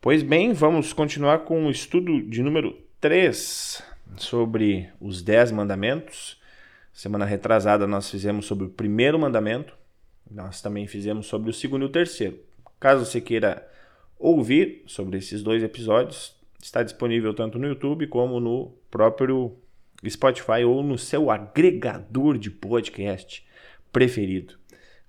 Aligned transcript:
Pois 0.00 0.22
bem, 0.22 0.52
vamos 0.52 0.92
continuar 0.92 1.40
com 1.40 1.66
o 1.66 1.70
estudo 1.72 2.22
de 2.22 2.40
número 2.40 2.78
3 3.00 3.82
sobre 4.16 4.88
os 5.00 5.22
10 5.22 5.50
mandamentos. 5.50 6.40
Semana 6.92 7.24
retrasada 7.24 7.84
nós 7.84 8.08
fizemos 8.08 8.46
sobre 8.46 8.66
o 8.66 8.70
primeiro 8.70 9.18
mandamento, 9.18 9.76
nós 10.30 10.62
também 10.62 10.86
fizemos 10.86 11.26
sobre 11.26 11.50
o 11.50 11.52
segundo 11.52 11.82
e 11.82 11.86
o 11.86 11.90
terceiro. 11.90 12.38
Caso 12.78 13.04
você 13.04 13.20
queira 13.20 13.68
ouvir 14.16 14.84
sobre 14.86 15.18
esses 15.18 15.42
dois 15.42 15.64
episódios, 15.64 16.36
está 16.62 16.84
disponível 16.84 17.34
tanto 17.34 17.58
no 17.58 17.66
YouTube 17.66 18.06
como 18.06 18.38
no 18.38 18.72
próprio 18.92 19.56
Spotify 20.08 20.62
ou 20.64 20.80
no 20.80 20.96
seu 20.96 21.28
agregador 21.28 22.38
de 22.38 22.52
podcast 22.52 23.44
preferido. 23.92 24.54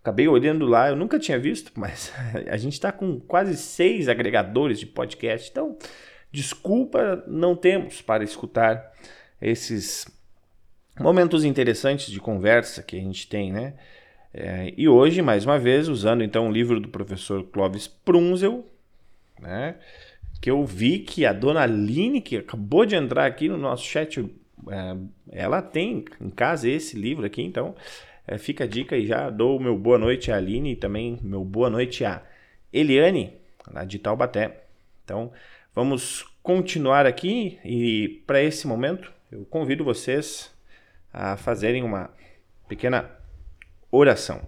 Acabei 0.09 0.27
olhando 0.27 0.65
lá, 0.65 0.89
eu 0.89 0.95
nunca 0.95 1.19
tinha 1.19 1.37
visto, 1.37 1.71
mas 1.75 2.11
a 2.49 2.57
gente 2.57 2.73
está 2.73 2.91
com 2.91 3.19
quase 3.19 3.55
seis 3.55 4.09
agregadores 4.09 4.79
de 4.79 4.87
podcast, 4.87 5.51
então 5.51 5.77
desculpa 6.31 7.23
não 7.27 7.55
temos 7.55 8.01
para 8.01 8.23
escutar 8.23 8.91
esses 9.39 10.07
momentos 10.99 11.45
interessantes 11.45 12.11
de 12.11 12.19
conversa 12.19 12.81
que 12.81 12.97
a 12.97 12.99
gente 12.99 13.27
tem, 13.27 13.51
né? 13.53 13.75
É, 14.33 14.73
e 14.75 14.89
hoje, 14.89 15.21
mais 15.21 15.45
uma 15.45 15.59
vez, 15.59 15.87
usando 15.87 16.23
então 16.23 16.49
o 16.49 16.51
livro 16.51 16.79
do 16.79 16.89
professor 16.89 17.43
Clóvis 17.43 17.87
Prunzel, 17.87 18.65
né? 19.39 19.75
Que 20.41 20.49
eu 20.49 20.65
vi 20.65 20.97
que 20.97 21.23
a 21.23 21.33
dona 21.33 21.61
Aline, 21.61 22.19
que 22.19 22.37
acabou 22.37 22.83
de 22.83 22.95
entrar 22.95 23.27
aqui 23.27 23.47
no 23.47 23.59
nosso 23.59 23.85
chat, 23.85 24.19
é, 24.19 24.97
ela 25.31 25.61
tem 25.61 26.03
em 26.19 26.31
casa 26.31 26.67
esse 26.67 26.97
livro 26.97 27.27
aqui, 27.27 27.43
então 27.43 27.75
é, 28.29 28.37
fica 28.37 28.65
a 28.65 28.67
dica 28.67 28.95
e 28.95 29.07
já 29.07 29.27
dou 29.31 29.57
o 29.57 29.59
meu 29.59 29.75
boa 29.75 29.97
noite 29.97 30.31
à 30.31 30.37
Aline 30.37 30.73
e 30.73 30.75
também 30.75 31.17
meu 31.23 31.43
boa 31.43 31.67
noite 31.67 32.05
à 32.05 32.21
Eliane, 32.71 33.33
lá 33.67 33.83
de 33.83 33.97
Taubaté. 33.97 34.65
Então, 35.03 35.31
vamos 35.73 36.23
continuar 36.43 37.07
aqui 37.07 37.57
e 37.65 38.21
para 38.27 38.39
esse 38.39 38.67
momento 38.67 39.11
eu 39.31 39.45
convido 39.45 39.83
vocês 39.83 40.53
a 41.11 41.37
fazerem 41.37 41.81
uma 41.81 42.11
pequena 42.67 43.09
oração. 43.91 44.41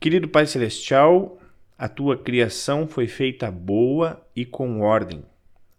Querido 0.00 0.28
Pai 0.28 0.46
Celestial, 0.46 1.38
a 1.76 1.90
tua 1.90 2.16
criação 2.16 2.88
foi 2.88 3.06
feita 3.06 3.50
boa 3.50 4.26
e 4.34 4.46
com 4.46 4.80
ordem. 4.80 5.22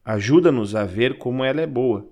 Ajuda-nos 0.05 0.75
a 0.75 0.85
ver 0.85 1.17
como 1.17 1.43
ela 1.43 1.59
é 1.59 1.65
boa, 1.65 2.07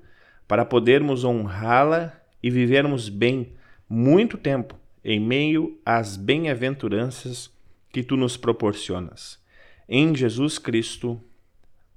para 0.47 0.65
podermos 0.65 1.23
honrá-la 1.23 2.19
e 2.41 2.49
vivermos 2.49 3.09
bem 3.09 3.58
muito 3.89 4.37
tempo 4.37 4.75
em 5.03 5.19
meio 5.19 5.79
às 5.85 6.15
bem-aventuranças 6.15 7.51
que 7.91 8.03
tu 8.03 8.15
nos 8.15 8.37
proporcionas. 8.37 9.39
Em 9.87 10.15
Jesus 10.15 10.59
Cristo. 10.59 11.19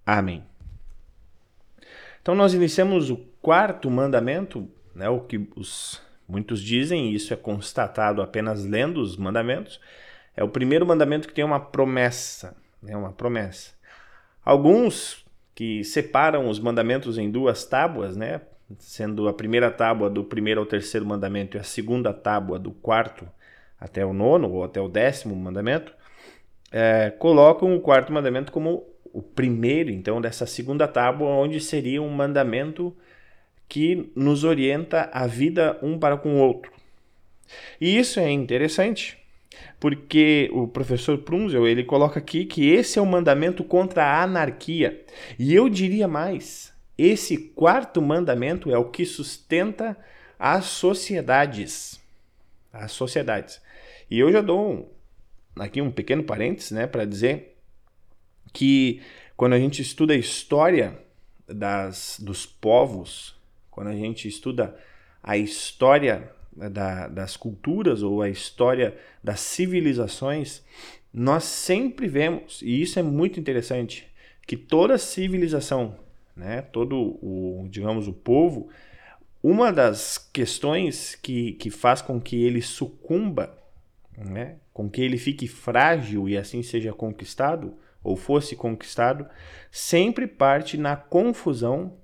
Amém. 0.07 0.43
Então 2.23 2.35
nós 2.35 2.55
iniciamos 2.55 3.11
o 3.11 3.17
quarto 3.43 3.91
mandamento, 3.91 4.69
né, 4.95 5.09
o 5.09 5.21
que 5.21 5.49
os 5.57 6.01
muitos 6.27 6.63
dizem, 6.63 7.11
e 7.11 7.15
isso 7.15 7.35
é 7.35 7.37
constatado 7.37 8.23
apenas 8.23 8.65
lendo 8.65 9.01
os 9.01 9.17
mandamentos, 9.17 9.81
é 10.37 10.43
o 10.43 10.49
primeiro 10.49 10.87
mandamento 10.87 11.29
que 11.29 11.35
tem 11.35 11.45
uma 11.45 11.61
promessa, 11.61 12.57
né, 12.83 12.97
uma 12.97 13.13
promessa. 13.13 13.73
Alguns 14.45 15.27
que 15.55 15.85
separam 15.85 16.49
os 16.49 16.59
mandamentos 16.59 17.19
em 17.19 17.31
duas 17.31 17.65
tábuas, 17.65 18.17
né, 18.17 18.41
sendo 18.79 19.29
a 19.29 19.33
primeira 19.33 19.71
tábua 19.71 20.11
do 20.11 20.25
primeiro 20.25 20.61
ao 20.61 20.67
terceiro 20.67 21.07
mandamento 21.07 21.57
e 21.57 21.61
a 21.61 21.63
segunda 21.63 22.13
tábua 22.13 22.59
do 22.59 22.71
quarto 22.71 23.29
até 23.79 24.07
o 24.07 24.13
nono 24.13 24.51
ou 24.51 24.65
até 24.65 24.81
o 24.81 24.89
décimo 24.89 25.35
mandamento, 25.35 25.93
é, 26.71 27.11
colocam 27.11 27.75
o 27.75 27.81
quarto 27.81 28.13
mandamento 28.13 28.53
como 28.53 28.87
o 29.13 29.21
primeiro, 29.21 29.91
então, 29.91 30.21
dessa 30.21 30.47
segunda 30.47 30.89
tábua, 30.89 31.29
onde 31.29 31.61
seria 31.61 32.01
um 32.01 32.09
mandamento 32.09 32.97
que 33.69 34.11
nos 34.17 34.45
orienta 34.45 35.11
a 35.13 35.27
vida 35.27 35.79
um 35.83 35.99
para 35.99 36.17
com 36.17 36.37
o 36.37 36.39
outro. 36.39 36.73
E 37.81 37.99
isso 37.99 38.21
é 38.21 38.31
interessante, 38.31 39.19
porque 39.79 40.49
o 40.53 40.67
professor 40.67 41.19
Prunzel 41.19 41.67
ele 41.67 41.85
coloca 41.85 42.19
aqui 42.19 42.45
que 42.45 42.71
esse 42.71 42.99
é 42.99 43.03
o 43.03 43.05
um 43.05 43.09
mandamento 43.09 43.63
contra 43.63 44.05
a 44.05 44.23
anarquia. 44.23 45.05
E 45.39 45.55
eu 45.55 45.69
diria 45.69 46.09
mais, 46.09 46.72
esse 47.05 47.37
quarto 47.37 48.01
mandamento 48.01 48.71
é 48.71 48.79
o 48.79 48.91
que 48.91 49.05
sustenta 49.05 49.97
as 50.39 50.67
sociedades. 50.67 52.01
As 52.73 52.93
sociedades. 52.93 53.61
E 54.11 54.19
eu 54.19 54.31
já 54.31 54.41
dou 54.41 54.95
aqui 55.57 55.81
um 55.81 55.91
pequeno 55.91 56.23
parênteses, 56.23 56.71
né, 56.71 56.87
para 56.87 57.05
dizer 57.05 57.57
que 58.53 59.01
quando 59.37 59.55
a 59.55 59.59
gente 59.59 59.83
estuda 59.83 60.13
a 60.13 60.17
história 60.17 60.99
das, 61.47 62.19
dos 62.21 62.47
povos, 62.47 63.35
quando 63.71 63.89
a 63.89 63.97
gente 63.97 64.29
estuda 64.29 64.79
a 65.23 65.37
história 65.37 66.31
da, 66.53 67.09
das 67.09 67.37
culturas 67.37 68.03
ou 68.03 68.23
a 68.23 68.29
história 68.29 68.97
das 69.23 69.41
civilizações, 69.41 70.63
nós 71.13 71.45
sempre 71.45 72.07
vemos, 72.07 72.63
e 72.63 72.81
isso 72.81 72.99
é 72.99 73.03
muito 73.03 73.41
interessante, 73.41 74.07
que 74.47 74.57
toda 74.57 74.99
civilização 74.99 76.02
né, 76.37 76.63
todo 76.63 76.97
o, 76.97 77.67
digamos, 77.71 78.09
o 78.09 78.13
povo, 78.13 78.69
uma 79.43 79.73
das 79.73 80.19
questões 80.19 81.15
que, 81.15 81.53
que 81.55 81.71
faz 81.71 82.01
com 82.01 82.21
que 82.21 82.43
ele 82.43 82.63
sucumba, 82.63 83.57
né, 84.17 84.57
com 84.73 84.89
que 84.89 85.03
ele 85.03 85.19
fique 85.19 85.49
frágil 85.49 86.29
e 86.29 86.37
assim 86.37 86.63
seja 86.63 86.93
conquistado, 86.93 87.75
ou 88.03 88.17
fosse 88.17 88.57
conquistado, 88.57 89.27
sempre 89.71 90.27
parte 90.27 90.77
na 90.77 90.97
confusão 90.97 91.97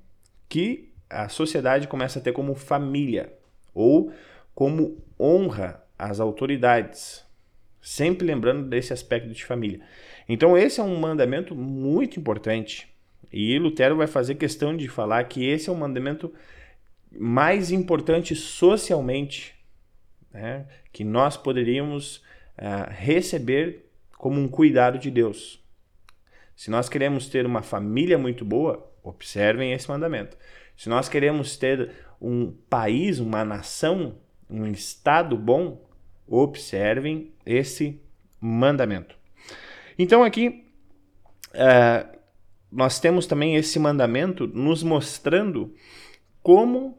que 0.48 0.92
a 1.10 1.28
sociedade 1.28 1.88
começa 1.88 2.18
a 2.18 2.22
ter 2.22 2.32
como 2.32 2.54
família, 2.54 3.32
ou 3.74 4.12
como 4.54 5.02
honra 5.18 5.82
às 5.98 6.20
autoridades, 6.20 7.24
sempre 7.80 8.26
lembrando 8.26 8.68
desse 8.68 8.92
aspecto 8.92 9.30
de 9.30 9.44
família. 9.44 9.80
Então, 10.28 10.56
esse 10.56 10.80
é 10.80 10.82
um 10.82 10.98
mandamento 10.98 11.54
muito 11.54 12.18
importante 12.18 12.88
e 13.32 13.58
Lutero 13.58 13.96
vai 13.96 14.06
fazer 14.06 14.36
questão 14.36 14.76
de 14.76 14.88
falar 14.88 15.24
que 15.24 15.46
esse 15.46 15.68
é 15.68 15.72
o 15.72 15.76
mandamento 15.76 16.32
mais 17.10 17.70
importante 17.70 18.34
socialmente 18.34 19.54
né, 20.32 20.66
que 20.92 21.04
nós 21.04 21.36
poderíamos 21.36 22.18
uh, 22.58 22.90
receber 22.90 23.86
como 24.16 24.40
um 24.40 24.48
cuidado 24.48 24.98
de 24.98 25.10
Deus. 25.10 25.62
Se 26.56 26.70
nós 26.70 26.88
queremos 26.88 27.28
ter 27.28 27.46
uma 27.46 27.62
família 27.62 28.18
muito 28.18 28.44
boa, 28.44 28.90
observem 29.02 29.72
esse 29.72 29.88
mandamento. 29.88 30.36
Se 30.76 30.88
nós 30.88 31.08
queremos 31.08 31.56
ter 31.56 31.92
um 32.20 32.52
país, 32.68 33.20
uma 33.20 33.44
nação, 33.44 34.16
um 34.50 34.66
estado 34.66 35.36
bom, 35.36 35.86
observem 36.26 37.32
esse 37.46 38.00
mandamento. 38.40 39.16
Então 39.98 40.22
aqui 40.22 40.64
uh, 41.54 42.17
nós 42.70 43.00
temos 43.00 43.26
também 43.26 43.56
esse 43.56 43.78
mandamento 43.78 44.46
nos 44.46 44.82
mostrando 44.82 45.74
como 46.42 46.98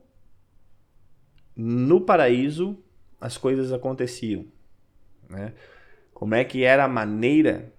no 1.56 2.02
paraíso 2.02 2.78
as 3.20 3.38
coisas 3.38 3.72
aconteciam. 3.72 4.46
Né? 5.30 5.54
Como 6.14 6.36
é 6.36 6.44
que 6.44 6.64
era 6.64 6.86
a 6.86 6.88
maneira 6.88 7.72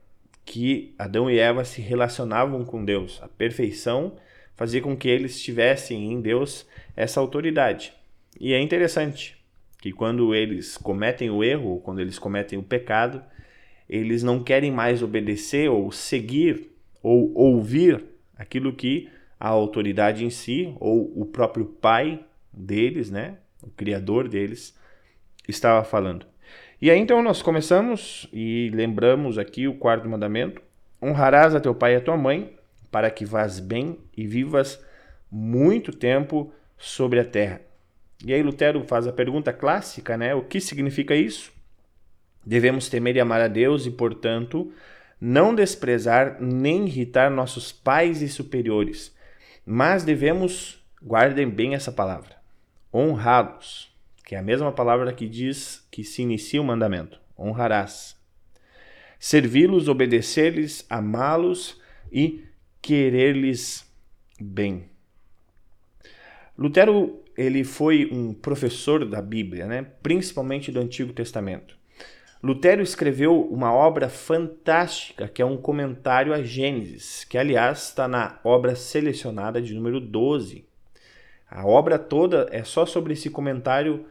que 0.51 0.95
Adão 0.99 1.31
e 1.31 1.39
Eva 1.39 1.65
se 1.65 1.81
relacionavam 1.81 2.65
com 2.65 2.85
Deus. 2.85 3.21
A 3.23 3.29
perfeição 3.29 4.17
fazia 4.57 4.83
com 4.83 4.97
que 4.97 5.09
eles 5.09 5.41
tivessem 5.41 6.13
em 6.13 6.21
Deus 6.21 6.67
essa 6.97 7.21
autoridade. 7.21 7.93
E 8.39 8.53
é 8.53 8.61
interessante 8.61 9.37
que 9.81 9.93
quando 9.93 10.35
eles 10.35 10.77
cometem 10.77 11.31
o 11.31 11.45
erro, 11.45 11.81
quando 11.81 12.01
eles 12.01 12.19
cometem 12.19 12.59
o 12.59 12.65
pecado, 12.65 13.23
eles 13.89 14.25
não 14.25 14.43
querem 14.43 14.73
mais 14.73 15.05
obedecer 15.05 15.71
ou 15.71 15.93
seguir 15.93 16.70
ou 17.03 17.33
ouvir 17.35 18.05
aquilo 18.37 18.73
que 18.73 19.09
a 19.39 19.49
autoridade 19.49 20.25
em 20.25 20.31
si 20.31 20.75
ou 20.79 21.13
o 21.21 21.25
próprio 21.25 21.65
pai 21.65 22.25
deles, 22.53 23.11
né, 23.11 23.37
o 23.63 23.71
criador 23.71 24.29
deles, 24.29 24.77
estava 25.49 25.85
falando. 25.85 26.27
E 26.81 26.91
aí 26.91 26.99
então 26.99 27.23
nós 27.23 27.43
começamos 27.43 28.29
e 28.33 28.71
lembramos 28.73 29.39
aqui 29.39 29.69
o 29.69 29.75
quarto 29.75 30.09
mandamento: 30.09 30.63
honrarás 31.03 31.55
a 31.55 31.61
teu 31.61 31.75
pai 31.75 31.95
e 31.95 31.97
a 31.97 32.01
tua 32.01 32.17
mãe, 32.17 32.57
para 32.91 33.11
que 33.11 33.25
vás 33.25 33.61
bem 33.61 33.99
e 34.17 34.27
vivas 34.27 34.83
muito 35.31 35.93
tempo 35.93 36.53
sobre 36.77 37.21
a 37.21 37.25
terra. 37.25 37.61
E 38.25 38.35
aí 38.35 38.43
Lutero 38.43 38.83
faz 38.85 39.07
a 39.07 39.13
pergunta 39.13 39.53
clássica, 39.53 40.17
né? 40.17 40.35
O 40.35 40.43
que 40.43 40.61
significa 40.61 41.15
isso? 41.15 41.53
Devemos 42.45 42.89
temer 42.89 43.17
e 43.17 43.21
amar 43.21 43.41
a 43.41 43.49
Deus 43.49 43.87
e, 43.87 43.91
portanto, 43.91 44.73
não 45.21 45.55
desprezar 45.55 46.41
nem 46.41 46.87
irritar 46.87 47.31
nossos 47.31 47.71
pais 47.71 48.23
e 48.23 48.29
superiores, 48.29 49.15
mas 49.67 50.03
devemos, 50.03 50.83
guardem 51.03 51.49
bem 51.49 51.75
essa 51.75 51.93
palavra, 51.93 52.37
honrá-los, 52.93 53.95
que 54.25 54.35
é 54.35 54.39
a 54.39 54.43
mesma 54.43 54.73
palavra 54.73 55.13
que 55.13 55.29
diz 55.29 55.87
que 55.91 56.03
se 56.03 56.23
inicia 56.23 56.61
o 56.61 56.65
mandamento: 56.65 57.21
honrarás. 57.39 58.19
servi-los, 59.19 59.89
obedecer-lhes, 59.89 60.87
amá-los 60.89 61.79
e 62.11 62.45
querer-lhes 62.81 63.87
bem. 64.41 64.89
Lutero 66.57 67.23
ele 67.37 67.65
foi 67.65 68.09
um 68.13 68.35
professor 68.35 69.05
da 69.05 69.23
Bíblia, 69.23 69.67
né? 69.67 69.83
principalmente 70.03 70.71
do 70.71 70.81
Antigo 70.81 71.13
Testamento. 71.13 71.80
Lutero 72.43 72.83
escreveu 72.83 73.43
uma 73.43 73.71
obra 73.71 74.09
fantástica 74.09 75.29
que 75.29 75.43
é 75.43 75.45
um 75.45 75.59
comentário 75.59 76.33
a 76.33 76.43
Gênesis, 76.43 77.23
que 77.23 77.37
aliás 77.37 77.89
está 77.89 78.09
na 78.09 78.41
obra 78.43 78.75
selecionada 78.75 79.61
de 79.61 79.75
número 79.75 80.01
12. 80.01 80.65
A 81.51 81.67
obra 81.67 81.99
toda 81.99 82.49
é 82.51 82.65
só 82.65 82.87
sobre 82.87 83.13
esse 83.13 83.29
comentário 83.29 84.07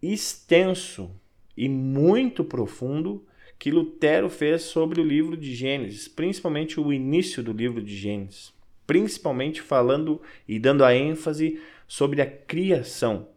extenso 0.00 1.10
e 1.56 1.68
muito 1.68 2.44
profundo 2.44 3.26
que 3.58 3.72
Lutero 3.72 4.28
fez 4.28 4.62
sobre 4.62 5.00
o 5.00 5.04
livro 5.04 5.36
de 5.36 5.52
Gênesis, 5.52 6.06
principalmente 6.06 6.78
o 6.78 6.92
início 6.92 7.42
do 7.42 7.52
livro 7.52 7.82
de 7.82 7.96
Gênesis, 7.96 8.52
principalmente 8.86 9.60
falando 9.60 10.22
e 10.46 10.56
dando 10.56 10.84
a 10.84 10.94
ênfase 10.94 11.60
sobre 11.88 12.22
a 12.22 12.26
criação. 12.26 13.31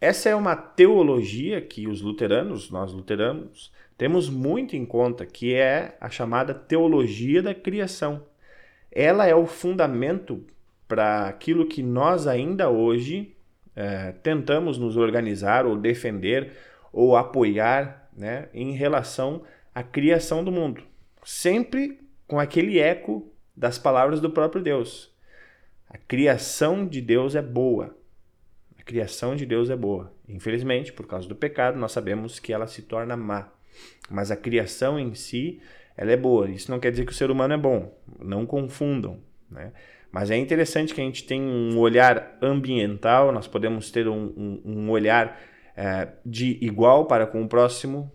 Essa 0.00 0.28
é 0.28 0.34
uma 0.34 0.54
teologia 0.54 1.60
que 1.60 1.88
os 1.88 2.02
luteranos, 2.02 2.70
nós 2.70 2.92
luteranos, 2.92 3.72
temos 3.96 4.28
muito 4.28 4.76
em 4.76 4.84
conta, 4.84 5.24
que 5.24 5.54
é 5.54 5.96
a 5.98 6.10
chamada 6.10 6.52
teologia 6.52 7.42
da 7.42 7.54
criação. 7.54 8.26
Ela 8.92 9.26
é 9.26 9.34
o 9.34 9.46
fundamento 9.46 10.44
para 10.86 11.26
aquilo 11.26 11.66
que 11.66 11.82
nós 11.82 12.26
ainda 12.26 12.68
hoje 12.68 13.34
é, 13.74 14.12
tentamos 14.12 14.76
nos 14.76 14.98
organizar 14.98 15.64
ou 15.64 15.78
defender 15.78 16.52
ou 16.92 17.16
apoiar 17.16 18.10
né, 18.14 18.48
em 18.52 18.72
relação 18.72 19.42
à 19.74 19.82
criação 19.82 20.44
do 20.44 20.52
mundo. 20.52 20.82
Sempre 21.24 22.00
com 22.28 22.38
aquele 22.38 22.78
eco 22.78 23.32
das 23.56 23.78
palavras 23.78 24.20
do 24.20 24.30
próprio 24.30 24.62
Deus. 24.62 25.10
A 25.88 25.96
criação 25.96 26.86
de 26.86 27.00
Deus 27.00 27.34
é 27.34 27.42
boa 27.42 27.95
criação 28.86 29.34
de 29.34 29.44
Deus 29.44 29.68
é 29.68 29.76
boa. 29.76 30.12
Infelizmente, 30.28 30.92
por 30.92 31.06
causa 31.06 31.28
do 31.28 31.34
pecado, 31.34 31.78
nós 31.78 31.92
sabemos 31.92 32.38
que 32.38 32.52
ela 32.52 32.68
se 32.68 32.82
torna 32.82 33.16
má. 33.16 33.52
Mas 34.08 34.30
a 34.30 34.36
criação 34.36 34.98
em 34.98 35.12
si, 35.14 35.60
ela 35.96 36.12
é 36.12 36.16
boa. 36.16 36.48
Isso 36.48 36.70
não 36.70 36.78
quer 36.78 36.92
dizer 36.92 37.04
que 37.04 37.12
o 37.12 37.14
ser 37.14 37.30
humano 37.30 37.52
é 37.52 37.58
bom. 37.58 37.92
Não 38.20 38.46
confundam. 38.46 39.18
Né? 39.50 39.72
Mas 40.10 40.30
é 40.30 40.36
interessante 40.36 40.94
que 40.94 41.00
a 41.00 41.04
gente 41.04 41.24
tenha 41.24 41.42
um 41.44 41.76
olhar 41.78 42.38
ambiental, 42.40 43.32
nós 43.32 43.48
podemos 43.48 43.90
ter 43.90 44.08
um, 44.08 44.32
um, 44.36 44.62
um 44.64 44.90
olhar 44.90 45.38
é, 45.76 46.08
de 46.24 46.56
igual 46.60 47.06
para 47.06 47.26
com 47.26 47.42
o 47.42 47.48
próximo, 47.48 48.10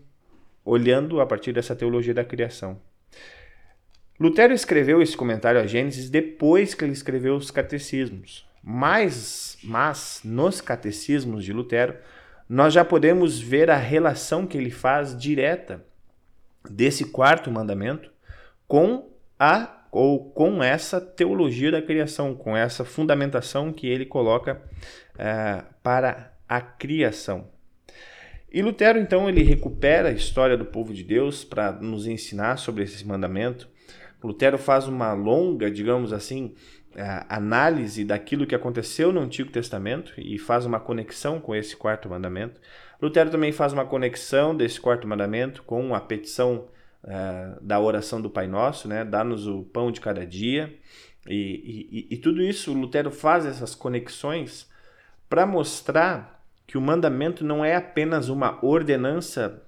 olhando 0.64 1.20
a 1.20 1.26
partir 1.26 1.52
dessa 1.52 1.76
teologia 1.76 2.14
da 2.14 2.24
criação. 2.24 2.80
Lutero 4.18 4.54
escreveu 4.54 5.02
esse 5.02 5.16
comentário 5.16 5.60
a 5.60 5.66
Gênesis 5.66 6.08
depois 6.08 6.74
que 6.74 6.84
ele 6.84 6.92
escreveu 6.92 7.36
os 7.36 7.50
catecismos. 7.50 8.50
Mas, 8.62 9.58
mas 9.64 10.20
nos 10.24 10.60
catecismos 10.60 11.44
de 11.44 11.52
Lutero, 11.52 11.96
nós 12.48 12.72
já 12.72 12.84
podemos 12.84 13.40
ver 13.40 13.70
a 13.70 13.76
relação 13.76 14.46
que 14.46 14.56
ele 14.56 14.70
faz 14.70 15.16
direta 15.18 15.84
desse 16.70 17.06
quarto 17.06 17.50
mandamento 17.50 18.10
com 18.68 19.10
a 19.38 19.78
ou 19.90 20.30
com 20.30 20.62
essa 20.62 21.00
teologia 21.00 21.70
da 21.70 21.82
criação, 21.82 22.34
com 22.34 22.56
essa 22.56 22.82
fundamentação 22.82 23.72
que 23.72 23.86
ele 23.86 24.06
coloca 24.06 24.62
uh, 25.14 25.64
para 25.82 26.32
a 26.48 26.60
criação. 26.62 27.48
E 28.50 28.62
Lutero, 28.62 28.98
então, 28.98 29.28
ele 29.28 29.42
recupera 29.42 30.08
a 30.08 30.12
história 30.12 30.56
do 30.56 30.64
povo 30.64 30.94
de 30.94 31.02
Deus 31.02 31.44
para 31.44 31.72
nos 31.72 32.06
ensinar 32.06 32.56
sobre 32.56 32.84
esse 32.84 33.06
mandamento. 33.06 33.68
Lutero 34.22 34.56
faz 34.58 34.86
uma 34.86 35.12
longa, 35.12 35.70
digamos 35.70 36.12
assim, 36.12 36.54
análise 37.28 38.04
daquilo 38.04 38.46
que 38.46 38.54
aconteceu 38.54 39.12
no 39.12 39.20
Antigo 39.20 39.50
Testamento 39.50 40.12
e 40.18 40.38
faz 40.38 40.66
uma 40.66 40.80
conexão 40.80 41.40
com 41.40 41.54
esse 41.54 41.76
quarto 41.76 42.08
mandamento. 42.08 42.60
Lutero 43.00 43.30
também 43.30 43.50
faz 43.50 43.72
uma 43.72 43.84
conexão 43.84 44.56
desse 44.56 44.80
quarto 44.80 45.08
mandamento 45.08 45.62
com 45.64 45.94
a 45.94 46.00
petição 46.00 46.68
uh, 47.02 47.60
da 47.60 47.80
oração 47.80 48.20
do 48.20 48.30
Pai 48.30 48.46
Nosso, 48.46 48.86
né? 48.86 49.04
Dá-nos 49.04 49.46
o 49.46 49.64
pão 49.64 49.90
de 49.90 50.00
cada 50.00 50.24
dia. 50.26 50.72
E, 51.26 52.06
e, 52.10 52.14
e 52.14 52.16
tudo 52.16 52.42
isso, 52.42 52.72
Lutero 52.72 53.10
faz 53.10 53.44
essas 53.44 53.74
conexões 53.74 54.70
para 55.28 55.46
mostrar 55.46 56.44
que 56.66 56.78
o 56.78 56.80
mandamento 56.80 57.44
não 57.44 57.64
é 57.64 57.74
apenas 57.74 58.28
uma 58.28 58.64
ordenança, 58.64 59.62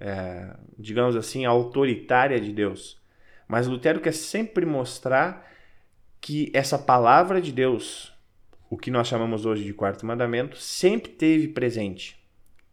é, 0.00 0.54
digamos 0.78 1.14
assim, 1.14 1.44
autoritária 1.44 2.40
de 2.40 2.52
Deus. 2.52 3.00
Mas 3.46 3.66
Lutero 3.66 4.00
quer 4.00 4.14
sempre 4.14 4.64
mostrar 4.64 5.51
que 6.22 6.52
essa 6.54 6.78
palavra 6.78 7.42
de 7.42 7.50
Deus, 7.50 8.14
o 8.70 8.76
que 8.76 8.92
nós 8.92 9.08
chamamos 9.08 9.44
hoje 9.44 9.64
de 9.64 9.74
quarto 9.74 10.06
mandamento, 10.06 10.56
sempre 10.56 11.10
teve 11.10 11.48
presente. 11.48 12.16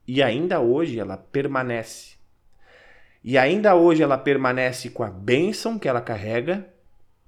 E 0.07 0.21
ainda 0.21 0.59
hoje 0.59 0.99
ela 0.99 1.17
permanece. 1.17 2.13
E 3.23 3.39
ainda 3.39 3.75
hoje 3.75 4.03
ela 4.03 4.19
permanece 4.19 4.91
com 4.91 5.03
a 5.03 5.09
bênção 5.09 5.79
que 5.79 5.87
ela 5.87 5.99
carrega, 5.99 6.69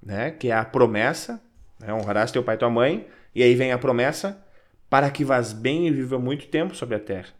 né, 0.00 0.30
que 0.30 0.48
é 0.48 0.54
a 0.54 0.64
promessa, 0.64 1.42
né, 1.78 1.92
honrarás 1.92 2.30
teu 2.30 2.42
pai 2.42 2.54
e 2.54 2.58
tua 2.58 2.70
mãe, 2.70 3.08
e 3.34 3.42
aí 3.42 3.56
vem 3.56 3.72
a 3.72 3.78
promessa, 3.78 4.40
para 4.88 5.10
que 5.10 5.24
vás 5.24 5.52
bem 5.52 5.88
e 5.88 5.90
viva 5.90 6.20
muito 6.20 6.46
tempo 6.46 6.76
sobre 6.76 6.94
a 6.94 7.00
terra. 7.00 7.30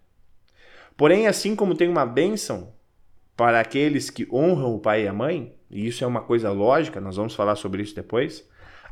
Porém, 0.97 1.29
assim 1.29 1.55
como 1.55 1.77
tem 1.77 1.89
uma 1.89 2.05
bênção 2.05 2.73
para 3.37 3.61
aqueles 3.61 4.11
que 4.11 4.29
honram 4.31 4.75
o 4.75 4.81
pai 4.81 5.05
e 5.05 5.09
a 5.09 5.13
mãe, 5.13 5.55
e 5.71 5.87
isso 5.87 6.03
é 6.03 6.07
uma 6.07 6.21
coisa 6.21 6.51
lógica, 6.51 7.01
nós 7.01 7.17
vamos 7.17 7.35
falar 7.35 7.55
sobre 7.55 7.83
isso 7.83 7.95
depois, 7.95 8.45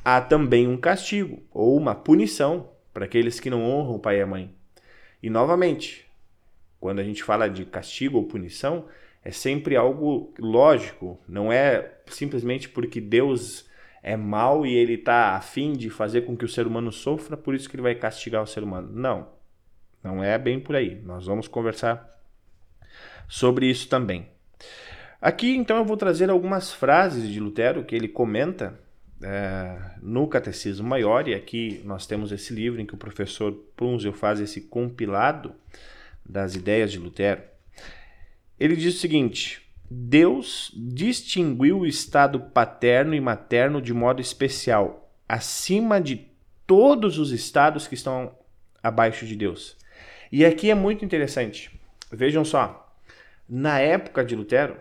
há 0.05 0.21
também 0.21 0.67
um 0.67 0.77
castigo 0.77 1.43
ou 1.51 1.77
uma 1.77 1.95
punição 1.95 2.71
para 2.93 3.05
aqueles 3.05 3.39
que 3.39 3.51
não 3.51 3.63
honram 3.63 3.95
o 3.95 3.99
pai 3.99 4.19
e 4.19 4.23
a 4.23 4.27
mãe. 4.27 4.55
E 5.23 5.29
novamente, 5.29 6.07
quando 6.79 6.99
a 6.99 7.05
gente 7.05 7.23
fala 7.23 7.49
de 7.49 7.65
castigo 7.65 8.19
ou 8.19 8.25
punição, 8.25 8.87
é 9.23 9.31
sempre 9.31 9.77
algo 9.77 10.33
lógico, 10.39 11.21
não 11.29 11.53
é 11.53 11.99
simplesmente 12.07 12.69
porque 12.69 13.01
Deus 13.01 13.69
é 14.03 14.17
mal 14.17 14.65
e 14.65 14.75
ele 14.75 14.95
está 14.95 15.37
afim 15.37 15.73
de 15.73 15.91
fazer 15.91 16.23
com 16.23 16.37
que 16.37 16.45
o 16.45 16.49
ser 16.49 16.67
humano 16.67 16.91
sofra, 16.91 17.37
por 17.37 17.55
isso 17.55 17.69
que 17.69 17.77
ele 17.77 17.83
vai 17.83 17.95
castigar 17.95 18.43
o 18.43 18.47
ser 18.47 18.63
humano. 18.63 18.91
Não, 18.93 19.29
não 20.03 20.25
é 20.25 20.39
bem 20.39 20.59
por 20.59 20.75
aí. 20.75 21.01
Nós 21.03 21.27
vamos 21.27 21.47
conversar 21.47 22.09
sobre 23.29 23.67
isso 23.67 23.89
também. 23.89 24.29
Aqui 25.21 25.55
então 25.55 25.77
eu 25.77 25.85
vou 25.85 25.99
trazer 25.99 26.31
algumas 26.31 26.73
frases 26.73 27.29
de 27.29 27.39
Lutero 27.39 27.85
que 27.85 27.95
ele 27.95 28.09
comenta 28.09 28.81
é, 29.23 29.77
no 30.01 30.27
Catecismo 30.27 30.89
Maior, 30.89 31.29
e 31.29 31.35
aqui 31.35 31.81
nós 31.85 32.07
temos 32.07 32.33
esse 32.33 32.55
livro 32.55 32.81
em 32.81 32.87
que 32.87 32.95
o 32.95 32.99
professor 32.99 33.53
Prunzel 33.77 34.13
faz 34.13 34.41
esse 34.41 34.63
compilado 34.63 35.55
das 36.25 36.55
ideias 36.55 36.91
de 36.91 36.99
Lutero. 36.99 37.43
Ele 38.59 38.77
diz 38.77 38.95
o 38.95 38.99
seguinte: 38.99 39.63
Deus 39.91 40.71
distinguiu 40.75 41.81
o 41.81 41.87
estado 41.87 42.41
paterno 42.41 43.15
e 43.15 43.21
materno 43.21 43.83
de 43.83 43.93
modo 43.93 44.21
especial, 44.21 45.13
acima 45.29 46.01
de 46.01 46.29
todos 46.67 47.19
os 47.19 47.33
estados 47.33 47.89
que 47.89 47.95
estão 47.95 48.35
abaixo 48.83 49.27
de 49.27 49.35
Deus. 49.37 49.77
E 50.31 50.45
aqui 50.45 50.71
é 50.71 50.75
muito 50.75 51.05
interessante. 51.05 51.71
Vejam 52.13 52.45
só, 52.45 52.97
na 53.49 53.81
época 53.81 54.25
de 54.25 54.37
Lutero 54.37 54.77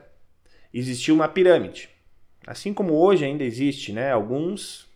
existia 0.71 1.13
uma 1.13 1.27
pirâmide. 1.27 1.88
Assim 2.49 2.73
como 2.73 2.95
hoje 2.95 3.23
ainda 3.23 3.43
existe, 3.43 3.93
né? 3.93 4.11
Alguns 4.11 4.89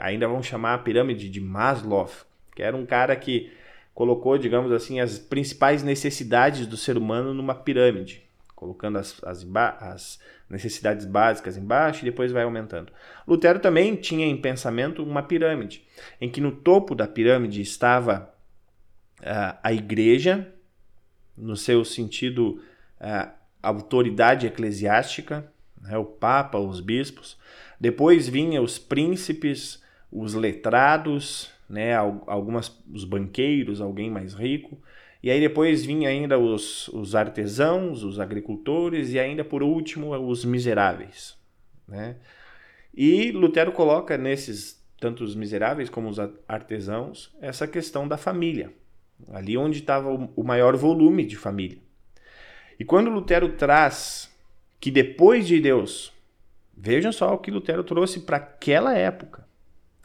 ainda 0.00 0.26
vão 0.26 0.42
chamar 0.42 0.74
a 0.74 0.78
pirâmide 0.78 1.28
de 1.28 1.40
Maslow, 1.40 2.10
que 2.56 2.60
era 2.60 2.76
um 2.76 2.84
cara 2.84 3.14
que 3.14 3.52
colocou, 3.94 4.36
digamos 4.36 4.72
assim, 4.72 4.98
as 4.98 5.16
principais 5.16 5.84
necessidades 5.84 6.66
do 6.66 6.76
ser 6.76 6.98
humano 6.98 7.32
numa 7.32 7.54
pirâmide, 7.54 8.24
colocando 8.56 8.98
as, 8.98 9.22
as, 9.22 9.46
as 9.80 10.18
necessidades 10.50 11.06
básicas 11.06 11.56
embaixo 11.56 12.02
e 12.02 12.10
depois 12.10 12.32
vai 12.32 12.42
aumentando. 12.42 12.92
Lutero 13.28 13.60
também 13.60 13.94
tinha 13.94 14.26
em 14.26 14.36
pensamento 14.36 15.04
uma 15.04 15.22
pirâmide, 15.22 15.86
em 16.20 16.28
que 16.28 16.40
no 16.40 16.50
topo 16.50 16.96
da 16.96 17.06
pirâmide 17.06 17.60
estava 17.60 18.34
uh, 19.20 19.56
a 19.62 19.72
igreja, 19.72 20.52
no 21.36 21.56
seu 21.56 21.84
sentido, 21.84 22.60
uh, 23.00 23.30
autoridade 23.62 24.48
eclesiástica, 24.48 25.48
né, 25.82 25.98
o 25.98 26.04
Papa, 26.04 26.58
os 26.58 26.80
bispos. 26.80 27.36
Depois 27.80 28.28
vinha 28.28 28.62
os 28.62 28.78
príncipes, 28.78 29.82
os 30.10 30.34
letrados, 30.34 31.50
né, 31.68 31.94
algumas, 31.94 32.76
os 32.92 33.04
banqueiros, 33.04 33.80
alguém 33.80 34.10
mais 34.10 34.34
rico. 34.34 34.80
E 35.22 35.30
aí 35.30 35.40
depois 35.40 35.84
vinha 35.84 36.08
ainda 36.08 36.38
os, 36.38 36.88
os 36.88 37.14
artesãos, 37.14 38.02
os 38.02 38.18
agricultores 38.18 39.12
e 39.12 39.18
ainda 39.18 39.44
por 39.44 39.62
último 39.62 40.16
os 40.16 40.44
miseráveis. 40.44 41.36
Né? 41.86 42.16
E 42.94 43.30
Lutero 43.30 43.72
coloca 43.72 44.18
nesses, 44.18 44.84
tanto 44.98 45.22
os 45.22 45.34
miseráveis 45.34 45.88
como 45.88 46.08
os 46.08 46.18
artesãos, 46.48 47.34
essa 47.40 47.66
questão 47.68 48.08
da 48.08 48.16
família. 48.16 48.72
Ali 49.32 49.56
onde 49.56 49.78
estava 49.78 50.10
o 50.10 50.42
maior 50.42 50.76
volume 50.76 51.24
de 51.24 51.36
família. 51.36 51.78
E 52.78 52.84
quando 52.84 53.10
Lutero 53.10 53.52
traz 53.52 54.31
que 54.82 54.90
depois 54.90 55.46
de 55.46 55.60
Deus, 55.60 56.12
vejam 56.76 57.12
só 57.12 57.32
o 57.32 57.38
que 57.38 57.52
Lutero 57.52 57.84
trouxe 57.84 58.18
para 58.18 58.38
aquela 58.38 58.92
época, 58.98 59.46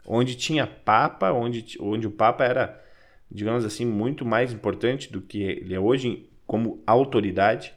onde 0.06 0.36
tinha 0.36 0.68
papa, 0.68 1.32
onde, 1.32 1.76
onde 1.80 2.06
o 2.06 2.12
papa 2.12 2.44
era, 2.44 2.80
digamos 3.28 3.64
assim, 3.64 3.84
muito 3.84 4.24
mais 4.24 4.52
importante 4.52 5.10
do 5.10 5.20
que 5.20 5.42
ele 5.42 5.74
é 5.74 5.80
hoje 5.80 6.30
como 6.46 6.80
autoridade, 6.86 7.74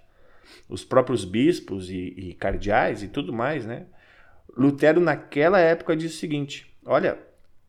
os 0.70 0.86
próprios 0.86 1.26
bispos 1.26 1.90
e, 1.90 2.14
e 2.16 2.34
cardeais 2.36 3.02
e 3.02 3.08
tudo 3.08 3.34
mais, 3.34 3.66
né? 3.66 3.88
Lutero 4.56 5.02
naquela 5.02 5.60
época 5.60 5.98
disse 5.98 6.18
o 6.18 6.20
seguinte: 6.20 6.72
olha, 6.86 7.18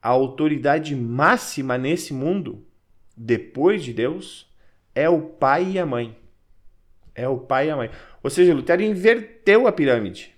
a 0.03 0.11
autoridade 0.11 0.95
máxima 0.95 1.79
nesse 1.79 2.13
mundo, 2.13 2.67
depois 3.17 3.83
de 3.83 3.95
Deus, 3.95 4.47
é 4.95 5.09
o 5.09 5.23
pai 5.23 5.71
e 5.71 5.79
a 5.79 5.87
mãe. 5.87 6.19
É 7.15 7.27
o 7.29 7.39
pai 7.39 7.69
e 7.69 7.71
a 7.71 7.77
mãe. 7.77 7.91
Ou 8.23 8.31
seja, 8.31 8.55
Lutero 8.55 8.83
inverteu 8.83 9.67
a 9.67 9.73
pirâmide. 9.73 10.33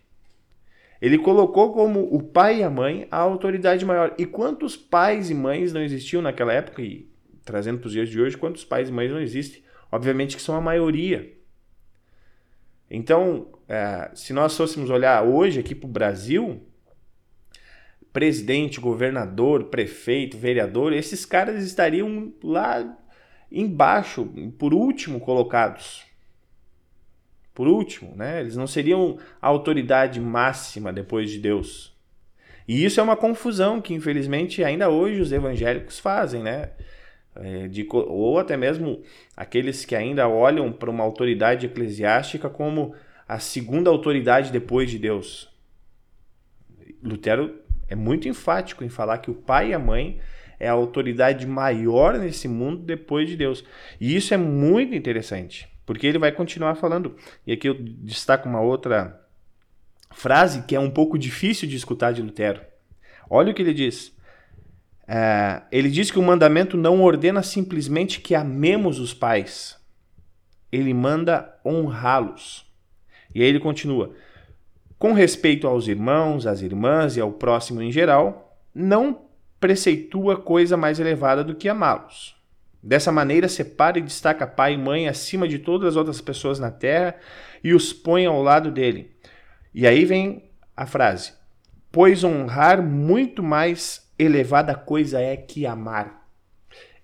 Ele 1.00 1.19
colocou 1.19 1.73
como 1.73 2.00
o 2.14 2.23
pai 2.23 2.61
e 2.61 2.62
a 2.62 2.71
mãe 2.71 3.07
a 3.11 3.19
autoridade 3.19 3.85
maior. 3.85 4.14
E 4.17 4.25
quantos 4.25 4.76
pais 4.76 5.29
e 5.29 5.35
mães 5.35 5.73
não 5.73 5.83
existiam 5.83 6.23
naquela 6.23 6.53
época? 6.53 6.81
E 6.81 7.09
trazendo 7.45 7.79
para 7.79 7.88
os 7.88 7.93
dias 7.93 8.09
de 8.09 8.21
hoje, 8.21 8.38
quantos 8.38 8.64
pais 8.64 8.88
e 8.88 8.93
mães 8.93 9.11
não 9.11 9.21
existem? 9.21 9.62
Obviamente 9.93 10.35
que 10.35 10.43
são 10.43 10.57
a 10.57 10.61
maioria. 10.61 11.31
Então, 12.91 13.49
é, 13.69 14.11
se 14.14 14.33
nós 14.33 14.57
fôssemos 14.57 14.88
olhar 14.88 15.23
hoje 15.23 15.61
aqui 15.61 15.75
para 15.75 15.87
o 15.87 15.93
Brasil, 15.93 16.62
presidente, 18.12 18.81
governador, 18.81 19.64
prefeito, 19.64 20.38
vereador, 20.38 20.93
esses 20.93 21.26
caras 21.26 21.62
estariam 21.64 22.33
lá 22.43 22.97
embaixo, 23.50 24.26
por 24.59 24.73
último 24.73 25.21
colocados. 25.21 26.05
Por 27.55 27.69
último, 27.69 28.15
né? 28.17 28.41
Eles 28.41 28.57
não 28.57 28.67
seriam 28.67 29.17
a 29.41 29.47
autoridade 29.47 30.21
máxima 30.21 30.93
depois 30.93 31.31
de 31.31 31.39
Deus. 31.39 31.95
E 32.67 32.85
isso 32.85 32.99
é 32.99 33.03
uma 33.03 33.17
confusão 33.17 33.81
que, 33.81 33.95
infelizmente, 33.95 34.65
ainda 34.65 34.89
hoje 34.89 35.21
os 35.21 35.33
evangélicos 35.33 35.99
fazem, 35.99 36.43
né? 36.43 36.71
É, 37.37 37.69
de, 37.69 37.87
ou 37.91 38.39
até 38.39 38.57
mesmo 38.57 39.03
aqueles 39.37 39.85
que 39.85 39.95
ainda 39.97 40.29
olham 40.29 40.73
para 40.73 40.91
uma 40.91 41.03
autoridade 41.03 41.67
eclesiástica 41.67 42.49
como 42.49 42.95
a 43.29 43.39
segunda 43.39 43.91
autoridade 43.91 44.53
depois 44.53 44.91
de 44.91 44.99
Deus. 44.99 45.49
Lutero 47.03 47.59
é 47.89 47.95
muito 47.95 48.29
enfático 48.29 48.85
em 48.85 48.89
falar 48.89 49.19
que 49.19 49.31
o 49.31 49.35
pai 49.35 49.71
e 49.71 49.75
a 49.75 49.79
mãe 49.79 50.21
é 50.59 50.69
a 50.69 50.73
autoridade 50.73 51.47
maior 51.47 52.19
nesse 52.19 52.49
mundo 52.49 52.83
depois 52.83 53.29
de 53.29 53.37
Deus. 53.37 53.65
E 54.01 54.15
isso 54.15 54.33
é 54.33 54.37
muito 54.37 54.95
interessante, 54.95 55.69
porque 55.87 56.07
ele 56.07 56.19
vai 56.19 56.33
continuar 56.33 56.75
falando. 56.75 57.17
E 57.47 57.53
aqui 57.53 57.69
eu 57.69 57.76
destaco 57.79 58.49
uma 58.49 58.61
outra 58.61 59.21
frase 60.12 60.62
que 60.62 60.76
é 60.76 60.81
um 60.81 60.91
pouco 60.91 61.19
difícil 61.19 61.69
de 61.69 61.76
escutar 61.76 62.12
de 62.12 62.23
Lutero. 62.23 62.61
Olha 63.29 63.53
o 63.53 63.55
que 63.55 63.62
ele 63.62 63.75
diz. 63.75 64.14
É, 65.07 65.62
ele 65.71 65.91
diz 65.91 66.11
que 66.11 66.19
o 66.19 66.23
mandamento 66.23 66.76
não 66.76 67.03
ordena 67.03 67.43
simplesmente 67.43 68.21
que 68.21 68.35
amemos 68.35 68.99
os 68.99 69.12
pais, 69.12 69.79
ele 70.73 70.95
manda 70.95 71.59
honrá-los. 71.64 72.67
E 73.35 73.43
aí 73.43 73.49
ele 73.49 73.61
continua: 73.61 74.14
com 74.99 75.12
respeito 75.12 75.67
aos 75.67 75.88
irmãos, 75.88 76.47
às 76.47 76.62
irmãs 76.62 77.17
e 77.17 77.21
ao 77.21 77.33
próximo 77.33 77.83
em 77.83 77.93
geral, 77.93 78.59
não 78.75 79.23
preceitua 79.61 80.37
coisa 80.37 80.76
mais 80.76 80.99
elevada 80.99 81.45
do 81.45 81.55
que 81.55 81.69
amá-los. 81.69 82.34
Dessa 82.85 83.11
maneira, 83.11 83.49
separa 83.49 83.99
e 83.99 84.03
destaca 84.03 84.47
pai 84.47 84.75
e 84.75 84.76
mãe 84.76 85.09
acima 85.09 85.49
de 85.49 85.59
todas 85.59 85.88
as 85.88 85.97
outras 85.97 86.21
pessoas 86.21 86.59
na 86.59 86.71
terra 86.71 87.17
e 87.62 87.73
os 87.73 87.95
põe 87.95 88.26
ao 88.26 88.43
lado 88.43 88.71
dele. 88.71 89.17
E 89.73 89.87
aí 89.87 90.05
vem 90.05 90.50
a 90.76 90.85
frase: 90.85 91.33
Pois 91.91 92.23
honrar 92.23 92.83
muito 92.83 93.43
mais 93.43 94.12
elevada 94.19 94.75
coisa 94.75 95.19
é 95.19 95.35
que 95.35 95.64
amar. 95.64 96.29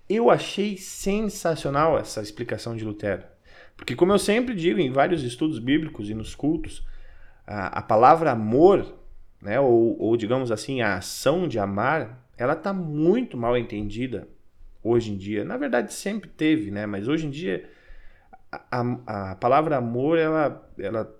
Eu 0.07 0.29
achei 0.29 0.77
sensacional 0.77 1.97
essa 1.97 2.21
explicação 2.21 2.75
de 2.75 2.85
Lutero. 2.85 3.23
Porque, 3.75 3.95
como 3.95 4.11
eu 4.11 4.19
sempre 4.19 4.53
digo 4.53 4.79
em 4.79 4.91
vários 4.91 5.23
estudos 5.23 5.57
bíblicos 5.57 6.11
e 6.11 6.13
nos 6.13 6.35
cultos, 6.35 6.85
a, 7.47 7.79
a 7.79 7.81
palavra 7.81 8.29
amor, 8.29 8.99
né, 9.41 9.59
ou, 9.59 9.99
ou 9.99 10.15
digamos 10.15 10.51
assim, 10.51 10.81
a 10.81 10.97
ação 10.97 11.47
de 11.47 11.57
amar, 11.57 12.29
ela 12.37 12.53
está 12.53 12.71
muito 12.71 13.35
mal 13.35 13.57
entendida 13.57 14.27
hoje 14.83 15.11
em 15.11 15.17
dia. 15.17 15.43
Na 15.43 15.57
verdade, 15.57 15.93
sempre 15.93 16.29
teve, 16.29 16.71
né? 16.71 16.85
Mas 16.85 17.07
hoje 17.07 17.27
em 17.27 17.29
dia, 17.29 17.69
a, 18.51 19.31
a, 19.31 19.35
palavra 19.35 19.77
amor, 19.77 20.17
ela, 20.17 20.69
ela, 20.77 21.19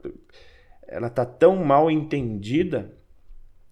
ela 0.87 1.09
tá 1.09 1.25
tão 1.25 1.55
mal 1.57 1.89
entendida 1.89 2.91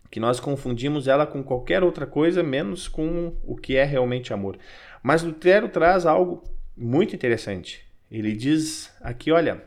que 0.10 0.20
nós 0.20 0.40
confundimos 0.40 1.08
ela 1.08 1.28
com 1.28 1.44
qualquer 1.44 1.84
outra 1.84 2.08
coisa, 2.08 2.42
menos 2.42 2.88
com 2.88 3.36
o 3.44 3.56
que 3.56 3.76
é 3.76 3.84
realmente 3.84 4.34
amor. 4.34 4.58
Mas 5.04 5.24
Lutero 5.24 5.70
traz 5.70 6.06
algo 6.06 6.44
muito 6.76 7.16
interessante. 7.16 7.88
Ele 8.10 8.36
diz 8.36 8.92
aqui, 9.02 9.32
olha, 9.32 9.64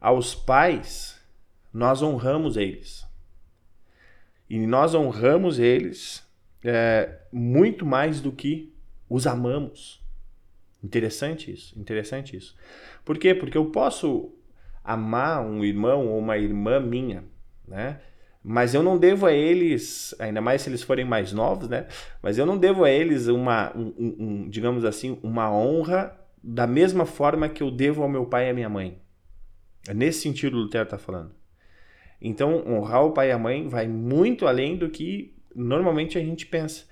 aos 0.00 0.34
pais 0.34 1.18
nós 1.72 2.02
honramos 2.02 2.56
eles. 2.56 3.06
E 4.48 4.66
nós 4.66 4.94
honramos 4.94 5.58
eles 5.58 6.24
é, 6.62 7.18
muito 7.32 7.86
mais 7.86 8.20
do 8.20 8.30
que 8.30 8.75
os 9.08 9.26
amamos. 9.26 10.04
Interessante 10.82 11.50
isso, 11.50 11.78
interessante 11.78 12.36
isso. 12.36 12.54
Por 13.04 13.18
quê? 13.18 13.34
Porque 13.34 13.56
eu 13.56 13.66
posso 13.66 14.32
amar 14.84 15.44
um 15.44 15.64
irmão 15.64 16.06
ou 16.06 16.18
uma 16.18 16.38
irmã 16.38 16.78
minha, 16.78 17.24
né? 17.66 18.00
Mas 18.48 18.74
eu 18.74 18.82
não 18.82 18.96
devo 18.96 19.26
a 19.26 19.32
eles, 19.32 20.14
ainda 20.20 20.40
mais 20.40 20.62
se 20.62 20.70
eles 20.70 20.80
forem 20.80 21.04
mais 21.04 21.32
novos, 21.32 21.68
né? 21.68 21.88
Mas 22.22 22.38
eu 22.38 22.46
não 22.46 22.56
devo 22.56 22.84
a 22.84 22.90
eles 22.90 23.26
uma, 23.26 23.76
um, 23.76 23.92
um, 23.98 24.48
digamos 24.48 24.84
assim, 24.84 25.18
uma 25.20 25.50
honra 25.52 26.16
da 26.40 26.64
mesma 26.64 27.04
forma 27.04 27.48
que 27.48 27.60
eu 27.60 27.72
devo 27.72 28.04
ao 28.04 28.08
meu 28.08 28.24
pai 28.24 28.46
e 28.46 28.50
à 28.50 28.54
minha 28.54 28.68
mãe. 28.68 29.00
É 29.88 29.92
nesse 29.92 30.20
sentido 30.20 30.56
o 30.56 30.60
Lutero 30.60 30.84
está 30.84 30.96
falando. 30.96 31.32
Então, 32.20 32.64
honrar 32.68 33.04
o 33.04 33.12
pai 33.12 33.30
e 33.30 33.32
a 33.32 33.38
mãe 33.38 33.68
vai 33.68 33.88
muito 33.88 34.46
além 34.46 34.76
do 34.76 34.88
que 34.88 35.34
normalmente 35.54 36.16
a 36.16 36.20
gente 36.20 36.46
pensa. 36.46 36.84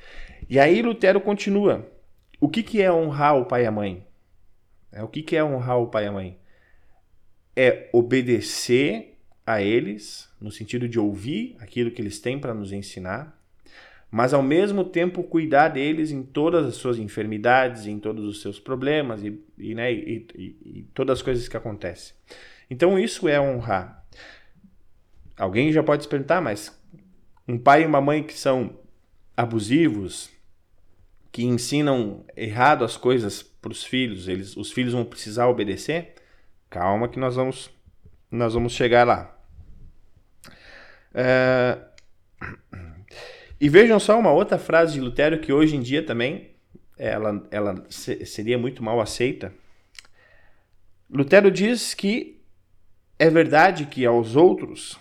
E 0.49 0.59
aí 0.59 0.83
Lutero 0.83 1.21
continua. 1.21 1.88
O 2.41 2.49
que, 2.49 2.62
que 2.62 2.83
é 2.83 2.93
honrar 2.93 3.37
o 3.37 3.45
pai 3.45 3.64
e 3.64 3.67
a 3.67 3.71
mãe? 3.71 4.07
É, 4.93 5.03
o 5.03 5.09
que, 5.09 5.23
que 5.23 5.37
é 5.37 5.45
honrar 5.45 5.79
o 5.79 5.88
pai 5.88 6.05
e 6.05 6.07
a 6.07 6.12
mãe? 6.12 6.38
É 7.57 7.88
obedecer 7.93 9.19
a 9.47 9.61
eles, 9.61 10.29
no 10.41 10.50
sentido 10.50 10.88
de 10.88 10.99
ouvir 10.99 11.57
aquilo 11.61 11.91
que 11.91 12.00
eles 12.00 12.19
têm 12.19 12.38
para 12.38 12.55
nos 12.55 12.73
ensinar, 12.73 13.38
mas 14.11 14.33
ao 14.33 14.43
mesmo 14.43 14.85
tempo 14.85 15.25
cuidar 15.25 15.69
deles 15.69 16.12
em 16.12 16.23
todas 16.23 16.64
as 16.67 16.76
suas 16.76 16.99
enfermidades, 16.99 17.87
em 17.87 17.99
todos 17.99 18.25
os 18.25 18.41
seus 18.41 18.61
problemas 18.61 19.25
e, 19.25 19.43
e, 19.59 19.75
né, 19.75 19.93
e, 19.93 20.26
e, 20.37 20.88
todas 20.95 21.19
as 21.19 21.23
coisas 21.23 21.49
que 21.49 21.57
acontecem. 21.57 22.14
Então 22.71 22.97
isso 22.97 23.29
é 23.29 23.41
honrar. 23.41 24.07
Alguém 25.37 25.73
já 25.73 25.83
pode 25.83 26.05
se 26.05 26.09
perguntar, 26.09 26.41
mas 26.41 26.81
um 27.47 27.59
pai 27.59 27.83
e 27.83 27.87
uma 27.87 28.00
mãe 28.00 28.23
que 28.23 28.35
são 28.35 28.79
abusivos, 29.37 30.31
que 31.35 31.43
ensinam 31.43 32.25
errado 32.37 32.85
as 32.85 32.97
coisas 32.97 33.43
para 33.43 33.73
os 33.73 33.83
filhos, 33.83 34.29
eles, 34.29 34.57
os 34.57 34.71
filhos 34.71 34.93
vão 34.93 35.05
precisar 35.05 35.49
obedecer? 35.49 36.14
Calma 36.71 37.09
que 37.09 37.19
nós 37.19 37.35
vamos, 37.35 37.69
nós 38.31 38.55
vamos 38.55 38.73
chegar 38.73 39.05
lá. 39.05 39.37
É... 41.12 41.76
E 43.61 43.69
vejam 43.69 43.99
só 43.99 44.19
uma 44.19 44.31
outra 44.31 44.59
frase 44.59 44.95
de 44.95 45.00
Lutero 45.00 45.41
que 45.41 45.53
hoje 45.53 45.75
em 45.75 45.81
dia 45.81 46.05
também 46.05 46.50
ela, 46.99 47.47
ela 47.50 47.85
seria 47.88 48.59
muito 48.59 48.83
mal 48.83 49.00
aceita. 49.00 49.55
Lutero 51.09 51.50
diz 51.50 51.95
que 51.95 52.43
é 53.19 53.31
verdade 53.31 53.87
que 53.87 54.05
aos 54.05 54.37
outros 54.37 54.99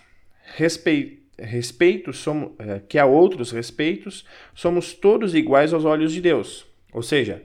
respeito, 0.56 1.23
respeito 1.38 2.14
somos, 2.14 2.52
é, 2.60 2.80
que 2.80 2.98
a 2.98 3.06
outros 3.06 3.52
respeitos 3.52 4.26
somos 4.54 4.94
todos 4.94 5.34
iguais 5.34 5.74
aos 5.74 5.86
olhos 5.86 6.12
de 6.12 6.22
Deus. 6.22 6.66
Ou 6.92 7.02
seja, 7.02 7.44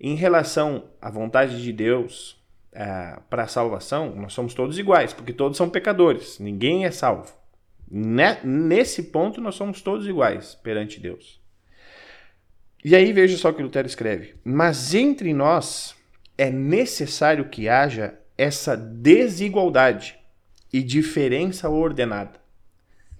em 0.00 0.14
relação 0.14 0.84
à 1.00 1.10
vontade 1.10 1.62
de 1.62 1.72
Deus 1.72 2.42
é, 2.72 3.18
para 3.28 3.44
a 3.44 3.48
salvação, 3.48 4.14
nós 4.16 4.32
somos 4.32 4.54
todos 4.54 4.78
iguais, 4.78 5.12
porque 5.12 5.32
todos 5.32 5.56
são 5.56 5.68
pecadores, 5.68 6.38
ninguém 6.38 6.84
é 6.84 6.90
salvo. 6.90 7.32
Nesse 8.44 9.04
ponto, 9.04 9.40
nós 9.40 9.56
somos 9.56 9.82
todos 9.82 10.06
iguais 10.06 10.54
perante 10.54 11.00
Deus. 11.00 11.40
E 12.84 12.94
aí 12.94 13.12
veja 13.12 13.36
só 13.36 13.50
o 13.50 13.54
que 13.54 13.62
Lutero 13.62 13.86
escreve: 13.86 14.36
Mas 14.44 14.94
entre 14.94 15.34
nós 15.34 15.96
é 16.38 16.50
necessário 16.50 17.48
que 17.48 17.68
haja 17.68 18.18
essa 18.38 18.76
desigualdade 18.76 20.18
e 20.72 20.82
diferença 20.82 21.68
ordenada. 21.68 22.39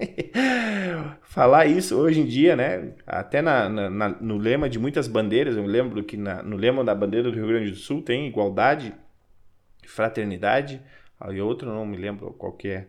Falar 1.22 1.66
isso 1.66 1.96
hoje 1.96 2.20
em 2.20 2.26
dia, 2.26 2.56
né? 2.56 2.92
Até 3.06 3.40
na, 3.42 3.68
na, 3.68 4.08
no 4.08 4.36
lema 4.36 4.68
de 4.68 4.78
muitas 4.78 5.06
bandeiras, 5.06 5.56
eu 5.56 5.64
lembro 5.64 6.02
que 6.02 6.16
na, 6.16 6.42
no 6.42 6.56
lema 6.56 6.82
da 6.84 6.94
bandeira 6.94 7.30
do 7.30 7.36
Rio 7.36 7.46
Grande 7.46 7.70
do 7.70 7.76
Sul 7.76 8.02
tem 8.02 8.26
igualdade, 8.26 8.94
fraternidade, 9.86 10.80
e 11.30 11.40
outro 11.40 11.68
não 11.68 11.84
me 11.84 11.96
lembro 11.96 12.32
qual 12.32 12.52
que 12.52 12.68
é 12.68 12.86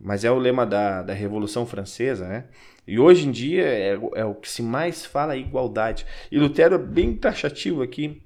mas 0.00 0.24
é 0.24 0.30
o 0.30 0.38
lema 0.38 0.64
da, 0.64 1.02
da 1.02 1.12
Revolução 1.12 1.66
Francesa, 1.66 2.26
né? 2.26 2.44
E 2.86 2.98
hoje 2.98 3.28
em 3.28 3.30
dia 3.30 3.64
é, 3.64 3.98
é 4.14 4.24
o 4.24 4.34
que 4.34 4.48
se 4.48 4.62
mais 4.62 5.04
fala 5.04 5.36
igualdade. 5.36 6.06
E 6.32 6.38
Lutero 6.38 6.76
é 6.76 6.78
bem 6.78 7.14
taxativo 7.14 7.82
aqui. 7.82 8.22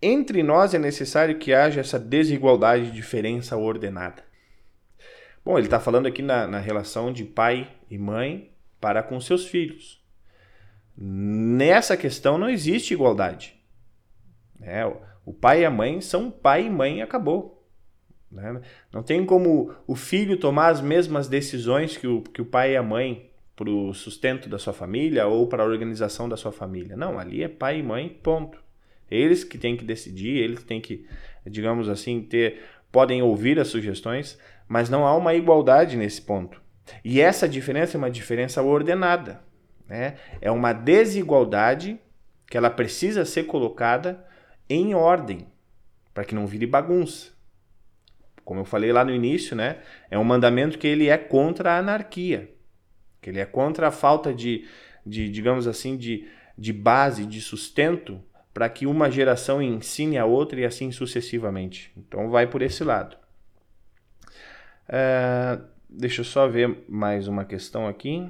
Entre 0.00 0.42
nós 0.42 0.72
é 0.72 0.78
necessário 0.78 1.38
que 1.38 1.52
haja 1.52 1.80
essa 1.80 1.98
desigualdade 1.98 2.86
de 2.86 2.92
diferença 2.92 3.56
ordenada. 3.56 4.24
Bom, 5.50 5.58
ele 5.58 5.66
está 5.66 5.80
falando 5.80 6.06
aqui 6.06 6.22
na, 6.22 6.46
na 6.46 6.60
relação 6.60 7.12
de 7.12 7.24
pai 7.24 7.68
e 7.90 7.98
mãe 7.98 8.52
para 8.80 9.02
com 9.02 9.20
seus 9.20 9.46
filhos. 9.46 10.00
Nessa 10.96 11.96
questão 11.96 12.38
não 12.38 12.48
existe 12.48 12.94
igualdade. 12.94 13.60
É, 14.62 14.86
o 15.26 15.32
pai 15.32 15.62
e 15.62 15.64
a 15.64 15.70
mãe 15.70 16.00
são 16.00 16.30
pai 16.30 16.66
e 16.66 16.70
mãe 16.70 16.98
e 16.98 17.02
acabou. 17.02 17.68
Né? 18.30 18.60
Não 18.92 19.02
tem 19.02 19.26
como 19.26 19.74
o 19.88 19.96
filho 19.96 20.36
tomar 20.36 20.68
as 20.68 20.80
mesmas 20.80 21.26
decisões 21.26 21.96
que 21.96 22.06
o, 22.06 22.22
que 22.22 22.40
o 22.40 22.46
pai 22.46 22.74
e 22.74 22.76
a 22.76 22.82
mãe 22.84 23.32
para 23.56 23.68
o 23.68 23.92
sustento 23.92 24.48
da 24.48 24.56
sua 24.56 24.72
família 24.72 25.26
ou 25.26 25.48
para 25.48 25.64
a 25.64 25.66
organização 25.66 26.28
da 26.28 26.36
sua 26.36 26.52
família. 26.52 26.96
Não, 26.96 27.18
ali 27.18 27.42
é 27.42 27.48
pai 27.48 27.80
e 27.80 27.82
mãe, 27.82 28.08
ponto. 28.22 28.56
Eles 29.10 29.42
que 29.42 29.58
têm 29.58 29.76
que 29.76 29.84
decidir, 29.84 30.36
eles 30.36 30.60
que 30.60 30.64
têm 30.64 30.80
que, 30.80 31.08
digamos 31.44 31.88
assim, 31.88 32.22
ter, 32.22 32.60
podem 32.92 33.20
ouvir 33.20 33.58
as 33.58 33.66
sugestões, 33.66 34.38
mas 34.70 34.88
não 34.88 35.04
há 35.04 35.16
uma 35.16 35.34
igualdade 35.34 35.96
nesse 35.96 36.22
ponto. 36.22 36.62
E 37.04 37.20
essa 37.20 37.48
diferença 37.48 37.96
é 37.96 37.98
uma 37.98 38.08
diferença 38.08 38.62
ordenada. 38.62 39.42
Né? 39.84 40.14
É 40.40 40.48
uma 40.48 40.72
desigualdade 40.72 41.98
que 42.46 42.56
ela 42.56 42.70
precisa 42.70 43.24
ser 43.24 43.46
colocada 43.46 44.24
em 44.68 44.94
ordem, 44.94 45.48
para 46.14 46.24
que 46.24 46.36
não 46.36 46.46
vire 46.46 46.66
bagunça. 46.66 47.32
Como 48.44 48.60
eu 48.60 48.64
falei 48.64 48.92
lá 48.92 49.04
no 49.04 49.12
início, 49.12 49.56
né? 49.56 49.78
É 50.08 50.16
um 50.16 50.22
mandamento 50.22 50.78
que 50.78 50.86
ele 50.86 51.08
é 51.08 51.18
contra 51.18 51.72
a 51.72 51.78
anarquia, 51.78 52.54
que 53.20 53.28
ele 53.28 53.40
é 53.40 53.44
contra 53.44 53.88
a 53.88 53.90
falta 53.90 54.32
de, 54.32 54.68
de 55.04 55.28
digamos 55.28 55.66
assim, 55.66 55.96
de, 55.96 56.28
de 56.56 56.72
base, 56.72 57.26
de 57.26 57.40
sustento 57.40 58.22
para 58.54 58.68
que 58.68 58.86
uma 58.86 59.10
geração 59.10 59.60
ensine 59.60 60.16
a 60.16 60.24
outra 60.24 60.60
e 60.60 60.64
assim 60.64 60.92
sucessivamente. 60.92 61.92
Então 61.96 62.30
vai 62.30 62.46
por 62.46 62.62
esse 62.62 62.84
lado. 62.84 63.19
É, 64.92 65.56
deixa 65.88 66.22
eu 66.22 66.24
só 66.24 66.48
ver 66.48 66.84
mais 66.88 67.28
uma 67.28 67.44
questão 67.44 67.86
aqui. 67.86 68.28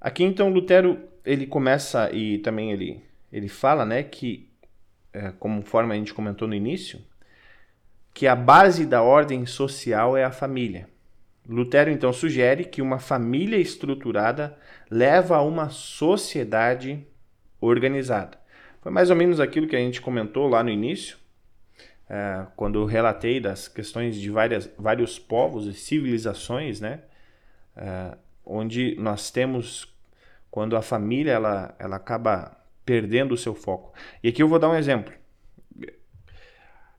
Aqui 0.00 0.24
então 0.24 0.48
Lutero 0.48 0.98
ele 1.22 1.46
começa 1.46 2.10
e 2.10 2.38
também 2.38 2.72
ele 2.72 3.02
ele 3.30 3.48
fala, 3.48 3.84
né, 3.84 4.04
que, 4.04 4.48
é, 5.12 5.32
conforme 5.32 5.92
a 5.92 5.96
gente 5.96 6.14
comentou 6.14 6.46
no 6.46 6.54
início, 6.54 7.00
que 8.14 8.28
a 8.28 8.36
base 8.36 8.86
da 8.86 9.02
ordem 9.02 9.44
social 9.44 10.16
é 10.16 10.22
a 10.22 10.30
família. 10.30 10.88
Lutero 11.46 11.90
então 11.90 12.12
sugere 12.12 12.64
que 12.64 12.80
uma 12.80 13.00
família 13.00 13.56
estruturada 13.56 14.56
leva 14.88 15.36
a 15.36 15.42
uma 15.42 15.68
sociedade 15.68 17.04
organizada. 17.60 18.38
Foi 18.80 18.92
mais 18.92 19.10
ou 19.10 19.16
menos 19.16 19.40
aquilo 19.40 19.66
que 19.66 19.74
a 19.74 19.80
gente 19.80 20.00
comentou 20.00 20.46
lá 20.46 20.62
no 20.62 20.70
início, 20.70 21.18
é, 22.08 22.46
quando 22.56 22.80
eu 22.80 22.84
relatei 22.84 23.40
das 23.40 23.68
questões 23.68 24.16
de 24.16 24.30
várias, 24.30 24.70
vários 24.78 25.18
povos 25.18 25.66
e 25.66 25.72
civilizações, 25.72 26.80
né? 26.80 27.00
É, 27.76 28.16
onde 28.44 28.94
nós 28.98 29.30
temos, 29.30 29.92
quando 30.50 30.76
a 30.76 30.82
família 30.82 31.32
ela, 31.32 31.74
ela 31.78 31.96
acaba 31.96 32.56
perdendo 32.84 33.32
o 33.32 33.38
seu 33.38 33.54
foco. 33.54 33.92
E 34.22 34.28
aqui 34.28 34.42
eu 34.42 34.48
vou 34.48 34.58
dar 34.58 34.68
um 34.68 34.76
exemplo. 34.76 35.12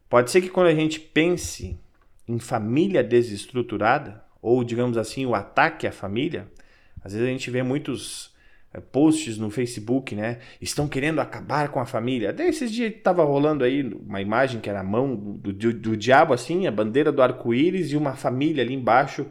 Pode 0.09 0.31
ser 0.31 0.41
que 0.41 0.49
quando 0.49 0.67
a 0.67 0.75
gente 0.75 0.99
pense 0.99 1.79
em 2.27 2.39
família 2.39 3.03
desestruturada, 3.03 4.23
ou 4.41 4.63
digamos 4.63 4.97
assim, 4.97 5.25
o 5.25 5.35
ataque 5.35 5.85
à 5.87 5.91
família, 5.91 6.47
às 7.03 7.13
vezes 7.13 7.27
a 7.27 7.31
gente 7.31 7.51
vê 7.51 7.61
muitos 7.61 8.34
posts 8.81 9.37
no 9.37 9.49
Facebook, 9.49 10.15
né? 10.15 10.39
Estão 10.61 10.87
querendo 10.87 11.19
acabar 11.19 11.69
com 11.69 11.79
a 11.79 11.85
família. 11.85 12.31
Até 12.31 12.47
esses 12.47 12.71
dias 12.71 12.93
estava 12.93 13.23
rolando 13.23 13.63
aí 13.63 13.83
uma 13.83 14.21
imagem 14.21 14.59
que 14.59 14.69
era 14.69 14.81
a 14.81 14.83
mão 14.83 15.15
do, 15.15 15.53
do, 15.53 15.73
do 15.73 15.97
diabo, 15.97 16.33
assim, 16.33 16.67
a 16.67 16.71
bandeira 16.71 17.11
do 17.11 17.21
arco-íris 17.21 17.91
e 17.91 17.97
uma 17.97 18.15
família 18.15 18.63
ali 18.63 18.73
embaixo, 18.73 19.25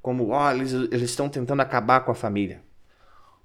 como, 0.00 0.28
ó, 0.28 0.48
oh, 0.48 0.52
eles, 0.52 0.72
eles 0.72 1.10
estão 1.10 1.28
tentando 1.28 1.60
acabar 1.60 2.00
com 2.00 2.10
a 2.10 2.14
família. 2.14 2.62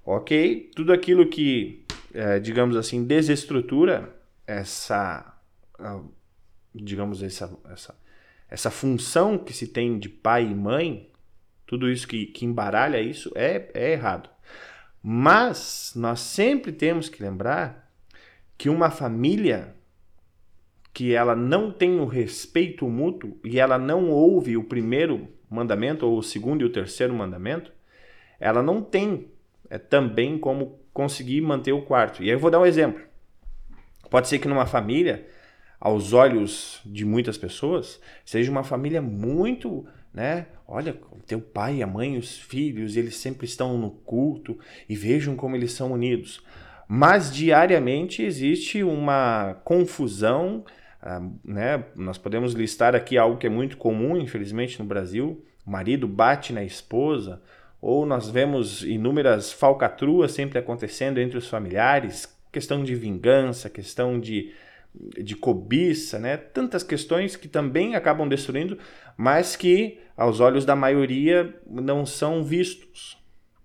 Ok? 0.04 0.70
Tudo 0.74 0.92
aquilo 0.92 1.26
que 1.26 1.84
é, 2.12 2.38
digamos 2.38 2.76
assim, 2.76 3.04
desestrutura 3.04 4.14
essa, 4.46 5.38
digamos, 6.74 7.22
essa, 7.22 7.56
essa, 7.70 7.94
essa 8.48 8.70
função 8.70 9.38
que 9.38 9.52
se 9.52 9.68
tem 9.68 9.98
de 9.98 10.08
pai 10.08 10.44
e 10.44 10.54
mãe, 10.54 11.10
tudo 11.66 11.90
isso 11.90 12.08
que, 12.08 12.26
que 12.26 12.46
embaralha 12.46 13.00
isso 13.00 13.30
é, 13.34 13.70
é 13.74 13.92
errado. 13.92 14.30
Mas 15.10 15.94
nós 15.96 16.20
sempre 16.20 16.70
temos 16.70 17.08
que 17.08 17.22
lembrar 17.22 17.90
que 18.58 18.68
uma 18.68 18.90
família 18.90 19.74
que 20.92 21.14
ela 21.14 21.34
não 21.34 21.72
tem 21.72 21.98
o 21.98 22.04
respeito 22.04 22.86
mútuo 22.86 23.38
e 23.42 23.58
ela 23.58 23.78
não 23.78 24.10
ouve 24.10 24.54
o 24.58 24.64
primeiro 24.64 25.26
mandamento 25.48 26.04
ou 26.04 26.18
o 26.18 26.22
segundo 26.22 26.60
e 26.60 26.66
o 26.66 26.70
terceiro 26.70 27.14
mandamento, 27.14 27.72
ela 28.38 28.62
não 28.62 28.82
tem 28.82 29.28
é, 29.70 29.78
também 29.78 30.36
como 30.36 30.78
conseguir 30.92 31.40
manter 31.40 31.72
o 31.72 31.80
quarto. 31.80 32.22
E 32.22 32.26
aí 32.26 32.32
eu 32.32 32.38
vou 32.38 32.50
dar 32.50 32.60
um 32.60 32.66
exemplo. 32.66 33.00
Pode 34.10 34.28
ser 34.28 34.38
que 34.38 34.46
numa 34.46 34.66
família, 34.66 35.26
aos 35.80 36.12
olhos 36.12 36.82
de 36.84 37.06
muitas 37.06 37.38
pessoas, 37.38 37.98
seja 38.26 38.50
uma 38.50 38.62
família 38.62 39.00
muito, 39.00 39.86
né? 40.12 40.46
Olha, 40.66 40.96
teu 41.26 41.40
pai, 41.40 41.82
a 41.82 41.86
mãe, 41.86 42.16
os 42.16 42.36
filhos, 42.36 42.96
eles 42.96 43.16
sempre 43.16 43.46
estão 43.46 43.78
no 43.78 43.90
culto 43.90 44.58
e 44.88 44.96
vejam 44.96 45.36
como 45.36 45.56
eles 45.56 45.72
são 45.72 45.92
unidos. 45.92 46.42
Mas 46.86 47.32
diariamente 47.32 48.22
existe 48.22 48.82
uma 48.82 49.60
confusão, 49.64 50.64
ah, 51.02 51.22
né? 51.44 51.84
Nós 51.94 52.16
podemos 52.18 52.54
listar 52.54 52.94
aqui 52.94 53.18
algo 53.18 53.36
que 53.36 53.46
é 53.46 53.50
muito 53.50 53.76
comum, 53.76 54.16
infelizmente, 54.16 54.78
no 54.78 54.86
Brasil: 54.86 55.44
o 55.66 55.70
marido 55.70 56.08
bate 56.08 56.52
na 56.52 56.64
esposa, 56.64 57.42
ou 57.80 58.06
nós 58.06 58.30
vemos 58.30 58.82
inúmeras 58.82 59.52
falcatruas 59.52 60.32
sempre 60.32 60.58
acontecendo 60.58 61.18
entre 61.18 61.38
os 61.38 61.46
familiares, 61.46 62.26
questão 62.50 62.82
de 62.82 62.94
vingança, 62.94 63.68
questão 63.70 64.18
de, 64.18 64.52
de 64.94 65.36
cobiça, 65.36 66.18
né? 66.18 66.36
tantas 66.36 66.82
questões 66.82 67.36
que 67.36 67.48
também 67.48 67.94
acabam 67.94 68.28
destruindo, 68.28 68.78
mas 69.16 69.54
que 69.54 69.98
aos 70.16 70.40
olhos 70.40 70.64
da 70.64 70.74
maioria 70.74 71.54
não 71.68 72.04
são 72.04 72.42
vistos. 72.42 73.16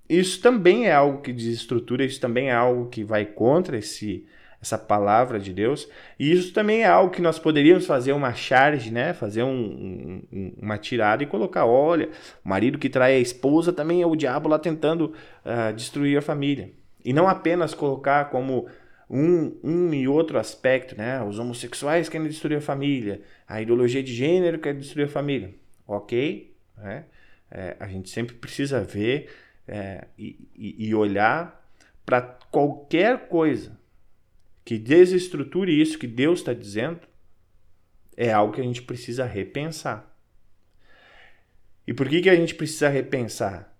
Isso 0.07 0.41
também 0.41 0.87
é 0.87 0.93
algo 0.93 1.21
que 1.21 1.33
desestrutura, 1.33 2.05
isso 2.05 2.19
também 2.19 2.49
é 2.49 2.53
algo 2.53 2.89
que 2.89 3.03
vai 3.03 3.25
contra 3.25 3.77
esse, 3.77 4.27
essa 4.61 4.77
palavra 4.77 5.39
de 5.39 5.53
Deus. 5.53 5.89
E 6.19 6.31
isso 6.31 6.53
também 6.53 6.81
é 6.81 6.87
algo 6.87 7.11
que 7.11 7.21
nós 7.21 7.39
poderíamos 7.39 7.85
fazer 7.85 8.11
uma 8.11 8.33
charge, 8.33 8.91
né? 8.91 9.13
Fazer 9.13 9.43
um, 9.43 10.21
um, 10.31 10.53
uma 10.61 10.77
tirada 10.77 11.23
e 11.23 11.27
colocar: 11.27 11.65
olha, 11.65 12.09
o 12.43 12.49
marido 12.49 12.77
que 12.77 12.89
trai 12.89 13.15
a 13.15 13.19
esposa 13.19 13.73
também 13.73 14.01
é 14.01 14.05
o 14.05 14.15
diabo 14.15 14.49
lá 14.49 14.59
tentando 14.59 15.13
uh, 15.45 15.73
destruir 15.73 16.17
a 16.17 16.21
família. 16.21 16.71
E 17.03 17.11
não 17.11 17.27
apenas 17.27 17.73
colocar 17.73 18.25
como 18.29 18.67
um, 19.09 19.57
um 19.63 19.93
e 19.93 20.07
outro 20.07 20.37
aspecto, 20.37 20.97
né? 20.97 21.23
Os 21.23 21.39
homossexuais 21.39 22.09
querem 22.09 22.27
destruir 22.27 22.57
a 22.57 22.61
família, 22.61 23.21
a 23.47 23.61
ideologia 23.61 24.01
de 24.01 24.13
gênero 24.13 24.59
quer 24.59 24.73
destruir 24.73 25.05
a 25.05 25.09
família. 25.09 25.53
Ok, 25.87 26.55
né? 26.77 27.05
É, 27.51 27.75
a 27.79 27.87
gente 27.87 28.09
sempre 28.09 28.35
precisa 28.35 28.81
ver 28.81 29.29
é, 29.67 30.07
e, 30.17 30.47
e 30.55 30.95
olhar 30.95 31.63
para 32.05 32.21
qualquer 32.21 33.27
coisa 33.27 33.77
que 34.65 34.77
desestruture 34.77 35.81
isso 35.81 35.99
que 35.99 36.07
Deus 36.07 36.39
está 36.39 36.53
dizendo, 36.53 37.01
é 38.15 38.31
algo 38.31 38.53
que 38.53 38.61
a 38.61 38.63
gente 38.63 38.81
precisa 38.81 39.25
repensar. 39.25 40.09
E 41.85 41.93
por 41.93 42.07
que, 42.07 42.21
que 42.21 42.29
a 42.29 42.35
gente 42.35 42.55
precisa 42.55 42.87
repensar? 42.87 43.75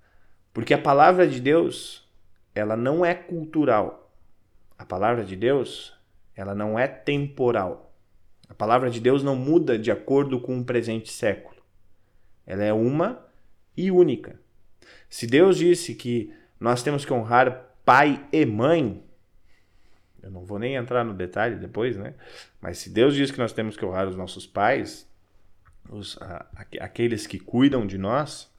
Porque 0.53 0.73
a 0.73 0.77
palavra 0.77 1.27
de 1.27 1.39
Deus, 1.39 2.07
ela 2.53 2.75
não 2.75 3.05
é 3.05 3.13
cultural. 3.13 4.02
A 4.83 4.85
palavra 4.85 5.23
de 5.23 5.37
Deus, 5.37 5.97
ela 6.35 6.53
não 6.53 6.77
é 6.77 6.89
temporal. 6.89 7.95
A 8.49 8.53
palavra 8.53 8.89
de 8.89 8.99
Deus 8.99 9.23
não 9.23 9.33
muda 9.33 9.79
de 9.79 9.89
acordo 9.89 10.41
com 10.41 10.59
o 10.59 10.65
presente 10.65 11.09
século. 11.09 11.55
Ela 12.45 12.65
é 12.65 12.73
uma 12.73 13.25
e 13.77 13.89
única. 13.89 14.37
Se 15.09 15.25
Deus 15.25 15.57
disse 15.57 15.95
que 15.95 16.33
nós 16.59 16.83
temos 16.83 17.05
que 17.05 17.13
honrar 17.13 17.77
pai 17.85 18.27
e 18.29 18.45
mãe, 18.45 19.01
eu 20.21 20.29
não 20.29 20.43
vou 20.43 20.59
nem 20.59 20.75
entrar 20.75 21.05
no 21.05 21.13
detalhe 21.13 21.55
depois, 21.55 21.95
né? 21.95 22.13
Mas 22.59 22.79
se 22.79 22.89
Deus 22.89 23.15
diz 23.15 23.31
que 23.31 23.39
nós 23.39 23.53
temos 23.53 23.77
que 23.77 23.85
honrar 23.85 24.09
os 24.09 24.17
nossos 24.17 24.45
pais, 24.45 25.09
os, 25.89 26.21
a, 26.21 26.45
aqueles 26.81 27.25
que 27.25 27.39
cuidam 27.39 27.87
de 27.87 27.97
nós, 27.97 28.51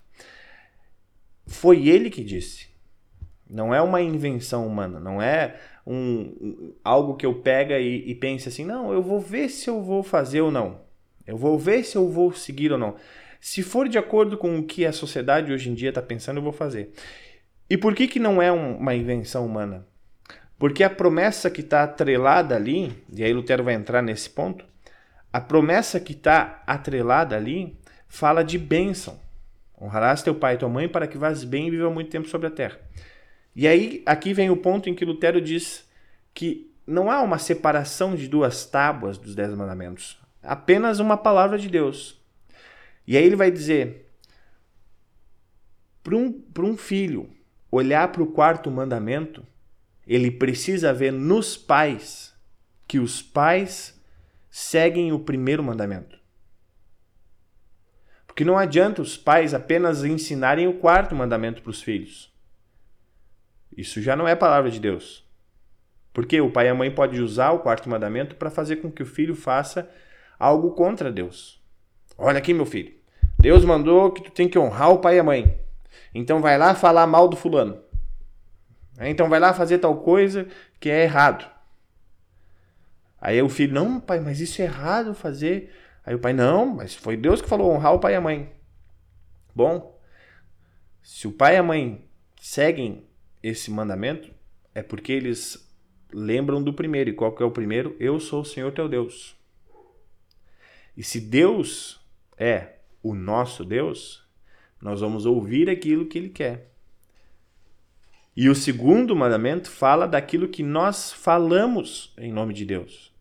foi 1.46 1.86
Ele 1.86 2.08
que 2.08 2.24
disse. 2.24 2.72
Não 3.46 3.74
é 3.74 3.82
uma 3.82 4.00
invenção 4.00 4.66
humana, 4.66 4.98
não 4.98 5.20
é 5.20 5.60
um, 5.86 6.72
algo 6.82 7.16
que 7.16 7.26
eu 7.26 7.34
pega 7.34 7.78
e, 7.78 8.10
e 8.10 8.14
pense 8.14 8.48
assim, 8.48 8.64
não, 8.64 8.92
eu 8.92 9.02
vou 9.02 9.20
ver 9.20 9.48
se 9.48 9.68
eu 9.68 9.82
vou 9.82 10.02
fazer 10.02 10.40
ou 10.40 10.50
não. 10.50 10.80
Eu 11.26 11.36
vou 11.36 11.58
ver 11.58 11.84
se 11.84 11.96
eu 11.96 12.08
vou 12.08 12.32
seguir 12.32 12.72
ou 12.72 12.78
não. 12.78 12.96
Se 13.40 13.62
for 13.62 13.88
de 13.88 13.98
acordo 13.98 14.38
com 14.38 14.58
o 14.58 14.64
que 14.64 14.86
a 14.86 14.92
sociedade 14.92 15.52
hoje 15.52 15.68
em 15.68 15.74
dia 15.74 15.90
está 15.90 16.00
pensando, 16.00 16.38
eu 16.38 16.42
vou 16.42 16.52
fazer. 16.52 16.92
E 17.68 17.76
por 17.76 17.94
que, 17.94 18.08
que 18.08 18.18
não 18.18 18.40
é 18.40 18.50
um, 18.52 18.76
uma 18.76 18.94
invenção 18.94 19.44
humana? 19.44 19.86
Porque 20.58 20.84
a 20.84 20.90
promessa 20.90 21.50
que 21.50 21.60
está 21.60 21.82
atrelada 21.82 22.56
ali, 22.56 22.92
e 23.12 23.22
aí 23.22 23.32
Lutero 23.32 23.64
vai 23.64 23.74
entrar 23.74 24.02
nesse 24.02 24.30
ponto, 24.30 24.64
a 25.32 25.40
promessa 25.40 25.98
que 25.98 26.12
está 26.12 26.62
atrelada 26.66 27.36
ali 27.36 27.76
fala 28.06 28.42
de 28.42 28.58
bênção. 28.58 29.18
Honrarás 29.80 30.22
teu 30.22 30.34
pai 30.34 30.54
e 30.54 30.58
tua 30.58 30.68
mãe 30.68 30.88
para 30.88 31.06
que 31.06 31.18
vás 31.18 31.42
bem 31.42 31.66
e 31.66 31.70
viva 31.70 31.90
muito 31.90 32.10
tempo 32.10 32.28
sobre 32.28 32.46
a 32.46 32.50
terra. 32.50 32.78
E 33.54 33.68
aí, 33.68 34.02
aqui 34.04 34.34
vem 34.34 34.50
o 34.50 34.56
ponto 34.56 34.88
em 34.88 34.94
que 34.94 35.04
Lutero 35.04 35.40
diz 35.40 35.88
que 36.32 36.72
não 36.86 37.10
há 37.10 37.22
uma 37.22 37.38
separação 37.38 38.14
de 38.14 38.28
duas 38.28 38.66
tábuas 38.66 39.16
dos 39.16 39.34
Dez 39.34 39.54
Mandamentos, 39.54 40.18
apenas 40.42 40.98
uma 40.98 41.16
palavra 41.16 41.58
de 41.58 41.68
Deus. 41.68 42.20
E 43.06 43.16
aí 43.16 43.24
ele 43.24 43.36
vai 43.36 43.50
dizer: 43.50 44.10
para 46.02 46.16
um, 46.16 46.42
um 46.58 46.76
filho 46.76 47.30
olhar 47.70 48.10
para 48.12 48.22
o 48.22 48.26
quarto 48.26 48.70
mandamento, 48.70 49.46
ele 50.06 50.30
precisa 50.30 50.92
ver 50.92 51.12
nos 51.12 51.56
pais 51.56 52.34
que 52.86 52.98
os 52.98 53.22
pais 53.22 53.98
seguem 54.50 55.12
o 55.12 55.18
primeiro 55.18 55.62
mandamento. 55.62 56.18
Porque 58.26 58.44
não 58.44 58.58
adianta 58.58 59.00
os 59.00 59.16
pais 59.16 59.54
apenas 59.54 60.04
ensinarem 60.04 60.66
o 60.66 60.74
quarto 60.74 61.14
mandamento 61.14 61.62
para 61.62 61.70
os 61.70 61.80
filhos. 61.80 62.33
Isso 63.76 64.00
já 64.00 64.14
não 64.14 64.26
é 64.26 64.34
palavra 64.34 64.70
de 64.70 64.80
Deus. 64.80 65.24
Porque 66.12 66.40
o 66.40 66.50
pai 66.50 66.66
e 66.66 66.68
a 66.68 66.74
mãe 66.74 66.90
podem 66.90 67.20
usar 67.20 67.50
o 67.50 67.58
quarto 67.58 67.88
mandamento 67.88 68.36
para 68.36 68.50
fazer 68.50 68.76
com 68.76 68.90
que 68.90 69.02
o 69.02 69.06
filho 69.06 69.34
faça 69.34 69.90
algo 70.38 70.72
contra 70.72 71.10
Deus. 71.10 71.60
Olha 72.16 72.38
aqui, 72.38 72.54
meu 72.54 72.64
filho. 72.64 72.94
Deus 73.38 73.64
mandou 73.64 74.12
que 74.12 74.22
tu 74.22 74.30
tem 74.30 74.48
que 74.48 74.58
honrar 74.58 74.90
o 74.90 74.98
pai 74.98 75.16
e 75.16 75.18
a 75.18 75.24
mãe. 75.24 75.58
Então 76.14 76.40
vai 76.40 76.56
lá 76.56 76.74
falar 76.74 77.06
mal 77.06 77.28
do 77.28 77.36
fulano. 77.36 77.82
Então 79.00 79.28
vai 79.28 79.40
lá 79.40 79.52
fazer 79.52 79.78
tal 79.78 79.96
coisa 79.96 80.46
que 80.78 80.88
é 80.88 81.02
errado. 81.02 81.50
Aí 83.20 83.40
o 83.42 83.48
filho, 83.48 83.74
não, 83.74 83.98
pai, 83.98 84.20
mas 84.20 84.38
isso 84.38 84.62
é 84.62 84.66
errado 84.66 85.14
fazer. 85.14 85.74
Aí 86.06 86.14
o 86.14 86.18
pai, 86.18 86.32
não, 86.32 86.66
mas 86.66 86.94
foi 86.94 87.16
Deus 87.16 87.42
que 87.42 87.48
falou 87.48 87.72
honrar 87.72 87.94
o 87.94 87.98
pai 87.98 88.12
e 88.12 88.16
a 88.16 88.20
mãe. 88.20 88.52
Bom, 89.54 89.98
se 91.02 91.26
o 91.26 91.32
pai 91.32 91.54
e 91.54 91.58
a 91.58 91.62
mãe 91.62 92.08
seguem 92.40 93.06
esse 93.44 93.70
mandamento, 93.70 94.30
é 94.74 94.82
porque 94.82 95.12
eles 95.12 95.70
lembram 96.10 96.62
do 96.62 96.72
primeiro. 96.72 97.10
E 97.10 97.12
qual 97.12 97.34
que 97.34 97.42
é 97.42 97.46
o 97.46 97.50
primeiro? 97.50 97.94
Eu 98.00 98.18
sou 98.18 98.40
o 98.40 98.44
Senhor 98.44 98.72
teu 98.72 98.88
Deus. 98.88 99.36
E 100.96 101.02
se 101.02 101.20
Deus 101.20 102.00
é 102.38 102.76
o 103.02 103.14
nosso 103.14 103.62
Deus, 103.62 104.26
nós 104.80 105.02
vamos 105.02 105.26
ouvir 105.26 105.68
aquilo 105.68 106.06
que 106.06 106.16
ele 106.16 106.30
quer. 106.30 106.72
E 108.34 108.48
o 108.48 108.54
segundo 108.54 109.14
mandamento 109.14 109.70
fala 109.70 110.08
daquilo 110.08 110.48
que 110.48 110.62
nós 110.62 111.12
falamos 111.12 112.14
em 112.16 112.32
nome 112.32 112.54
de 112.54 112.64
Deus. 112.64 113.12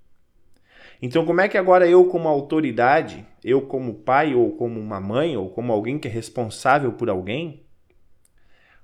Então, 1.01 1.25
como 1.25 1.41
é 1.41 1.49
que 1.49 1.57
agora 1.57 1.86
eu, 1.86 2.05
como 2.05 2.29
autoridade, 2.29 3.25
eu, 3.43 3.62
como 3.63 3.93
pai, 3.93 4.33
ou 4.33 4.53
como 4.55 4.79
uma 4.79 5.01
mãe, 5.01 5.36
ou 5.36 5.49
como 5.49 5.73
alguém 5.73 5.99
que 5.99 6.07
é 6.07 6.12
responsável 6.12 6.93
por 6.93 7.09
alguém, 7.09 7.63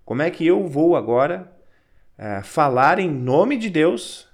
como 0.10 0.24
é 0.24 0.32
que 0.32 0.44
eu 0.44 0.66
vou 0.66 0.96
agora 0.96 1.56
é, 2.18 2.42
falar 2.42 2.98
em 2.98 3.08
nome 3.08 3.56
de 3.56 3.70
Deus 3.70 4.28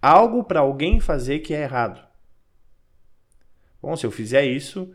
algo 0.00 0.44
para 0.44 0.60
alguém 0.60 0.98
fazer 0.98 1.40
que 1.40 1.52
é 1.52 1.60
errado? 1.60 2.02
Bom, 3.82 3.94
se 3.94 4.06
eu 4.06 4.10
fizer 4.10 4.46
isso, 4.46 4.90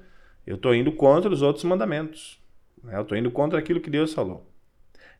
eu 0.47 0.55
estou 0.55 0.73
indo 0.73 0.91
contra 0.91 1.31
os 1.31 1.43
outros 1.43 1.63
mandamentos. 1.63 2.41
Né? 2.83 2.97
Eu 2.97 3.03
estou 3.03 3.15
indo 3.15 3.29
contra 3.29 3.59
aquilo 3.59 3.79
que 3.79 3.91
Deus 3.91 4.15
falou. 4.15 4.51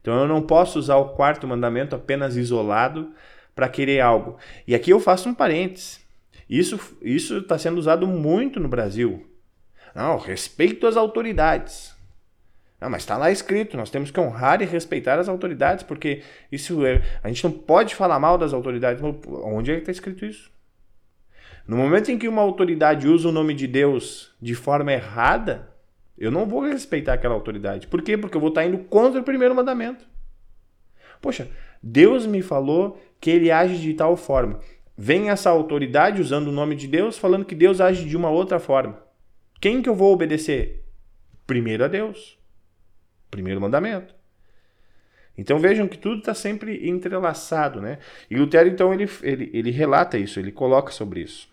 Então 0.02 0.22
eu 0.22 0.28
não 0.28 0.42
posso 0.42 0.80
usar 0.80 0.96
o 0.96 1.10
quarto 1.10 1.46
mandamento 1.46 1.96
apenas 1.96 2.36
isolado 2.36 3.14
para 3.54 3.70
querer 3.70 4.00
algo. 4.00 4.40
E 4.68 4.74
aqui 4.74 4.90
eu 4.90 5.00
faço 5.00 5.30
um 5.30 5.36
parênteses. 5.36 6.04
Isso 6.50 6.80
isso 7.04 7.38
está 7.38 7.60
sendo 7.60 7.78
usado 7.78 8.08
muito 8.08 8.60
no 8.60 8.68
Brasil. 8.68 9.24
Não, 9.94 10.18
respeito 10.18 10.88
às 10.88 10.98
autoridades. 10.98 11.96
Não, 12.80 12.90
mas 12.90 13.02
está 13.02 13.18
lá 13.18 13.32
escrito, 13.32 13.76
nós 13.76 13.90
temos 13.90 14.12
que 14.12 14.20
honrar 14.20 14.62
e 14.62 14.66
respeitar 14.66 15.18
as 15.18 15.28
autoridades, 15.28 15.84
porque 15.84 16.22
isso 16.52 16.86
é, 16.86 17.02
a 17.24 17.28
gente 17.28 17.44
não 17.44 17.52
pode 17.52 17.96
falar 17.96 18.20
mal 18.20 18.38
das 18.38 18.54
autoridades. 18.54 19.02
Onde 19.04 19.72
é 19.72 19.76
que 19.76 19.82
está 19.82 19.92
escrito 19.92 20.26
isso? 20.26 20.52
No 21.68 21.76
momento 21.76 22.12
em 22.12 22.18
que 22.18 22.28
uma 22.28 22.42
autoridade 22.42 23.08
usa 23.08 23.28
o 23.28 23.32
nome 23.32 23.54
de 23.54 23.68
Deus 23.68 24.32
de 24.40 24.54
forma 24.54 24.94
errada, 24.94 25.70
eu 26.18 26.32
não 26.32 26.46
vou 26.46 26.62
respeitar 26.62 27.14
aquela 27.14 27.34
autoridade. 27.34 27.88
Por 27.88 28.02
quê? 28.02 28.16
Porque 28.18 28.38
eu 28.38 28.42
vou 28.42 28.50
estar 28.50 28.66
indo 28.66 28.78
contra 28.78 29.20
o 29.20 29.24
primeiro 29.24 29.56
mandamento. 29.56 30.06
Poxa, 31.20 31.50
Deus 31.82 32.26
me 32.26 32.44
falou 32.44 33.02
que 33.20 33.32
ele 33.32 33.52
age 33.52 33.80
de 33.80 33.94
tal 33.96 34.16
forma. 34.16 34.60
Vem 34.96 35.30
essa 35.30 35.50
autoridade 35.50 36.22
usando 36.22 36.48
o 36.48 36.52
nome 36.52 36.76
de 36.76 36.88
Deus, 36.88 37.18
falando 37.18 37.46
que 37.46 37.56
Deus 37.56 37.82
age 37.82 38.06
de 38.06 38.16
uma 38.16 38.30
outra 38.30 38.60
forma. 38.60 39.00
Quem 39.60 39.82
que 39.82 39.90
eu 39.90 39.96
vou 39.96 40.14
obedecer? 40.14 40.86
Primeiro 41.46 41.84
a 41.84 41.88
Deus. 41.88 42.37
Primeiro 43.30 43.62
mandamento. 43.62 44.16
Então 45.38 45.60
vejam 45.60 45.88
que 45.88 45.98
tudo 45.98 46.20
está 46.20 46.34
sempre 46.34 46.90
entrelaçado, 46.90 47.80
né? 47.80 48.00
E 48.30 48.36
Lutero, 48.36 48.68
então, 48.68 48.94
ele, 48.94 49.10
ele, 49.22 49.52
ele 49.54 49.72
relata 49.72 50.18
isso, 50.18 50.40
ele 50.40 50.52
coloca 50.52 50.92
sobre 50.92 51.22
isso. 51.22 51.48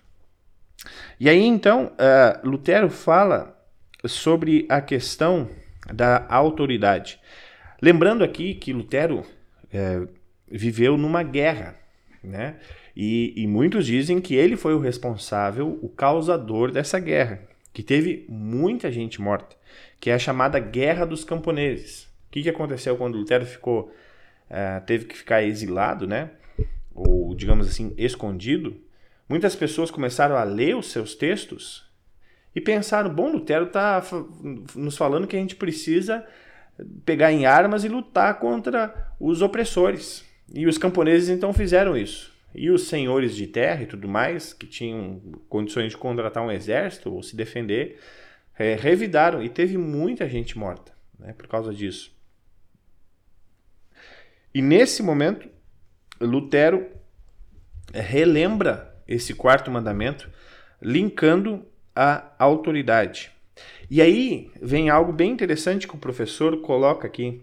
E 1.21 1.29
aí, 1.29 1.43
então, 1.45 1.93
uh, 1.93 2.49
Lutero 2.49 2.89
fala 2.89 3.59
sobre 4.07 4.67
a 4.69 4.81
questão 4.81 5.49
da 5.93 6.27
autoridade. 6.29 7.21
Lembrando 7.81 8.25
aqui 8.25 8.55
que 8.55 8.73
Lutero 8.73 9.25
é, 9.73 10.03
viveu 10.51 10.97
numa 10.97 11.23
guerra, 11.23 11.77
né? 12.23 12.57
E, 12.97 13.35
e, 13.37 13.47
muitos 13.47 13.87
dizem 13.87 14.21
que 14.21 14.37
ele 14.37 14.57
foi 14.57 14.73
o 14.73 14.79
responsável, 14.79 15.79
o 15.83 15.89
causador 15.89 16.71
dessa 16.71 17.01
guerra, 17.01 17.43
que 17.73 17.83
teve 17.83 18.25
muita 18.29 18.91
gente 18.91 19.21
morta, 19.21 19.57
que 20.01 20.11
é 20.11 20.15
a 20.15 20.19
chamada 20.19 20.59
Guerra 20.59 21.05
dos 21.05 21.25
Camponeses. 21.25 22.05
O 22.29 22.31
que, 22.31 22.43
que 22.43 22.51
aconteceu 22.51 22.97
quando 22.97 23.17
Lutero 23.17 23.47
ficou, 23.47 23.93
é, 24.51 24.81
teve 24.81 25.05
que 25.07 25.17
ficar 25.17 25.43
exilado, 25.43 26.07
né? 26.07 26.31
Ou 26.95 27.35
digamos 27.35 27.69
assim, 27.69 27.95
escondido? 27.97 28.77
Muitas 29.29 29.57
pessoas 29.57 29.91
começaram 29.91 30.37
a 30.37 30.45
ler 30.45 30.77
os 30.77 30.91
seus 30.91 31.15
textos 31.15 31.89
e 32.55 32.61
pensaram: 32.61 33.11
bom, 33.11 33.31
Lutero 33.31 33.67
está 33.67 34.03
nos 34.75 34.97
falando 34.97 35.27
que 35.27 35.37
a 35.37 35.41
gente 35.41 35.57
precisa 35.57 36.25
pegar 37.05 37.33
em 37.33 37.47
armas 37.47 37.85
e 37.85 37.89
lutar 37.89 38.39
contra 38.39 39.13
os 39.19 39.43
opressores. 39.43 40.25
E 40.53 40.67
os 40.67 40.79
camponeses 40.79 41.29
então 41.29 41.53
fizeram 41.53 41.97
isso. 41.97 42.33
E 42.55 42.71
os 42.71 42.87
senhores 42.87 43.35
de 43.35 43.47
terra 43.47 43.83
e 43.83 43.87
tudo 43.87 44.07
mais, 44.07 44.53
que 44.53 44.67
tinham 44.67 45.21
condições 45.49 45.91
de 45.91 45.97
contratar 45.97 46.45
um 46.45 46.51
exército 46.51 47.13
ou 47.13 47.23
se 47.23 47.35
defender, 47.35 47.99
é, 48.59 48.75
revidaram 48.75 49.43
e 49.43 49.49
teve 49.49 49.77
muita 49.77 50.29
gente 50.29 50.57
morta 50.59 50.93
né, 51.19 51.33
por 51.33 51.47
causa 51.49 51.73
disso. 51.73 52.15
E 54.55 54.63
nesse 54.63 55.03
momento, 55.03 55.49
Lutero 56.21 56.87
relembra 57.93 58.95
esse 59.07 59.35
quarto 59.35 59.71
mandamento, 59.71 60.31
linkando 60.81 61.67
a 61.95 62.33
autoridade. 62.39 63.33
E 63.91 64.01
aí 64.01 64.51
vem 64.61 64.89
algo 64.91 65.13
bem 65.13 65.31
interessante 65.31 65.87
que 65.87 65.95
o 65.95 65.99
professor 65.99 66.61
coloca 66.61 67.07
aqui. 67.07 67.43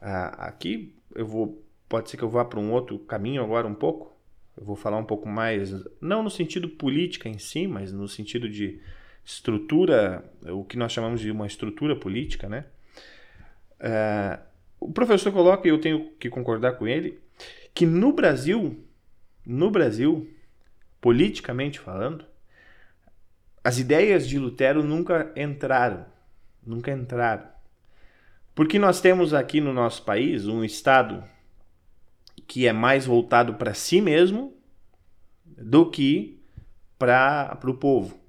Ah, 0.00 0.46
aqui 0.48 0.94
eu 1.14 1.26
vou, 1.26 1.64
pode 1.88 2.10
ser 2.10 2.16
que 2.16 2.22
eu 2.22 2.28
vá 2.28 2.44
para 2.44 2.60
um 2.60 2.72
outro 2.72 2.98
caminho 2.98 3.42
agora 3.42 3.66
um 3.66 3.74
pouco. 3.74 4.12
Eu 4.56 4.64
vou 4.64 4.76
falar 4.76 4.98
um 4.98 5.04
pouco 5.04 5.28
mais, 5.28 5.72
não 6.00 6.22
no 6.22 6.30
sentido 6.30 6.68
política 6.68 7.28
em 7.28 7.38
si, 7.38 7.66
mas 7.66 7.92
no 7.92 8.06
sentido 8.06 8.48
de 8.48 8.80
estrutura, 9.24 10.24
o 10.42 10.64
que 10.64 10.76
nós 10.76 10.92
chamamos 10.92 11.20
de 11.20 11.30
uma 11.30 11.46
estrutura 11.46 11.96
política, 11.96 12.48
né? 12.48 12.66
Ah, 13.80 14.40
o 14.78 14.92
professor 14.92 15.32
coloca, 15.32 15.66
e 15.66 15.70
eu 15.70 15.80
tenho 15.80 16.10
que 16.18 16.28
concordar 16.28 16.72
com 16.72 16.86
ele, 16.86 17.18
que 17.74 17.86
no 17.86 18.12
Brasil, 18.12 18.84
no 19.44 19.70
Brasil, 19.70 20.30
politicamente 21.00 21.80
falando, 21.80 22.24
as 23.62 23.78
ideias 23.78 24.28
de 24.28 24.38
Lutero 24.38 24.82
nunca 24.82 25.32
entraram, 25.34 26.04
nunca 26.64 26.92
entraram. 26.92 27.48
Porque 28.54 28.78
nós 28.78 29.00
temos 29.00 29.34
aqui 29.34 29.60
no 29.60 29.72
nosso 29.72 30.02
país 30.04 30.46
um 30.46 30.62
Estado 30.62 31.24
que 32.46 32.66
é 32.66 32.72
mais 32.72 33.06
voltado 33.06 33.54
para 33.54 33.74
si 33.74 34.00
mesmo 34.00 34.54
do 35.44 35.90
que 35.90 36.40
para 36.98 37.58
o 37.64 37.74
povo. 37.74 38.23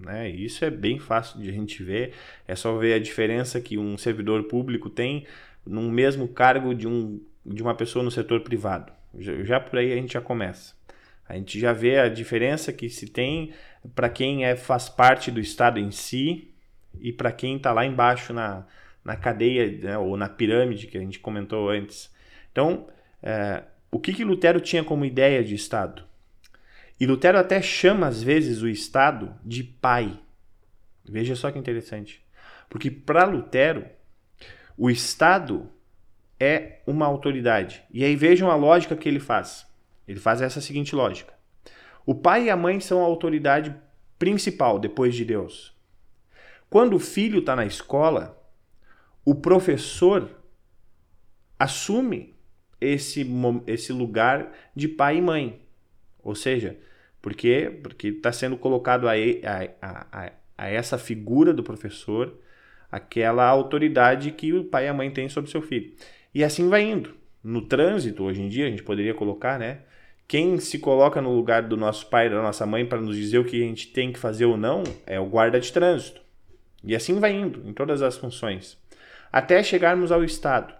Né? 0.00 0.30
Isso 0.30 0.64
é 0.64 0.70
bem 0.70 0.98
fácil 0.98 1.40
de 1.40 1.48
a 1.50 1.52
gente 1.52 1.82
ver. 1.82 2.14
É 2.48 2.56
só 2.56 2.76
ver 2.76 2.94
a 2.94 2.98
diferença 2.98 3.60
que 3.60 3.76
um 3.76 3.98
servidor 3.98 4.44
público 4.44 4.88
tem 4.88 5.26
no 5.64 5.82
mesmo 5.82 6.26
cargo 6.26 6.74
de, 6.74 6.88
um, 6.88 7.20
de 7.44 7.62
uma 7.62 7.74
pessoa 7.74 8.02
no 8.02 8.10
setor 8.10 8.40
privado. 8.40 8.92
Já, 9.18 9.34
já 9.44 9.60
por 9.60 9.78
aí 9.78 9.92
a 9.92 9.96
gente 9.96 10.14
já 10.14 10.20
começa. 10.20 10.74
A 11.28 11.34
gente 11.34 11.60
já 11.60 11.72
vê 11.72 11.98
a 11.98 12.08
diferença 12.08 12.72
que 12.72 12.88
se 12.88 13.06
tem 13.06 13.52
para 13.94 14.08
quem 14.08 14.44
é, 14.44 14.56
faz 14.56 14.88
parte 14.88 15.30
do 15.30 15.38
Estado 15.38 15.78
em 15.78 15.90
si 15.90 16.52
e 17.00 17.12
para 17.12 17.30
quem 17.30 17.56
está 17.56 17.72
lá 17.72 17.84
embaixo 17.86 18.32
na, 18.32 18.66
na 19.04 19.16
cadeia 19.16 19.70
né, 19.78 19.98
ou 19.98 20.16
na 20.16 20.28
pirâmide 20.28 20.86
que 20.86 20.96
a 20.96 21.00
gente 21.00 21.20
comentou 21.20 21.68
antes. 21.68 22.10
Então, 22.50 22.88
é, 23.22 23.62
o 23.90 24.00
que, 24.00 24.12
que 24.12 24.24
Lutero 24.24 24.60
tinha 24.60 24.82
como 24.82 25.04
ideia 25.04 25.44
de 25.44 25.54
Estado? 25.54 26.04
E 27.00 27.06
Lutero 27.06 27.38
até 27.38 27.62
chama 27.62 28.06
às 28.06 28.22
vezes 28.22 28.60
o 28.60 28.68
Estado 28.68 29.34
de 29.42 29.64
pai. 29.64 30.20
Veja 31.02 31.34
só 31.34 31.50
que 31.50 31.58
interessante. 31.58 32.22
Porque 32.68 32.90
para 32.90 33.24
Lutero, 33.24 33.86
o 34.76 34.90
Estado 34.90 35.70
é 36.38 36.82
uma 36.86 37.06
autoridade. 37.06 37.82
E 37.90 38.04
aí 38.04 38.14
vejam 38.14 38.50
a 38.50 38.54
lógica 38.54 38.94
que 38.94 39.08
ele 39.08 39.18
faz. 39.18 39.66
Ele 40.06 40.20
faz 40.20 40.42
essa 40.42 40.60
seguinte 40.60 40.94
lógica: 40.94 41.32
o 42.04 42.14
pai 42.14 42.44
e 42.44 42.50
a 42.50 42.56
mãe 42.56 42.78
são 42.80 43.00
a 43.00 43.06
autoridade 43.06 43.74
principal 44.18 44.78
depois 44.78 45.14
de 45.14 45.24
Deus. 45.24 45.74
Quando 46.68 46.94
o 46.94 47.00
filho 47.00 47.40
está 47.40 47.56
na 47.56 47.64
escola, 47.64 48.38
o 49.24 49.34
professor 49.34 50.30
assume 51.58 52.36
esse, 52.80 53.26
esse 53.66 53.92
lugar 53.92 54.52
de 54.76 54.86
pai 54.86 55.16
e 55.16 55.22
mãe. 55.22 55.66
Ou 56.22 56.34
seja, 56.34 56.78
porque 57.20 57.78
porque 57.82 58.08
está 58.08 58.32
sendo 58.32 58.56
colocado 58.56 59.08
a, 59.08 59.12
a, 59.12 60.06
a, 60.12 60.32
a, 60.56 60.68
essa 60.68 60.98
figura 60.98 61.52
do 61.52 61.62
professor 61.62 62.38
aquela 62.90 63.46
autoridade 63.46 64.32
que 64.32 64.52
o 64.52 64.64
pai 64.64 64.86
e 64.86 64.88
a 64.88 64.94
mãe 64.94 65.10
têm 65.10 65.28
sobre 65.28 65.50
seu 65.50 65.62
filho. 65.62 65.92
E 66.34 66.42
assim 66.42 66.68
vai 66.68 66.82
indo. 66.82 67.14
No 67.42 67.62
trânsito, 67.62 68.24
hoje 68.24 68.42
em 68.42 68.48
dia, 68.48 68.66
a 68.66 68.70
gente 68.70 68.82
poderia 68.82 69.14
colocar, 69.14 69.58
né? 69.58 69.80
Quem 70.28 70.58
se 70.60 70.78
coloca 70.78 71.20
no 71.20 71.34
lugar 71.34 71.62
do 71.62 71.76
nosso 71.76 72.06
pai 72.08 72.28
da 72.28 72.40
nossa 72.40 72.66
mãe 72.66 72.86
para 72.86 73.00
nos 73.00 73.16
dizer 73.16 73.38
o 73.38 73.44
que 73.44 73.62
a 73.62 73.66
gente 73.66 73.88
tem 73.88 74.12
que 74.12 74.18
fazer 74.18 74.44
ou 74.44 74.56
não 74.56 74.84
é 75.06 75.18
o 75.18 75.26
guarda 75.26 75.58
de 75.58 75.72
trânsito. 75.72 76.20
E 76.84 76.94
assim 76.94 77.18
vai 77.18 77.32
indo, 77.32 77.68
em 77.68 77.72
todas 77.72 78.02
as 78.02 78.16
funções. 78.16 78.78
Até 79.32 79.62
chegarmos 79.62 80.12
ao 80.12 80.22
Estado. 80.22 80.74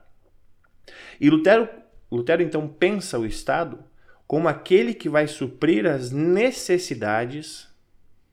E 1.21 1.29
Lutero, 1.29 1.69
Lutero 2.11 2.43
então 2.43 2.69
pensa 2.69 3.19
o 3.19 3.27
Estado 3.27 3.79
como 4.31 4.47
aquele 4.47 4.95
que 4.95 5.09
vai 5.09 5.27
suprir 5.27 5.85
as 5.87 6.13
necessidades 6.13 7.69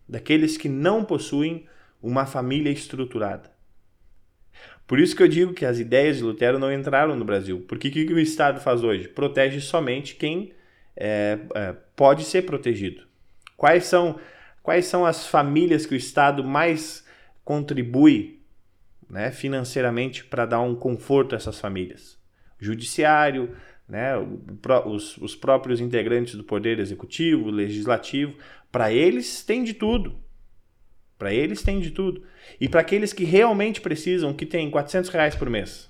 daqueles 0.07 0.55
que 0.55 0.69
não 0.69 1.03
possuem 1.03 1.65
uma 1.99 2.27
família 2.27 2.69
estruturada. 2.69 3.51
Por 4.85 4.99
isso 4.99 5.15
que 5.15 5.23
eu 5.23 5.27
digo 5.27 5.55
que 5.55 5.65
as 5.65 5.79
ideias 5.79 6.17
de 6.17 6.23
Lutero 6.23 6.59
não 6.59 6.71
entraram 6.71 7.15
no 7.15 7.25
Brasil. 7.25 7.65
Porque 7.67 7.87
o 7.87 7.91
que, 7.91 8.13
o 8.13 8.19
Estado 8.19 8.61
faz 8.61 8.83
hoje? 8.83 9.07
Protege 9.07 9.59
somente 9.59 10.13
quem 10.13 10.53
é, 10.95 11.39
é, 11.55 11.73
pode 11.95 12.25
ser 12.25 12.43
protegido. 12.43 13.01
Quais 13.55 13.85
são, 13.85 14.19
quais 14.61 14.85
são 14.85 15.03
as 15.03 15.25
famílias 15.25 15.87
que 15.87 15.95
o 15.95 15.97
Estado 15.97 16.43
mais 16.43 17.03
contribui 17.43 18.39
né, 19.09 19.31
financeiramente 19.31 20.23
para 20.25 20.45
dar 20.45 20.61
um 20.61 20.75
conforto 20.75 21.33
a 21.33 21.37
essas 21.37 21.59
famílias? 21.59 22.19
Judiciário, 22.59 23.55
né, 23.87 24.13
os, 24.85 25.17
os 25.17 25.35
próprios 25.35 25.79
integrantes 25.79 26.35
do 26.35 26.43
Poder 26.43 26.79
Executivo, 26.79 27.49
Legislativo, 27.49 28.35
para 28.71 28.91
eles 28.91 29.43
tem 29.43 29.63
de 29.63 29.73
tudo. 29.73 30.19
Para 31.17 31.33
eles 31.33 31.63
tem 31.63 31.79
de 31.79 31.91
tudo. 31.91 32.23
E 32.59 32.69
para 32.69 32.81
aqueles 32.81 33.13
que 33.13 33.23
realmente 33.23 33.81
precisam, 33.81 34.33
que 34.33 34.45
tem 34.45 34.69
400 34.69 35.09
reais 35.09 35.35
por 35.35 35.49
mês. 35.49 35.89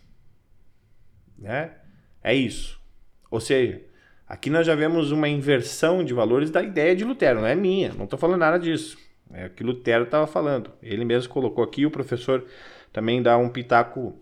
Né? 1.37 1.71
É 2.23 2.33
isso. 2.33 2.79
Ou 3.29 3.41
seja, 3.41 3.81
Aqui 4.27 4.49
nós 4.49 4.67
já 4.67 4.75
vemos 4.75 5.11
uma 5.11 5.29
inversão 5.29 6.03
de 6.03 6.13
valores 6.13 6.51
da 6.51 6.61
ideia 6.61 6.93
de 6.93 7.05
Lutero, 7.05 7.39
não 7.39 7.47
é 7.47 7.55
minha, 7.55 7.93
não 7.93 8.03
estou 8.03 8.19
falando 8.19 8.41
nada 8.41 8.59
disso. 8.59 8.97
É 9.31 9.45
o 9.45 9.49
que 9.49 9.63
Lutero 9.63 10.03
estava 10.03 10.27
falando. 10.27 10.69
Ele 10.83 11.05
mesmo 11.05 11.31
colocou 11.31 11.63
aqui, 11.63 11.85
o 11.85 11.91
professor 11.91 12.45
também 12.91 13.21
dá 13.21 13.37
um 13.37 13.47
pitaco, 13.47 14.19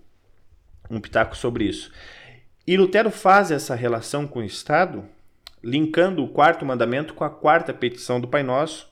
um 0.92 1.00
pitaco 1.00 1.36
sobre 1.36 1.64
isso. 1.64 1.92
E 2.67 2.75
Lutero 2.78 3.12
faz 3.12 3.51
essa 3.51 3.75
relação 3.75 4.25
com 4.25 4.39
o 4.39 4.43
Estado, 4.43 5.06
linkando 5.63 6.23
o 6.23 6.28
quarto 6.28 6.65
mandamento 6.65 7.13
com 7.13 7.23
a 7.23 7.30
quarta 7.30 7.73
petição 7.73 8.19
do 8.19 8.28
Pai 8.28 8.41
Nosso, 8.41 8.91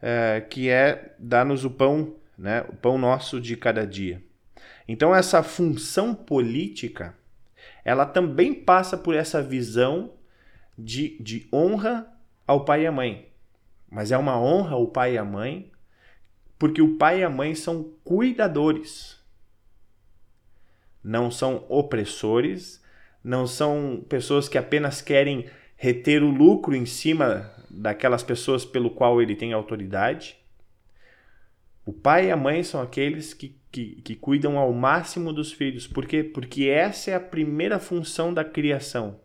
é, 0.00 0.40
que 0.40 0.68
é 0.68 1.14
dar-nos 1.18 1.64
o 1.64 1.70
pão, 1.70 2.16
né, 2.36 2.66
o 2.68 2.74
pão 2.74 2.98
nosso 2.98 3.40
de 3.40 3.56
cada 3.56 3.86
dia. 3.86 4.20
Então 4.88 5.14
essa 5.14 5.42
função 5.44 6.12
política, 6.12 7.16
ela 7.84 8.04
também 8.04 8.52
passa 8.52 8.98
por 8.98 9.14
essa 9.14 9.40
visão 9.40 10.14
de, 10.76 11.16
de 11.20 11.48
honra 11.52 12.12
ao 12.44 12.64
pai 12.64 12.82
e 12.82 12.86
à 12.88 12.92
mãe. 12.92 13.28
Mas 13.88 14.10
é 14.10 14.18
uma 14.18 14.40
honra 14.40 14.74
ao 14.74 14.88
pai 14.88 15.14
e 15.14 15.18
à 15.18 15.24
mãe, 15.24 15.70
porque 16.58 16.82
o 16.82 16.96
pai 16.96 17.20
e 17.20 17.24
a 17.24 17.30
mãe 17.30 17.54
são 17.54 17.92
cuidadores. 18.02 19.20
Não 21.04 21.30
são 21.30 21.64
opressores, 21.68 22.81
não 23.22 23.46
são 23.46 24.04
pessoas 24.08 24.48
que 24.48 24.58
apenas 24.58 25.00
querem 25.00 25.46
reter 25.76 26.22
o 26.22 26.30
lucro 26.30 26.74
em 26.74 26.86
cima 26.86 27.50
daquelas 27.70 28.22
pessoas 28.22 28.64
pelo 28.64 28.90
qual 28.90 29.20
ele 29.20 29.34
tem 29.34 29.52
autoridade. 29.52 30.36
O 31.84 31.92
pai 31.92 32.26
e 32.26 32.30
a 32.30 32.36
mãe 32.36 32.62
são 32.62 32.80
aqueles 32.80 33.34
que, 33.34 33.58
que, 33.70 34.00
que 34.02 34.14
cuidam 34.14 34.58
ao 34.58 34.72
máximo 34.72 35.32
dos 35.32 35.52
filhos. 35.52 35.86
Por 35.86 36.06
quê? 36.06 36.22
Porque 36.22 36.66
essa 36.66 37.10
é 37.10 37.14
a 37.14 37.20
primeira 37.20 37.78
função 37.78 38.32
da 38.32 38.44
criação. 38.44 39.20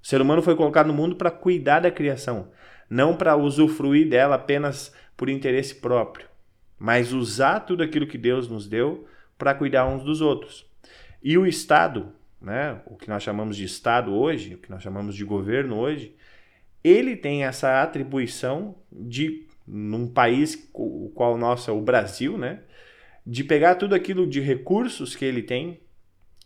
O 0.00 0.06
ser 0.06 0.20
humano 0.20 0.42
foi 0.42 0.54
colocado 0.54 0.86
no 0.86 0.94
mundo 0.94 1.16
para 1.16 1.30
cuidar 1.30 1.80
da 1.80 1.90
criação, 1.90 2.50
não 2.88 3.16
para 3.16 3.36
usufruir 3.36 4.08
dela 4.08 4.36
apenas 4.36 4.94
por 5.16 5.28
interesse 5.28 5.74
próprio, 5.74 6.28
mas 6.78 7.12
usar 7.12 7.60
tudo 7.60 7.82
aquilo 7.82 8.06
que 8.06 8.16
Deus 8.16 8.48
nos 8.48 8.68
deu 8.68 9.06
para 9.36 9.54
cuidar 9.54 9.86
uns 9.86 10.04
dos 10.04 10.20
outros. 10.20 10.64
E 11.20 11.36
o 11.36 11.44
Estado, 11.44 12.12
né, 12.40 12.80
o 12.86 12.96
que 12.96 13.08
nós 13.08 13.22
chamamos 13.22 13.56
de 13.56 13.64
Estado 13.64 14.14
hoje, 14.14 14.54
o 14.54 14.58
que 14.58 14.70
nós 14.70 14.82
chamamos 14.82 15.14
de 15.14 15.24
governo 15.24 15.76
hoje, 15.76 16.14
ele 16.82 17.16
tem 17.16 17.44
essa 17.44 17.82
atribuição 17.82 18.76
de, 18.92 19.46
num 19.66 20.06
país 20.06 20.70
o 20.72 21.10
qual 21.14 21.36
nosso 21.36 21.70
é 21.70 21.74
o 21.74 21.80
Brasil, 21.80 22.38
né, 22.38 22.60
de 23.26 23.44
pegar 23.44 23.74
tudo 23.74 23.94
aquilo 23.94 24.26
de 24.26 24.40
recursos 24.40 25.14
que 25.14 25.24
ele 25.24 25.42
tem, 25.42 25.80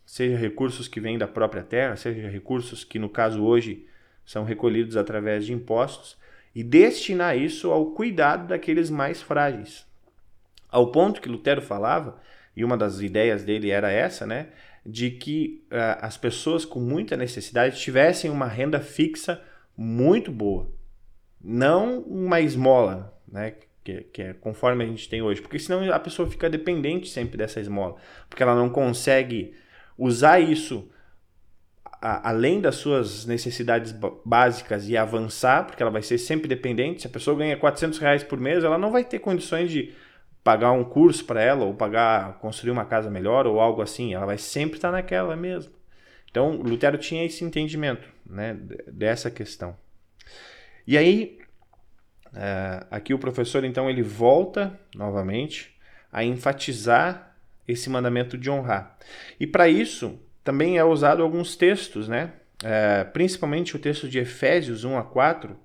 seja 0.05 0.35
recursos 0.35 0.87
que 0.87 0.99
vêm 0.99 1.17
da 1.17 1.27
própria 1.27 1.63
terra, 1.63 1.95
seja 1.95 2.27
recursos 2.27 2.83
que, 2.83 2.99
no 2.99 3.09
caso 3.09 3.43
hoje, 3.43 3.87
são 4.25 4.43
recolhidos 4.43 4.97
através 4.97 5.45
de 5.45 5.53
impostos, 5.53 6.17
e 6.55 6.63
destinar 6.63 7.37
isso 7.37 7.71
ao 7.71 7.91
cuidado 7.91 8.47
daqueles 8.47 8.89
mais 8.89 9.21
frágeis. 9.21 9.85
Ao 10.69 10.91
ponto 10.91 11.21
que 11.21 11.29
Lutero 11.29 11.61
falava, 11.61 12.19
e 12.55 12.63
uma 12.63 12.77
das 12.77 12.99
ideias 12.99 13.43
dele 13.43 13.71
era 13.71 13.91
essa, 13.91 14.25
né, 14.25 14.49
de 14.85 15.11
que 15.11 15.65
uh, 15.71 15.99
as 16.01 16.17
pessoas 16.17 16.65
com 16.65 16.79
muita 16.79 17.15
necessidade 17.15 17.79
tivessem 17.79 18.29
uma 18.29 18.47
renda 18.47 18.79
fixa 18.79 19.41
muito 19.75 20.31
boa, 20.31 20.69
não 21.41 21.99
uma 22.01 22.41
esmola, 22.41 23.17
né, 23.27 23.55
que, 23.83 24.01
que 24.01 24.21
é 24.21 24.33
conforme 24.33 24.83
a 24.83 24.87
gente 24.87 25.09
tem 25.09 25.21
hoje, 25.21 25.41
porque 25.41 25.59
senão 25.59 25.91
a 25.91 25.99
pessoa 25.99 26.29
fica 26.29 26.49
dependente 26.49 27.09
sempre 27.09 27.37
dessa 27.37 27.59
esmola, 27.59 27.95
porque 28.29 28.43
ela 28.43 28.55
não 28.55 28.69
consegue 28.69 29.53
usar 29.97 30.39
isso 30.39 30.89
a, 32.03 32.29
além 32.29 32.59
das 32.59 32.75
suas 32.75 33.25
necessidades 33.25 33.95
básicas 34.25 34.89
e 34.89 34.97
avançar, 34.97 35.65
porque 35.65 35.81
ela 35.81 35.91
vai 35.91 36.01
ser 36.01 36.17
sempre 36.17 36.49
dependente. 36.49 37.01
Se 37.01 37.07
a 37.07 37.09
pessoa 37.09 37.37
ganha 37.37 37.55
400 37.55 37.97
reais 37.99 38.23
por 38.23 38.39
mês, 38.39 38.63
ela 38.63 38.77
não 38.77 38.91
vai 38.91 39.05
ter 39.05 39.19
condições 39.19 39.71
de 39.71 39.93
pagar 40.43 40.71
um 40.71 40.83
curso 40.83 41.23
para 41.25 41.41
ela 41.41 41.63
ou 41.63 41.73
pagar 41.73 42.37
construir 42.39 42.71
uma 42.71 42.85
casa 42.85 43.09
melhor 43.09 43.47
ou 43.47 43.59
algo 43.59 43.81
assim. 43.81 44.13
Ela 44.13 44.25
vai 44.25 44.37
sempre 44.37 44.77
estar 44.77 44.91
naquela 44.91 45.35
mesmo. 45.35 45.71
Então, 46.29 46.57
Lutero 46.57 46.97
tinha 46.97 47.23
esse 47.23 47.43
entendimento 47.43 48.07
né, 48.25 48.57
dessa 48.87 49.29
questão. 49.29 49.75
E 50.85 50.97
aí, 50.97 51.39
é, 52.35 52.85
aqui 52.89 53.13
o 53.13 53.19
professor, 53.19 53.63
então, 53.63 53.89
ele 53.89 54.01
volta 54.01 54.77
novamente 54.95 55.73
a 56.11 56.23
enfatizar 56.23 57.35
esse 57.67 57.89
mandamento 57.89 58.37
de 58.37 58.49
honrar. 58.49 58.97
E 59.39 59.47
para 59.47 59.69
isso 59.69 60.19
também 60.43 60.77
é 60.77 60.83
usado 60.83 61.23
alguns 61.23 61.55
textos, 61.55 62.07
né? 62.07 62.33
É, 62.63 63.03
principalmente 63.03 63.75
o 63.75 63.79
texto 63.79 64.07
de 64.07 64.19
Efésios 64.19 64.83
1 64.83 64.97
a 64.97 65.03
4, 65.03 65.57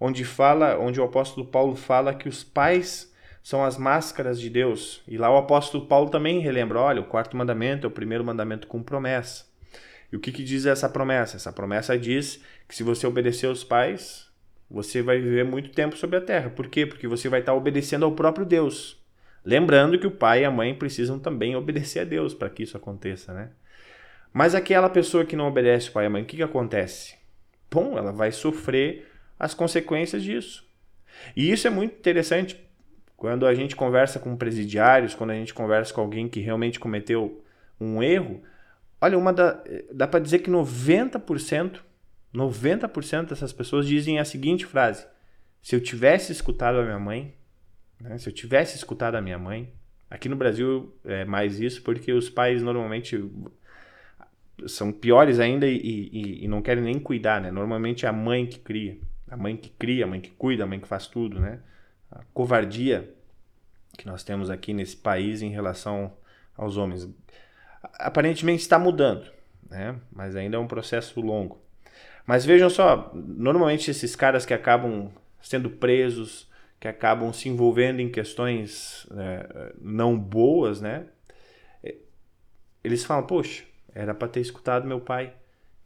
onde 0.00 0.24
fala, 0.24 0.78
onde 0.78 1.00
o 1.00 1.04
apóstolo 1.04 1.46
Paulo 1.46 1.74
fala 1.76 2.14
que 2.14 2.28
os 2.28 2.42
pais 2.42 3.07
são 3.48 3.64
as 3.64 3.78
máscaras 3.78 4.38
de 4.38 4.50
Deus. 4.50 5.02
E 5.08 5.16
lá 5.16 5.32
o 5.32 5.38
apóstolo 5.38 5.86
Paulo 5.86 6.10
também 6.10 6.38
relembra, 6.38 6.80
olha, 6.80 7.00
o 7.00 7.06
quarto 7.06 7.34
mandamento 7.34 7.86
é 7.86 7.88
o 7.88 7.90
primeiro 7.90 8.22
mandamento 8.22 8.66
com 8.66 8.82
promessa. 8.82 9.46
E 10.12 10.16
o 10.16 10.20
que, 10.20 10.30
que 10.30 10.44
diz 10.44 10.66
essa 10.66 10.86
promessa? 10.86 11.36
Essa 11.36 11.50
promessa 11.50 11.98
diz 11.98 12.44
que 12.68 12.76
se 12.76 12.82
você 12.82 13.06
obedecer 13.06 13.46
aos 13.46 13.64
pais, 13.64 14.30
você 14.70 15.00
vai 15.00 15.18
viver 15.18 15.46
muito 15.46 15.70
tempo 15.70 15.96
sobre 15.96 16.18
a 16.18 16.20
terra. 16.20 16.50
Por 16.50 16.68
quê? 16.68 16.84
Porque 16.84 17.08
você 17.08 17.30
vai 17.30 17.40
estar 17.40 17.54
obedecendo 17.54 18.04
ao 18.04 18.12
próprio 18.12 18.44
Deus. 18.44 19.02
Lembrando 19.42 19.98
que 19.98 20.06
o 20.06 20.10
pai 20.10 20.42
e 20.42 20.44
a 20.44 20.50
mãe 20.50 20.74
precisam 20.74 21.18
também 21.18 21.56
obedecer 21.56 22.00
a 22.00 22.04
Deus 22.04 22.34
para 22.34 22.50
que 22.50 22.64
isso 22.64 22.76
aconteça, 22.76 23.32
né? 23.32 23.48
Mas 24.30 24.54
aquela 24.54 24.90
pessoa 24.90 25.24
que 25.24 25.34
não 25.34 25.48
obedece 25.48 25.88
o 25.88 25.92
pai 25.92 26.04
e 26.04 26.06
a 26.08 26.10
mãe, 26.10 26.22
o 26.22 26.26
que, 26.26 26.36
que 26.36 26.42
acontece? 26.42 27.16
Bom, 27.70 27.96
ela 27.96 28.12
vai 28.12 28.30
sofrer 28.30 29.10
as 29.40 29.54
consequências 29.54 30.22
disso. 30.22 30.68
E 31.34 31.50
isso 31.50 31.66
é 31.66 31.70
muito 31.70 31.96
interessante 31.96 32.67
Quando 33.18 33.46
a 33.46 33.52
gente 33.52 33.74
conversa 33.74 34.20
com 34.20 34.36
presidiários, 34.36 35.12
quando 35.12 35.30
a 35.30 35.34
gente 35.34 35.52
conversa 35.52 35.92
com 35.92 36.00
alguém 36.00 36.28
que 36.28 36.38
realmente 36.38 36.78
cometeu 36.78 37.44
um 37.80 38.00
erro, 38.00 38.40
olha, 39.00 39.18
uma 39.18 39.32
da, 39.32 39.60
dá 39.92 40.06
para 40.06 40.20
dizer 40.20 40.38
que 40.38 40.48
90%, 40.48 41.80
90% 42.32 43.28
dessas 43.30 43.52
pessoas 43.52 43.88
dizem 43.88 44.20
a 44.20 44.24
seguinte 44.24 44.64
frase: 44.64 45.04
se 45.60 45.74
eu 45.74 45.80
tivesse 45.80 46.30
escutado 46.30 46.78
a 46.78 46.84
minha 46.84 46.98
mãe, 47.00 47.34
né, 48.00 48.16
se 48.18 48.28
eu 48.28 48.32
tivesse 48.32 48.76
escutado 48.76 49.16
a 49.16 49.20
minha 49.20 49.36
mãe, 49.36 49.72
aqui 50.08 50.28
no 50.28 50.36
Brasil 50.36 50.96
é 51.04 51.24
mais 51.24 51.58
isso 51.58 51.82
porque 51.82 52.12
os 52.12 52.30
pais 52.30 52.62
normalmente 52.62 53.20
são 54.68 54.92
piores 54.92 55.40
ainda 55.40 55.66
e, 55.66 55.76
e, 55.76 56.44
e 56.44 56.46
não 56.46 56.62
querem 56.62 56.84
nem 56.84 57.00
cuidar, 57.00 57.40
né? 57.40 57.50
Normalmente 57.50 58.06
é 58.06 58.08
a 58.08 58.12
mãe 58.12 58.46
que 58.46 58.60
cria, 58.60 58.96
a 59.28 59.36
mãe 59.36 59.56
que 59.56 59.70
cria, 59.70 60.04
a 60.04 60.08
mãe 60.08 60.20
que 60.20 60.30
cuida, 60.30 60.62
a 60.62 60.66
mãe 60.68 60.78
que 60.78 60.86
faz 60.86 61.08
tudo, 61.08 61.40
né? 61.40 61.58
A 62.10 62.22
covardia 62.32 63.14
que 63.96 64.06
nós 64.06 64.22
temos 64.22 64.48
aqui 64.50 64.72
nesse 64.72 64.96
país 64.96 65.42
em 65.42 65.50
relação 65.50 66.12
aos 66.56 66.76
homens 66.76 67.08
aparentemente 67.94 68.62
está 68.62 68.78
mudando, 68.78 69.30
né? 69.68 69.96
Mas 70.10 70.36
ainda 70.36 70.56
é 70.56 70.60
um 70.60 70.66
processo 70.66 71.20
longo. 71.20 71.60
Mas 72.26 72.44
vejam 72.44 72.68
só, 72.68 73.10
normalmente 73.14 73.90
esses 73.90 74.14
caras 74.14 74.44
que 74.44 74.54
acabam 74.54 75.10
sendo 75.40 75.70
presos, 75.70 76.48
que 76.78 76.86
acabam 76.86 77.32
se 77.32 77.48
envolvendo 77.48 78.00
em 78.00 78.10
questões 78.10 79.06
é, 79.16 79.72
não 79.80 80.18
boas, 80.18 80.80
né? 80.80 81.06
Eles 82.84 83.04
falam, 83.04 83.26
poxa, 83.26 83.64
era 83.94 84.14
para 84.14 84.28
ter 84.28 84.40
escutado 84.40 84.86
meu 84.86 85.00
pai 85.00 85.34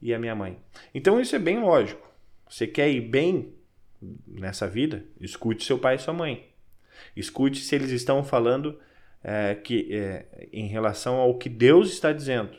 e 0.01 0.13
a 0.13 0.19
minha 0.19 0.35
mãe. 0.35 0.59
Então 0.95 1.21
isso 1.21 1.35
é 1.35 1.39
bem 1.39 1.61
lógico. 1.61 2.11
Você 2.49 2.67
quer 2.67 2.91
ir 2.91 3.01
bem 3.01 3.55
nessa 4.27 4.69
vida? 4.69 5.05
Escute 5.21 5.65
seu 5.65 5.79
pai 5.79 5.97
e 5.97 5.99
sua 5.99 6.15
mãe. 6.15 6.49
Escute 7.17 7.61
se 7.61 7.75
eles 7.75 7.91
estão 7.91 8.23
falando 8.25 8.79
é, 9.23 9.55
que 9.55 9.95
é, 9.95 10.49
em 10.53 10.67
relação 10.67 11.17
ao 11.17 11.39
que 11.39 11.49
Deus 11.49 11.93
está 11.93 12.13
dizendo. 12.13 12.57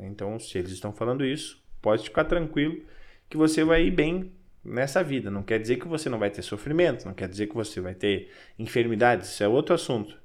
Então, 0.00 0.38
se 0.38 0.58
eles 0.58 0.72
estão 0.72 0.92
falando 0.92 1.24
isso, 1.24 1.62
pode 1.80 2.04
ficar 2.04 2.24
tranquilo 2.24 2.82
que 3.28 3.36
você 3.36 3.62
vai 3.62 3.84
ir 3.84 3.90
bem 3.90 4.32
nessa 4.64 5.02
vida. 5.02 5.30
Não 5.30 5.42
quer 5.42 5.58
dizer 5.58 5.76
que 5.76 5.88
você 5.88 6.08
não 6.08 6.18
vai 6.18 6.30
ter 6.30 6.42
sofrimento, 6.42 7.04
não 7.04 7.14
quer 7.14 7.28
dizer 7.28 7.46
que 7.46 7.54
você 7.54 7.80
vai 7.80 7.94
ter 7.94 8.30
enfermidades, 8.58 9.28
isso 9.28 9.44
é 9.44 9.48
outro 9.48 9.74
assunto. 9.74 10.18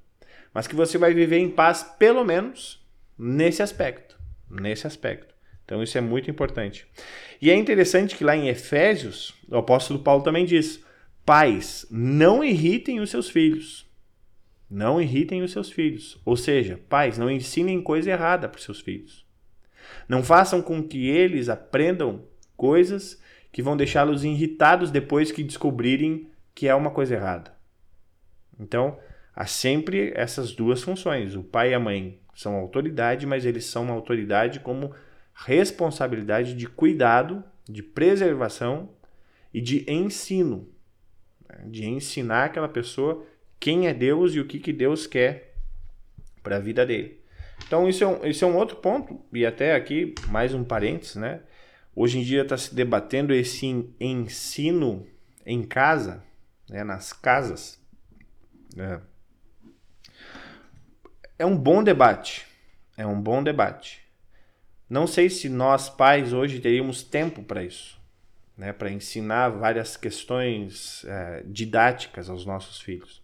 Mas 0.53 0.67
que 0.67 0.75
você 0.75 0.97
vai 0.97 1.13
viver 1.13 1.37
em 1.37 1.49
paz, 1.49 1.83
pelo 1.99 2.23
menos 2.23 2.85
nesse 3.17 3.61
aspecto 3.61 4.17
nesse 4.49 4.87
aspecto. 4.87 5.35
Então 5.67 5.83
isso 5.83 5.97
é 5.97 6.01
muito 6.01 6.31
importante. 6.31 6.87
E 7.41 7.51
é 7.51 7.53
interessante 7.53 8.15
que 8.15 8.23
lá 8.23 8.37
em 8.37 8.47
Efésios, 8.47 9.35
o 9.49 9.57
apóstolo 9.57 9.99
Paulo 9.99 10.23
também 10.23 10.45
diz: 10.45 10.81
Pais, 11.25 11.85
não 11.91 12.41
irritem 12.41 13.01
os 13.01 13.09
seus 13.09 13.29
filhos. 13.29 13.85
Não 14.69 15.01
irritem 15.01 15.43
os 15.43 15.51
seus 15.51 15.69
filhos. 15.69 16.17
Ou 16.23 16.37
seja, 16.37 16.79
pais, 16.87 17.17
não 17.17 17.29
ensinem 17.29 17.81
coisa 17.81 18.11
errada 18.11 18.47
para 18.47 18.57
os 18.57 18.63
seus 18.63 18.79
filhos. 18.79 19.25
Não 20.07 20.23
façam 20.23 20.61
com 20.61 20.81
que 20.81 21.09
eles 21.09 21.49
aprendam 21.49 22.23
coisas 22.55 23.21
que 23.51 23.61
vão 23.61 23.75
deixá-los 23.75 24.23
irritados 24.23 24.89
depois 24.89 25.31
que 25.33 25.43
descobrirem 25.43 26.29
que 26.55 26.67
é 26.67 26.75
uma 26.75 26.91
coisa 26.91 27.15
errada. 27.15 27.53
Então, 28.57 28.97
há 29.35 29.45
sempre 29.45 30.13
essas 30.15 30.53
duas 30.53 30.81
funções. 30.81 31.35
O 31.35 31.43
pai 31.43 31.71
e 31.71 31.73
a 31.73 31.79
mãe 31.79 32.21
são 32.33 32.55
autoridade, 32.55 33.25
mas 33.25 33.45
eles 33.45 33.65
são 33.65 33.83
uma 33.83 33.93
autoridade 33.93 34.61
como 34.61 34.93
responsabilidade 35.45 36.53
de 36.53 36.67
cuidado, 36.67 37.43
de 37.67 37.83
preservação 37.83 38.89
e 39.53 39.61
de 39.61 39.85
ensino. 39.91 40.67
Né? 41.47 41.65
De 41.67 41.85
ensinar 41.85 42.45
aquela 42.45 42.67
pessoa 42.67 43.25
quem 43.59 43.87
é 43.87 43.93
Deus 43.93 44.33
e 44.33 44.39
o 44.39 44.45
que, 44.45 44.59
que 44.59 44.73
Deus 44.73 45.07
quer 45.07 45.55
para 46.43 46.57
a 46.57 46.59
vida 46.59 46.85
dele. 46.85 47.21
Então, 47.65 47.89
isso 47.89 48.03
é, 48.03 48.07
um, 48.07 48.25
isso 48.25 48.45
é 48.45 48.47
um 48.47 48.55
outro 48.55 48.77
ponto, 48.77 49.19
e 49.33 49.45
até 49.45 49.73
aqui, 49.73 50.13
mais 50.27 50.53
um 50.53 50.63
parênteses, 50.63 51.15
né? 51.15 51.41
Hoje 51.95 52.19
em 52.19 52.21
dia 52.21 52.43
está 52.43 52.55
se 52.55 52.75
debatendo 52.75 53.33
esse 53.33 53.65
ensino 53.99 55.07
em 55.43 55.63
casa, 55.63 56.23
né? 56.69 56.83
nas 56.83 57.11
casas. 57.11 57.81
Né? 58.75 59.01
é 61.39 61.45
um 61.45 61.57
bom 61.57 61.83
debate. 61.83 62.45
É 62.95 63.05
um 63.05 63.19
bom 63.19 63.43
debate. 63.43 64.06
Não 64.89 65.05
sei 65.05 65.29
se 65.29 65.49
nós 65.49 65.89
pais 65.89 66.33
hoje 66.33 66.59
teríamos 66.59 67.03
tempo 67.03 67.43
para 67.43 67.63
isso, 67.63 67.99
né, 68.57 68.71
para 68.71 68.89
ensinar 68.89 69.49
várias 69.49 69.97
questões 69.97 71.03
é, 71.05 71.43
didáticas 71.45 72.29
aos 72.29 72.45
nossos 72.45 72.79
filhos. 72.79 73.21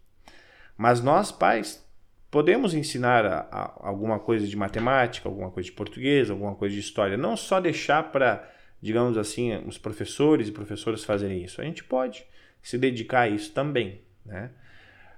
Mas 0.78 1.02
nós 1.02 1.32
pais 1.32 1.84
podemos 2.30 2.74
ensinar 2.74 3.26
a, 3.26 3.40
a, 3.52 3.88
alguma 3.88 4.20
coisa 4.20 4.48
de 4.48 4.58
matemática, 4.58 5.30
alguma 5.30 5.52
coisa 5.52 5.70
de 5.70 5.76
português, 5.76 6.30
alguma 6.30 6.56
coisa 6.56 6.74
de 6.74 6.82
história. 6.82 7.16
Não 7.16 7.38
só 7.38 7.62
deixar 7.62 8.12
para, 8.12 8.52
digamos 8.82 9.18
assim, 9.18 9.56
os 9.68 9.78
professores 9.78 10.48
e 10.48 10.52
professoras 10.52 11.04
fazerem 11.04 11.44
isso. 11.44 11.62
A 11.62 11.64
gente 11.64 11.84
pode 11.84 12.26
se 12.62 12.78
dedicar 12.78 13.22
a 13.22 13.30
isso 13.30 13.52
também, 13.52 14.02
né? 14.26 14.50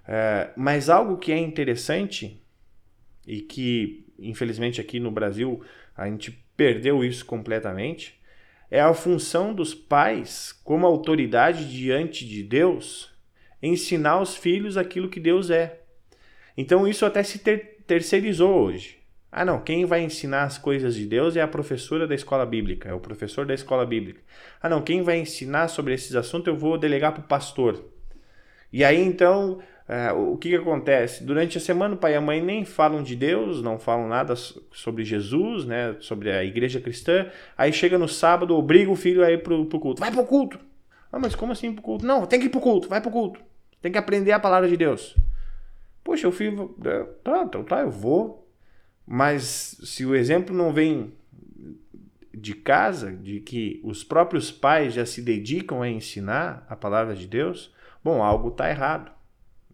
É, 0.08 0.50
mas 0.56 0.90
algo 0.90 1.18
que 1.18 1.32
é 1.32 1.38
interessante 1.38 2.44
e 3.26 3.42
que, 3.42 4.06
infelizmente, 4.20 4.80
aqui 4.80 5.00
no 5.00 5.10
Brasil 5.10 5.64
a 5.96 6.06
gente 6.08 6.32
perdeu 6.56 7.04
isso 7.04 7.26
completamente, 7.26 8.20
é 8.70 8.82
a 8.82 8.94
função 8.94 9.54
dos 9.54 9.74
pais, 9.74 10.52
como 10.64 10.86
autoridade 10.86 11.72
diante 11.72 12.26
de 12.26 12.44
Deus, 12.44 13.14
ensinar 13.62 14.22
os 14.22 14.36
filhos 14.36 14.78
aquilo 14.78 15.10
que 15.10 15.20
Deus 15.20 15.50
é. 15.50 15.82
Então 16.58 16.88
isso 16.88 17.06
até 17.06 17.24
se 17.24 17.40
ter 17.40 17.76
terceirizou 17.86 18.64
hoje. 18.64 18.98
Ah, 19.32 19.44
não, 19.44 19.60
quem 19.60 19.86
vai 19.86 20.02
ensinar 20.02 20.44
as 20.44 20.58
coisas 20.58 20.96
de 20.96 21.06
Deus 21.06 21.36
é 21.36 21.42
a 21.42 21.48
professora 21.48 22.08
da 22.08 22.16
escola 22.16 22.46
bíblica, 22.46 22.90
é 22.90 22.94
o 22.94 23.00
professor 23.00 23.46
da 23.46 23.54
escola 23.54 23.86
bíblica. 23.86 24.22
Ah, 24.62 24.70
não, 24.70 24.82
quem 24.82 25.02
vai 25.02 25.20
ensinar 25.20 25.68
sobre 25.68 25.94
esses 25.94 26.16
assuntos 26.16 26.48
eu 26.48 26.56
vou 26.56 26.78
delegar 26.78 27.12
para 27.12 27.22
o 27.22 27.28
pastor. 27.28 27.84
E 28.72 28.84
aí 28.84 29.00
então 29.00 29.60
é, 29.88 30.12
o 30.12 30.36
que, 30.36 30.50
que 30.50 30.56
acontece? 30.56 31.24
Durante 31.24 31.58
a 31.60 31.62
semana, 31.62 31.94
o 31.94 31.98
pai 31.98 32.14
e 32.14 32.16
a 32.16 32.22
mãe 32.22 32.42
nem 32.42 32.66
falam 32.66 33.04
de 33.04 33.16
Deus, 33.16 33.62
não 33.62 33.78
falam 33.78 34.08
nada 34.08 34.36
sobre 34.36 35.04
Jesus, 35.04 35.66
né, 35.66 35.96
sobre 36.00 36.32
a 36.32 36.44
igreja 36.44 36.82
cristã. 36.82 37.28
Aí 37.56 37.72
chega 37.72 37.98
no 37.98 38.08
sábado, 38.08 38.56
obriga 38.56 38.90
o 38.90 38.96
filho 38.96 39.24
a 39.24 39.32
ir 39.32 39.44
pro, 39.44 39.66
pro 39.68 39.80
culto. 39.80 40.00
Vai 40.00 40.12
pro 40.12 40.26
culto! 40.26 40.60
Ah, 41.12 41.20
mas 41.20 41.36
como 41.36 41.52
assim 41.52 41.72
pro 41.72 41.84
culto? 41.84 42.06
Não, 42.06 42.26
tem 42.26 42.40
que 42.40 42.48
ir 42.48 42.50
pro 42.50 42.60
culto, 42.60 42.90
vai 42.90 43.00
pro 43.00 43.12
culto. 43.12 43.40
Tem 43.80 43.92
que 43.92 43.98
aprender 43.98 44.32
a 44.32 44.40
palavra 44.40 44.68
de 44.68 44.76
Deus. 44.76 45.16
Poxa, 46.04 46.28
o 46.28 46.32
filho, 46.32 46.76
é, 46.84 47.04
tá, 47.24 47.44
então 47.44 47.64
tá, 47.64 47.82
eu 47.82 47.92
vou. 47.92 48.48
Mas 49.06 49.78
se 49.84 50.04
o 50.04 50.16
exemplo 50.16 50.56
não 50.56 50.74
vem 50.74 51.14
de 52.34 52.56
casa, 52.56 53.12
de 53.12 53.40
que 53.40 53.80
os 53.84 54.04
próprios 54.04 54.52
pais 54.52 54.96
já 54.96 55.06
se 55.06 55.22
dedicam 55.22 55.82
a 55.82 55.90
ensinar 55.90 56.66
a 56.68 56.76
palavra 56.76 57.16
de 57.16 57.28
Deus, 57.28 57.72
bom, 58.04 58.24
algo 58.24 58.50
está 58.50 58.68
errado. 58.70 59.15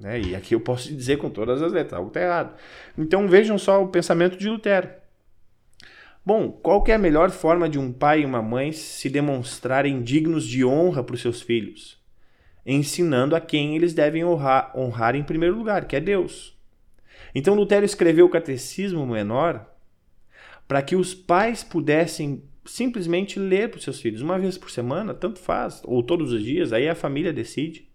Né? 0.01 0.19
E 0.19 0.35
aqui 0.35 0.55
eu 0.55 0.59
posso 0.59 0.93
dizer 0.93 1.17
com 1.17 1.29
todas 1.29 1.61
as 1.61 1.71
letras, 1.71 1.93
algo 1.93 2.07
está 2.07 2.19
errado. 2.19 2.55
Então 2.97 3.27
vejam 3.27 3.57
só 3.57 3.83
o 3.83 3.89
pensamento 3.89 4.35
de 4.35 4.49
Lutero. 4.49 4.89
Bom, 6.25 6.51
qual 6.51 6.83
é 6.87 6.93
a 6.93 6.99
melhor 6.99 7.29
forma 7.29 7.69
de 7.69 7.77
um 7.77 7.91
pai 7.91 8.21
e 8.21 8.25
uma 8.25 8.41
mãe 8.41 8.71
se 8.71 9.09
demonstrarem 9.09 10.01
dignos 10.01 10.45
de 10.45 10.65
honra 10.65 11.03
para 11.03 11.13
os 11.13 11.21
seus 11.21 11.41
filhos? 11.41 11.99
Ensinando 12.65 13.35
a 13.35 13.41
quem 13.41 13.75
eles 13.75 13.93
devem 13.93 14.25
honrar, 14.25 14.71
honrar 14.75 15.15
em 15.15 15.23
primeiro 15.23 15.55
lugar, 15.55 15.85
que 15.85 15.95
é 15.95 15.99
Deus. 15.99 16.57
Então 17.33 17.53
Lutero 17.53 17.85
escreveu 17.85 18.25
o 18.25 18.29
Catecismo 18.29 19.05
Menor 19.05 19.67
para 20.67 20.81
que 20.81 20.95
os 20.95 21.13
pais 21.13 21.63
pudessem 21.63 22.43
simplesmente 22.65 23.39
ler 23.39 23.69
para 23.69 23.77
os 23.77 23.83
seus 23.83 23.99
filhos 23.99 24.21
uma 24.21 24.39
vez 24.39 24.57
por 24.57 24.71
semana, 24.71 25.13
tanto 25.13 25.39
faz, 25.39 25.81
ou 25.83 26.01
todos 26.01 26.31
os 26.31 26.43
dias, 26.43 26.73
aí 26.73 26.87
a 26.87 26.95
família 26.95 27.33
decide. 27.33 27.90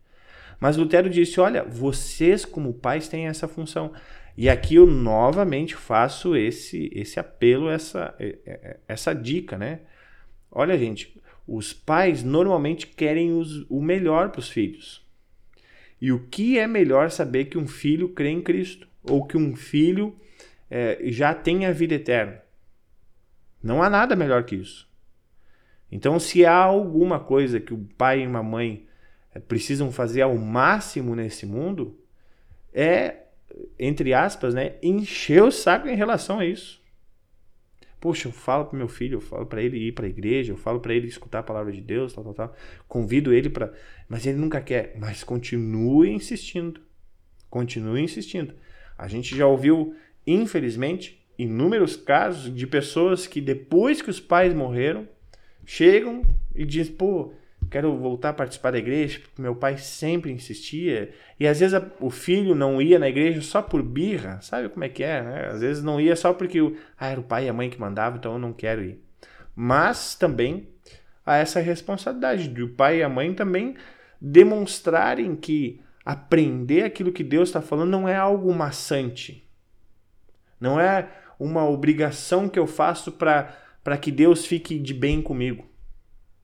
Mas 0.60 0.76
Lutero 0.76 1.10
disse: 1.10 1.40
olha, 1.40 1.62
vocês, 1.62 2.44
como 2.44 2.74
pais, 2.74 3.08
têm 3.08 3.26
essa 3.26 3.46
função. 3.46 3.92
E 4.36 4.48
aqui 4.48 4.74
eu 4.74 4.86
novamente 4.86 5.74
faço 5.74 6.36
esse, 6.36 6.90
esse 6.94 7.18
apelo, 7.18 7.70
essa, 7.70 8.14
essa 8.86 9.14
dica, 9.14 9.56
né? 9.56 9.80
Olha, 10.50 10.76
gente, 10.78 11.18
os 11.46 11.72
pais 11.72 12.22
normalmente 12.22 12.86
querem 12.86 13.32
os, 13.32 13.64
o 13.70 13.80
melhor 13.80 14.30
para 14.30 14.40
os 14.40 14.48
filhos. 14.48 15.06
E 16.00 16.12
o 16.12 16.18
que 16.18 16.58
é 16.58 16.66
melhor 16.66 17.10
saber 17.10 17.46
que 17.46 17.56
um 17.56 17.66
filho 17.66 18.10
crê 18.10 18.28
em 18.28 18.42
Cristo? 18.42 18.86
Ou 19.02 19.26
que 19.26 19.36
um 19.36 19.56
filho 19.56 20.14
é, 20.70 20.98
já 21.04 21.32
tem 21.32 21.64
a 21.64 21.72
vida 21.72 21.94
eterna? 21.94 22.42
Não 23.62 23.82
há 23.82 23.88
nada 23.88 24.14
melhor 24.14 24.44
que 24.44 24.56
isso. 24.56 24.86
Então, 25.90 26.18
se 26.18 26.44
há 26.44 26.56
alguma 26.56 27.20
coisa 27.20 27.60
que 27.60 27.72
o 27.72 27.88
pai 27.96 28.22
e 28.22 28.26
uma 28.26 28.42
mãe 28.42 28.85
é, 28.85 28.85
precisam 29.40 29.90
fazer 29.90 30.22
ao 30.22 30.36
máximo 30.36 31.14
nesse 31.14 31.46
mundo 31.46 31.98
é, 32.72 33.22
entre 33.78 34.12
aspas, 34.12 34.54
né, 34.54 34.74
encher 34.82 35.42
o 35.42 35.50
saco 35.50 35.88
em 35.88 35.96
relação 35.96 36.38
a 36.38 36.44
isso. 36.44 36.84
Poxa, 37.98 38.28
eu 38.28 38.32
falo 38.32 38.66
para 38.66 38.78
meu 38.78 38.88
filho, 38.88 39.16
eu 39.16 39.20
falo 39.20 39.46
para 39.46 39.62
ele 39.62 39.78
ir 39.78 39.92
para 39.92 40.06
a 40.06 40.08
igreja, 40.08 40.52
eu 40.52 40.56
falo 40.56 40.78
para 40.78 40.94
ele 40.94 41.08
escutar 41.08 41.38
a 41.38 41.42
palavra 41.42 41.72
de 41.72 41.80
Deus, 41.80 42.12
tal, 42.12 42.22
tal, 42.22 42.34
tal. 42.34 42.56
Convido 42.86 43.32
ele 43.32 43.48
para, 43.48 43.72
mas 44.08 44.26
ele 44.26 44.38
nunca 44.38 44.60
quer. 44.60 44.94
Mas 44.98 45.24
continue 45.24 46.10
insistindo, 46.10 46.82
continue 47.48 48.02
insistindo. 48.02 48.54
A 48.98 49.08
gente 49.08 49.34
já 49.34 49.46
ouviu, 49.46 49.96
infelizmente, 50.26 51.26
inúmeros 51.38 51.96
casos 51.96 52.54
de 52.54 52.66
pessoas 52.66 53.26
que 53.26 53.40
depois 53.40 54.02
que 54.02 54.10
os 54.10 54.20
pais 54.20 54.52
morreram, 54.52 55.08
chegam 55.64 56.22
e 56.54 56.64
dizem, 56.64 56.94
pô, 56.94 57.32
quero 57.70 57.96
voltar 57.96 58.30
a 58.30 58.34
participar 58.34 58.72
da 58.72 58.78
igreja, 58.78 59.20
porque 59.20 59.40
meu 59.40 59.54
pai 59.54 59.78
sempre 59.78 60.32
insistia. 60.32 61.12
E 61.38 61.46
às 61.46 61.60
vezes 61.60 61.74
a, 61.74 61.86
o 62.00 62.10
filho 62.10 62.54
não 62.54 62.80
ia 62.80 62.98
na 62.98 63.08
igreja 63.08 63.40
só 63.40 63.62
por 63.62 63.82
birra, 63.82 64.40
sabe 64.40 64.68
como 64.68 64.84
é 64.84 64.88
que 64.88 65.02
é, 65.02 65.22
né? 65.22 65.48
Às 65.52 65.60
vezes 65.60 65.82
não 65.82 66.00
ia 66.00 66.16
só 66.16 66.32
porque 66.32 66.60
o, 66.60 66.76
ah, 66.98 67.08
era 67.08 67.20
o 67.20 67.24
pai 67.24 67.46
e 67.46 67.48
a 67.48 67.52
mãe 67.52 67.70
que 67.70 67.80
mandavam, 67.80 68.18
então 68.18 68.32
eu 68.32 68.38
não 68.38 68.52
quero 68.52 68.82
ir. 68.82 69.00
Mas 69.54 70.14
também 70.14 70.68
há 71.24 71.36
essa 71.36 71.60
responsabilidade 71.60 72.48
do 72.48 72.68
pai 72.68 72.98
e 72.98 73.02
a 73.02 73.08
mãe 73.08 73.34
também 73.34 73.74
demonstrarem 74.20 75.34
que 75.34 75.80
aprender 76.04 76.84
aquilo 76.84 77.12
que 77.12 77.24
Deus 77.24 77.48
está 77.48 77.60
falando 77.60 77.90
não 77.90 78.08
é 78.08 78.16
algo 78.16 78.54
maçante. 78.54 79.48
Não 80.60 80.78
é 80.78 81.08
uma 81.38 81.68
obrigação 81.68 82.48
que 82.48 82.58
eu 82.58 82.66
faço 82.66 83.12
para 83.12 83.98
que 84.00 84.10
Deus 84.10 84.46
fique 84.46 84.78
de 84.78 84.94
bem 84.94 85.20
comigo. 85.20 85.75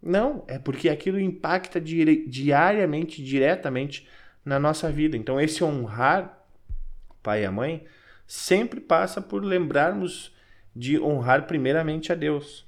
Não, 0.03 0.45
é 0.49 0.59
porque 0.59 0.89
aquilo 0.89 1.21
impacta 1.21 1.81
diariamente, 1.81 3.23
diretamente 3.23 4.09
na 4.45 4.59
nossa 4.59 4.91
vida. 4.91 5.17
Então, 5.17 5.41
esse 5.41 5.63
honrar 5.63 6.43
pai 7.23 7.43
e 7.43 7.47
a 7.47 7.53
mãe 7.53 7.85
sempre 8.27 8.81
passa 8.81 9.21
por 9.21 9.45
lembrarmos 9.45 10.35
de 10.75 10.99
honrar 10.99 11.47
primeiramente 11.47 12.11
a 12.11 12.15
Deus. 12.15 12.67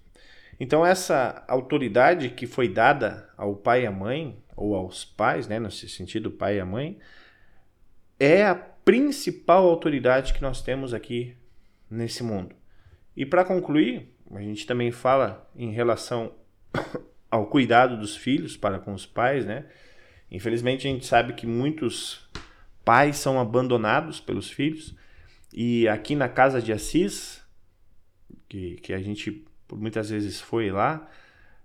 Então, 0.61 0.87
essa 0.87 1.45
autoridade 1.49 2.31
que 2.31 2.47
foi 2.47 2.69
dada 2.69 3.29
ao 3.37 3.57
pai 3.57 3.83
e 3.83 3.87
à 3.87 3.91
mãe, 3.91 4.39
ou 4.55 4.77
aos 4.77 5.05
pais, 5.05 5.49
né, 5.49 5.59
nesse 5.59 5.89
sentido, 5.89 6.31
pai 6.31 6.59
e 6.59 6.61
a 6.61 6.65
mãe, 6.65 6.99
é 8.21 8.45
a 8.45 8.55
principal 8.55 9.69
autoridade 9.69 10.33
que 10.33 10.43
nós 10.43 10.63
temos 10.63 10.95
aqui 10.95 11.37
nesse 11.91 12.23
mundo. 12.23 12.55
E 13.17 13.27
para 13.27 13.45
concluir, 13.45 14.15
a 14.31 14.41
gente 14.41 14.67
também 14.67 14.93
fala 14.93 15.51
em 15.57 15.73
relação 15.73 16.33
ao 17.35 17.47
cuidado 17.47 17.97
dos 17.97 18.17
filhos 18.17 18.57
para 18.57 18.79
com 18.79 18.95
os 18.95 19.05
pais, 19.05 19.45
né? 19.45 19.65
Infelizmente 20.31 20.87
a 20.87 20.91
gente 20.91 21.05
sabe 21.05 21.33
que 21.33 21.49
muitos 21.49 22.29
pais 22.85 23.17
são 23.17 23.41
abandonados 23.41 24.21
pelos 24.21 24.49
filhos 24.49 24.95
e 25.53 25.89
aqui 25.89 26.15
na 26.15 26.29
casa 26.29 26.63
de 26.63 26.73
Assis, 26.73 27.43
que, 28.49 28.77
que 28.77 28.93
a 28.93 29.01
gente 29.01 29.45
por 29.67 29.81
muitas 29.81 30.11
vezes 30.11 30.41
foi 30.41 30.71
lá, 30.71 31.11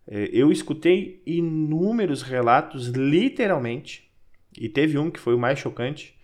é, 0.07 0.27
eu 0.33 0.51
escutei 0.51 1.21
inúmeros 1.23 2.23
relatos, 2.23 2.87
literalmente, 2.87 4.09
e 4.57 4.67
teve 4.67 4.97
um 4.97 5.11
que 5.11 5.19
foi 5.19 5.35
o 5.35 5.39
mais 5.39 5.59
chocante, 5.59 6.19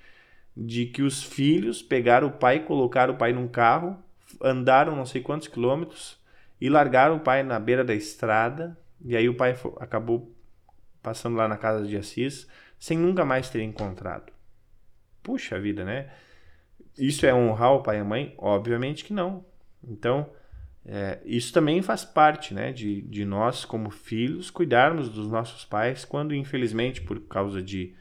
de 0.57 0.87
que 0.87 1.03
os 1.03 1.21
filhos 1.21 1.83
pegaram 1.83 2.29
o 2.29 2.31
pai, 2.31 2.65
colocaram 2.65 3.13
o 3.13 3.17
pai 3.17 3.31
num 3.31 3.47
carro, 3.47 3.95
andaram 4.41 4.95
não 4.95 5.05
sei 5.05 5.21
quantos 5.21 5.47
quilômetros 5.47 6.17
e 6.59 6.67
largaram 6.67 7.17
o 7.17 7.19
pai 7.19 7.43
na 7.43 7.59
beira 7.59 7.83
da 7.83 7.93
estrada 7.93 8.75
e 9.05 9.15
aí 9.15 9.29
o 9.29 9.35
pai 9.35 9.55
acabou 9.79 10.35
passando 11.01 11.37
lá 11.37 11.47
na 11.47 11.57
casa 11.57 11.85
de 11.85 11.95
Assis 11.95 12.47
sem 12.79 12.97
nunca 12.97 13.23
mais 13.23 13.49
ter 13.51 13.61
encontrado. 13.61 14.33
Puxa 15.21 15.59
vida, 15.59 15.85
né? 15.85 16.11
Isso 16.97 17.23
é 17.25 17.33
honrar 17.33 17.73
o 17.73 17.83
pai 17.83 17.97
e 17.97 17.99
a 17.99 18.03
mãe? 18.03 18.33
Obviamente 18.35 19.05
que 19.05 19.13
não. 19.13 19.45
Então, 19.83 20.31
é, 20.83 21.19
isso 21.23 21.53
também 21.53 21.83
faz 21.83 22.03
parte 22.03 22.51
né, 22.51 22.73
de, 22.73 23.01
de 23.03 23.25
nós, 23.25 23.63
como 23.63 23.91
filhos, 23.91 24.49
cuidarmos 24.49 25.07
dos 25.09 25.29
nossos 25.29 25.63
pais 25.63 26.03
quando, 26.03 26.33
infelizmente, 26.33 27.01
por 27.01 27.19
causa 27.27 27.61
de, 27.61 27.95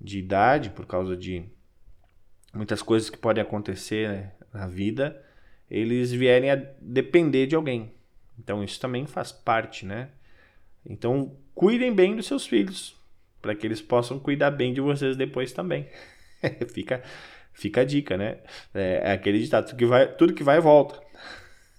de 0.00 0.18
idade, 0.18 0.70
por 0.70 0.86
causa 0.86 1.14
de 1.14 1.44
muitas 2.54 2.80
coisas 2.80 3.10
que 3.10 3.18
podem 3.18 3.42
acontecer 3.42 4.08
né, 4.08 4.32
na 4.52 4.66
vida, 4.66 5.22
eles 5.70 6.10
vierem 6.10 6.50
a 6.50 6.56
depender 6.80 7.46
de 7.46 7.54
alguém. 7.54 7.92
Então, 8.38 8.64
isso 8.64 8.80
também 8.80 9.06
faz 9.06 9.30
parte, 9.30 9.84
né? 9.84 10.08
Então, 10.88 11.36
cuidem 11.54 11.94
bem 11.94 12.16
dos 12.16 12.26
seus 12.26 12.46
filhos, 12.46 12.96
para 13.42 13.54
que 13.54 13.66
eles 13.66 13.82
possam 13.82 14.18
cuidar 14.18 14.50
bem 14.50 14.72
de 14.72 14.80
vocês 14.80 15.16
depois 15.16 15.52
também. 15.52 15.86
fica, 16.72 17.02
fica 17.52 17.82
a 17.82 17.84
dica, 17.84 18.16
né? 18.16 18.38
É, 18.74 19.02
é 19.04 19.12
aquele 19.12 19.38
ditado, 19.38 19.76
que 19.76 19.84
vai, 19.84 20.10
tudo 20.12 20.32
que 20.32 20.42
vai 20.42 20.60
volta. 20.60 21.00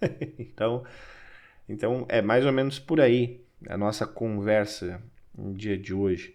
então, 0.37 0.83
então, 1.67 2.05
é 2.07 2.21
mais 2.21 2.45
ou 2.45 2.51
menos 2.51 2.77
por 2.77 3.01
aí 3.01 3.41
a 3.67 3.77
nossa 3.77 4.05
conversa 4.05 5.01
no 5.35 5.53
dia 5.53 5.77
de 5.77 5.93
hoje. 5.93 6.33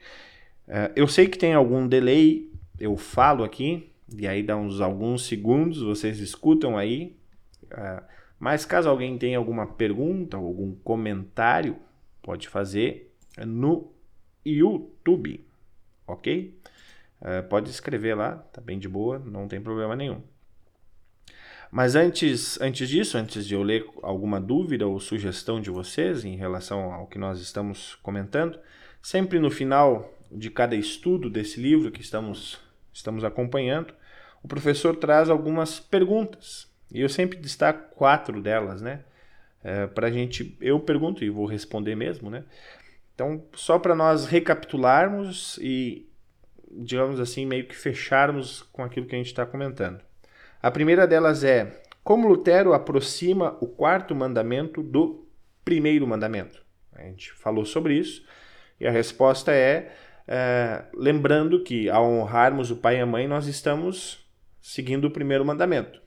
É, 0.67 0.91
eu 0.97 1.07
sei 1.07 1.29
que 1.29 1.39
tem 1.39 1.55
algum 1.55 1.87
delay, 1.87 2.51
eu 2.79 2.97
falo 2.97 3.45
aqui, 3.45 3.91
e 4.17 4.27
aí 4.27 4.43
dá 4.43 4.57
uns 4.57 4.81
alguns 4.81 5.27
segundos, 5.27 5.83
vocês 5.83 6.19
escutam 6.19 6.77
aí. 6.77 7.17
É, 7.71 8.03
mas 8.39 8.65
caso 8.65 8.89
alguém 8.89 9.17
tenha 9.17 9.39
alguma 9.39 9.67
pergunta, 9.67 10.37
algum 10.37 10.75
comentário, 10.77 11.77
pode 12.25 12.49
fazer 12.49 13.15
no 13.47 13.93
YouTube, 14.45 15.47
ok? 16.07 16.59
É, 17.21 17.43
pode 17.43 17.71
escrever 17.71 18.15
lá, 18.15 18.37
tá 18.37 18.61
bem 18.61 18.79
de 18.79 18.89
boa, 18.89 19.19
não 19.19 19.47
tem 19.47 19.61
problema 19.61 19.95
nenhum. 19.95 20.23
Mas 21.71 21.95
antes, 21.95 22.59
antes 22.61 22.89
disso, 22.89 23.19
antes 23.19 23.47
de 23.47 23.55
eu 23.55 23.63
ler 23.63 23.87
alguma 24.03 24.41
dúvida 24.41 24.87
ou 24.87 24.99
sugestão 24.99 25.61
de 25.61 25.71
vocês 25.71 26.25
em 26.25 26.37
relação 26.37 26.93
ao 26.93 27.07
que 27.07 27.19
nós 27.19 27.41
estamos 27.41 27.97
comentando, 27.97 28.59
sempre 29.03 29.39
no 29.39 29.51
final 29.51 30.11
de 30.31 30.51
cada 30.51 30.75
estudo 30.75 31.29
desse 31.29 31.61
livro 31.61 31.91
que 31.91 32.01
estamos, 32.01 32.59
estamos 32.93 33.23
acompanhando, 33.23 33.93
o 34.43 34.49
professor 34.49 34.97
traz 34.97 35.29
algumas 35.29 35.79
perguntas. 35.79 36.73
E 36.93 37.01
eu 37.01 37.09
sempre 37.09 37.39
destaco 37.39 37.95
quatro 37.97 38.41
delas, 38.41 38.81
né? 38.81 39.05
É, 39.65 39.87
para 39.87 40.09
a 40.09 40.11
gente. 40.11 40.57
Eu 40.61 40.79
pergunto 40.79 41.25
e 41.25 41.31
vou 41.31 41.47
responder 41.47 41.97
mesmo, 41.97 42.29
né? 42.31 42.45
Então, 43.15 43.43
só 43.55 43.79
para 43.79 43.95
nós 43.95 44.27
recapitularmos 44.27 45.59
e, 45.63 46.07
digamos 46.71 47.19
assim, 47.19 47.47
meio 47.47 47.67
que 47.67 47.75
fecharmos 47.75 48.63
com 48.63 48.85
aquilo 48.85 49.07
que 49.07 49.15
a 49.15 49.19
gente 49.19 49.29
está 49.29 49.47
comentando. 49.47 50.01
A 50.63 50.71
primeira 50.71 51.07
delas 51.07 51.43
é: 51.43 51.83
como 52.03 52.29
Lutero 52.29 52.75
aproxima 52.75 53.57
o 53.61 53.67
quarto 53.67 54.15
mandamento 54.15 54.83
do 54.83 55.27
primeiro 55.65 56.07
mandamento? 56.07 56.63
A 56.93 57.03
gente 57.03 57.33
falou 57.33 57.65
sobre 57.65 57.95
isso 57.95 58.25
e 58.79 58.87
a 58.87 58.91
resposta 58.91 59.53
é, 59.53 59.93
é 60.29 60.85
lembrando 60.95 61.63
que 61.63 61.89
ao 61.89 62.05
honrarmos 62.05 62.71
o 62.71 62.77
pai 62.77 62.99
e 62.99 63.01
a 63.01 63.07
mãe, 63.07 63.27
nós 63.27 63.47
estamos 63.47 64.25
seguindo 64.61 65.07
o 65.07 65.11
primeiro 65.11 65.45
mandamento. 65.45 66.01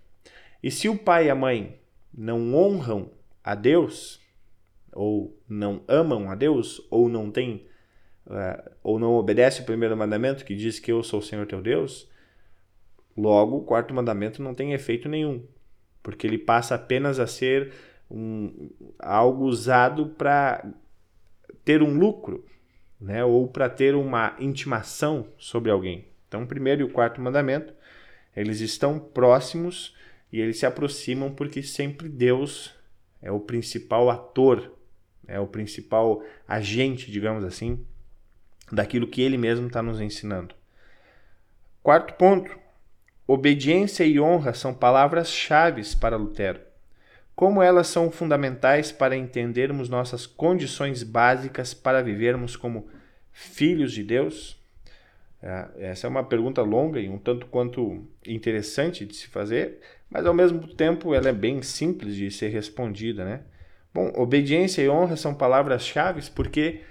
E 0.61 0.71
se 0.71 0.87
o 0.87 0.97
pai 0.97 1.27
e 1.27 1.29
a 1.29 1.35
mãe 1.35 1.79
não 2.13 2.55
honram 2.55 3.11
a 3.47 3.55
Deus, 3.55 4.19
ou 4.91 5.41
não 5.47 5.81
amam 5.87 6.29
a 6.29 6.35
Deus, 6.35 6.85
ou 6.91 7.07
não 7.07 7.31
têm, 7.31 7.65
uh, 8.25 8.71
ou 8.83 8.99
não 8.99 9.13
obedecem 9.13 9.61
o 9.63 9.65
primeiro 9.65 9.95
mandamento 9.95 10.43
que 10.43 10.53
diz 10.53 10.79
que 10.79 10.91
eu 10.91 11.01
sou 11.01 11.21
o 11.21 11.23
Senhor 11.23 11.47
teu 11.47 11.61
Deus, 11.61 12.09
logo 13.15 13.55
o 13.55 13.63
quarto 13.63 13.93
mandamento 13.93 14.43
não 14.43 14.53
tem 14.53 14.73
efeito 14.73 15.07
nenhum, 15.07 15.45
porque 16.03 16.27
ele 16.27 16.37
passa 16.37 16.75
apenas 16.75 17.21
a 17.21 17.25
ser 17.25 17.71
um, 18.11 18.69
algo 18.99 19.45
usado 19.45 20.07
para 20.07 20.69
ter 21.63 21.81
um 21.81 21.97
lucro, 21.97 22.45
né, 22.99 23.23
ou 23.23 23.47
para 23.47 23.69
ter 23.69 23.95
uma 23.95 24.35
intimação 24.39 25.29
sobre 25.37 25.71
alguém. 25.71 26.05
Então, 26.27 26.43
o 26.43 26.47
primeiro 26.47 26.81
e 26.81 26.83
o 26.83 26.91
quarto 26.91 27.21
mandamento, 27.21 27.73
eles 28.35 28.59
estão 28.59 28.99
próximos 28.99 29.95
e 30.33 30.41
eles 30.41 30.59
se 30.59 30.65
aproximam 30.65 31.33
porque 31.33 31.63
sempre 31.63 32.09
Deus 32.09 32.76
é 33.21 33.31
o 33.31 33.39
principal 33.39 34.09
ator, 34.09 34.71
é 35.27 35.39
o 35.39 35.47
principal 35.47 36.23
agente, 36.47 37.11
digamos 37.11 37.43
assim, 37.43 37.85
daquilo 38.71 39.07
que 39.07 39.21
ele 39.21 39.37
mesmo 39.37 39.67
está 39.67 39.81
nos 39.81 39.99
ensinando. 39.99 40.55
Quarto 41.83 42.13
ponto: 42.15 42.57
obediência 43.27 44.03
e 44.03 44.19
honra 44.19 44.53
são 44.53 44.73
palavras-chave 44.73 45.81
para 45.99 46.17
Lutero. 46.17 46.61
Como 47.35 47.61
elas 47.61 47.87
são 47.87 48.09
fundamentais 48.09 48.91
para 48.91 49.15
entendermos 49.15 49.89
nossas 49.89 50.25
condições 50.25 51.03
básicas 51.03 51.73
para 51.73 52.01
vivermos 52.01 52.55
como 52.55 52.89
filhos 53.31 53.93
de 53.93 54.03
Deus? 54.03 54.59
É, 55.41 55.67
essa 55.91 56.07
é 56.07 56.09
uma 56.09 56.23
pergunta 56.23 56.63
longa 56.63 56.99
e 56.99 57.07
um 57.07 57.19
tanto 57.19 57.45
quanto 57.45 58.03
interessante 58.25 59.05
de 59.05 59.15
se 59.15 59.27
fazer, 59.27 59.79
mas 60.09 60.25
ao 60.25 60.33
mesmo 60.33 60.67
tempo 60.67 61.13
ela 61.13 61.29
é 61.29 61.33
bem 61.33 61.61
simples 61.61 62.15
de 62.15 62.31
ser 62.31 62.49
respondida, 62.49 63.25
né? 63.25 63.41
Bom, 63.93 64.11
obediência 64.15 64.81
e 64.81 64.89
honra 64.89 65.15
são 65.15 65.33
palavras-chave 65.33 66.29
porque 66.31 66.81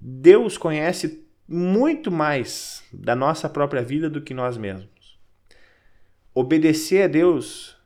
Deus 0.00 0.58
conhece 0.58 1.26
muito 1.48 2.10
mais 2.10 2.84
da 2.92 3.14
nossa 3.14 3.48
própria 3.48 3.82
vida 3.82 4.10
do 4.10 4.20
que 4.20 4.34
nós 4.34 4.58
mesmos. 4.58 5.18
Obedecer 6.34 7.04
a 7.04 7.06
Deus 7.06 7.76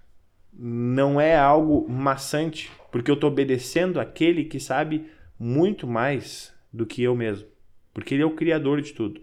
não 0.53 1.21
é 1.21 1.37
algo 1.37 1.89
maçante, 1.89 2.71
porque 2.91 3.11
eu 3.11 3.15
estou 3.15 3.31
obedecendo 3.31 4.01
aquele 4.01 4.45
que 4.45 4.59
sabe 4.59 5.07
muito 5.39 5.87
mais 5.87 6.53
do 6.73 6.85
que 6.85 7.03
eu 7.03 7.15
mesmo, 7.15 7.49
porque 7.95 8.15
Ele 8.15 8.23
é 8.23 8.27
o 8.27 8.35
Criador 8.35 8.81
de 8.81 8.93
tudo. 8.93 9.21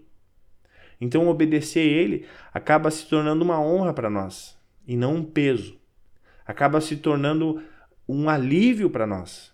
Então, 1.00 1.28
obedecer 1.28 1.86
ele 1.86 2.26
acaba 2.52 2.90
se 2.90 3.06
tornando 3.06 3.44
uma 3.44 3.60
honra 3.60 3.92
para 3.92 4.10
nós 4.10 4.57
e 4.88 4.96
não 4.96 5.16
um 5.16 5.22
peso. 5.22 5.78
Acaba 6.46 6.80
se 6.80 6.96
tornando 6.96 7.62
um 8.08 8.30
alívio 8.30 8.88
para 8.88 9.06
nós. 9.06 9.52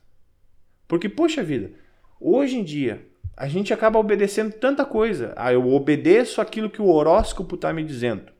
Porque, 0.86 1.08
poxa 1.08 1.42
vida, 1.42 1.72
hoje 2.20 2.56
em 2.56 2.62
dia, 2.62 3.04
a 3.36 3.48
gente 3.48 3.74
acaba 3.74 3.98
obedecendo 3.98 4.52
tanta 4.52 4.84
coisa. 4.84 5.34
Ah, 5.36 5.52
eu 5.52 5.68
obedeço 5.72 6.40
aquilo 6.40 6.70
que 6.70 6.80
o 6.80 6.88
horóscopo 6.88 7.56
está 7.56 7.72
me 7.72 7.82
dizendo. 7.82 8.32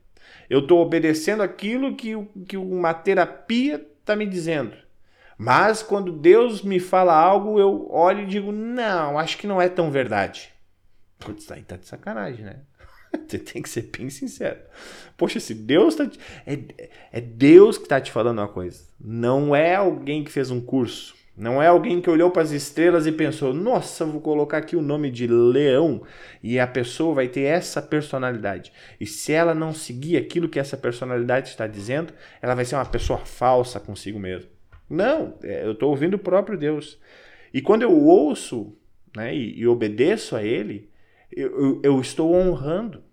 Eu 0.49 0.59
estou 0.59 0.79
obedecendo 0.79 1.43
aquilo 1.43 1.95
que, 1.95 2.13
que 2.47 2.55
uma 2.55 2.93
terapia 2.93 3.85
está 3.99 4.15
me 4.15 4.25
dizendo. 4.25 4.73
Mas 5.37 5.83
quando 5.83 6.13
Deus 6.13 6.61
me 6.61 6.79
fala 6.79 7.13
algo, 7.13 7.59
eu 7.59 7.89
olho 7.91 8.21
e 8.21 8.27
digo: 8.27 8.53
não, 8.53 9.19
acho 9.19 9.37
que 9.37 9.47
não 9.47 9.61
é 9.61 9.67
tão 9.67 9.91
verdade. 9.91 10.53
Putz, 11.19 11.51
aí 11.51 11.63
tá 11.63 11.75
de 11.75 11.87
sacanagem, 11.87 12.45
né? 12.45 12.61
Você 13.27 13.39
tem 13.39 13.61
que 13.61 13.69
ser 13.69 13.89
bem 13.97 14.09
sincero. 14.09 14.59
Poxa, 15.17 15.39
se 15.39 15.53
Deus 15.53 15.95
tá. 15.95 16.07
Te... 16.07 16.19
É, 16.45 16.89
é 17.13 17.21
Deus 17.21 17.77
que 17.77 17.83
está 17.83 17.99
te 17.99 18.11
falando 18.11 18.39
uma 18.39 18.47
coisa. 18.47 18.83
Não 18.99 19.55
é 19.55 19.75
alguém 19.75 20.23
que 20.23 20.31
fez 20.31 20.51
um 20.51 20.61
curso. 20.61 21.15
Não 21.37 21.61
é 21.61 21.67
alguém 21.67 21.99
que 21.99 22.09
olhou 22.09 22.31
para 22.31 22.43
as 22.43 22.51
estrelas 22.51 23.05
e 23.05 23.11
pensou: 23.11 23.53
nossa, 23.53 24.05
vou 24.05 24.21
colocar 24.21 24.57
aqui 24.57 24.75
o 24.75 24.81
nome 24.81 25.11
de 25.11 25.27
leão 25.27 26.01
e 26.41 26.57
a 26.59 26.65
pessoa 26.65 27.13
vai 27.13 27.27
ter 27.27 27.41
essa 27.41 27.81
personalidade. 27.81 28.71
E 28.99 29.05
se 29.05 29.33
ela 29.33 29.53
não 29.53 29.73
seguir 29.73 30.15
aquilo 30.15 30.47
que 30.47 30.59
essa 30.59 30.77
personalidade 30.77 31.49
está 31.49 31.67
dizendo, 31.67 32.13
ela 32.41 32.55
vai 32.55 32.63
ser 32.63 32.75
uma 32.75 32.85
pessoa 32.85 33.19
falsa 33.19 33.79
consigo 33.79 34.17
mesmo. 34.17 34.49
Não, 34.89 35.37
é, 35.43 35.65
eu 35.65 35.73
estou 35.73 35.89
ouvindo 35.89 36.13
o 36.13 36.19
próprio 36.19 36.57
Deus. 36.57 36.97
E 37.53 37.61
quando 37.61 37.81
eu 37.81 37.91
ouço 37.91 38.77
né, 39.15 39.35
e, 39.35 39.59
e 39.59 39.67
obedeço 39.67 40.35
a 40.37 40.43
Ele, 40.43 40.89
eu, 41.31 41.59
eu, 41.59 41.81
eu 41.83 42.01
estou 42.01 42.33
honrando. 42.33 43.03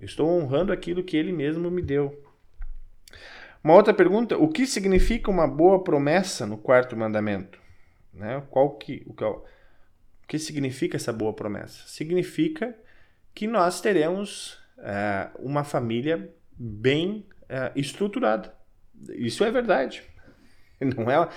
estou 0.00 0.28
honrando 0.28 0.72
aquilo 0.72 1.04
que 1.04 1.16
Ele 1.16 1.32
mesmo 1.32 1.70
me 1.70 1.82
deu. 1.82 2.22
Uma 3.62 3.74
outra 3.74 3.94
pergunta: 3.94 4.36
o 4.36 4.48
que 4.48 4.66
significa 4.66 5.30
uma 5.30 5.48
boa 5.48 5.82
promessa 5.82 6.46
no 6.46 6.58
quarto 6.58 6.96
mandamento? 6.96 7.58
Né? 8.12 8.42
Qual 8.50 8.76
que, 8.76 9.02
o, 9.06 9.14
que, 9.14 9.24
o 9.24 9.42
que 10.28 10.38
significa 10.38 10.96
essa 10.96 11.12
boa 11.12 11.32
promessa? 11.32 11.82
Significa 11.86 12.76
que 13.34 13.46
nós 13.46 13.80
teremos 13.80 14.58
é, 14.78 15.30
uma 15.38 15.64
família 15.64 16.32
bem 16.52 17.26
é, 17.48 17.72
estruturada. 17.74 18.54
Isso 19.10 19.44
é 19.44 19.50
verdade. 19.50 20.02
Não 20.80 21.10
é, 21.10 21.28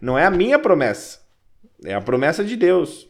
não 0.00 0.18
é 0.18 0.24
a 0.24 0.30
minha 0.30 0.58
promessa. 0.58 1.20
É 1.84 1.94
a 1.94 2.00
promessa 2.00 2.42
de 2.42 2.56
Deus. 2.56 3.08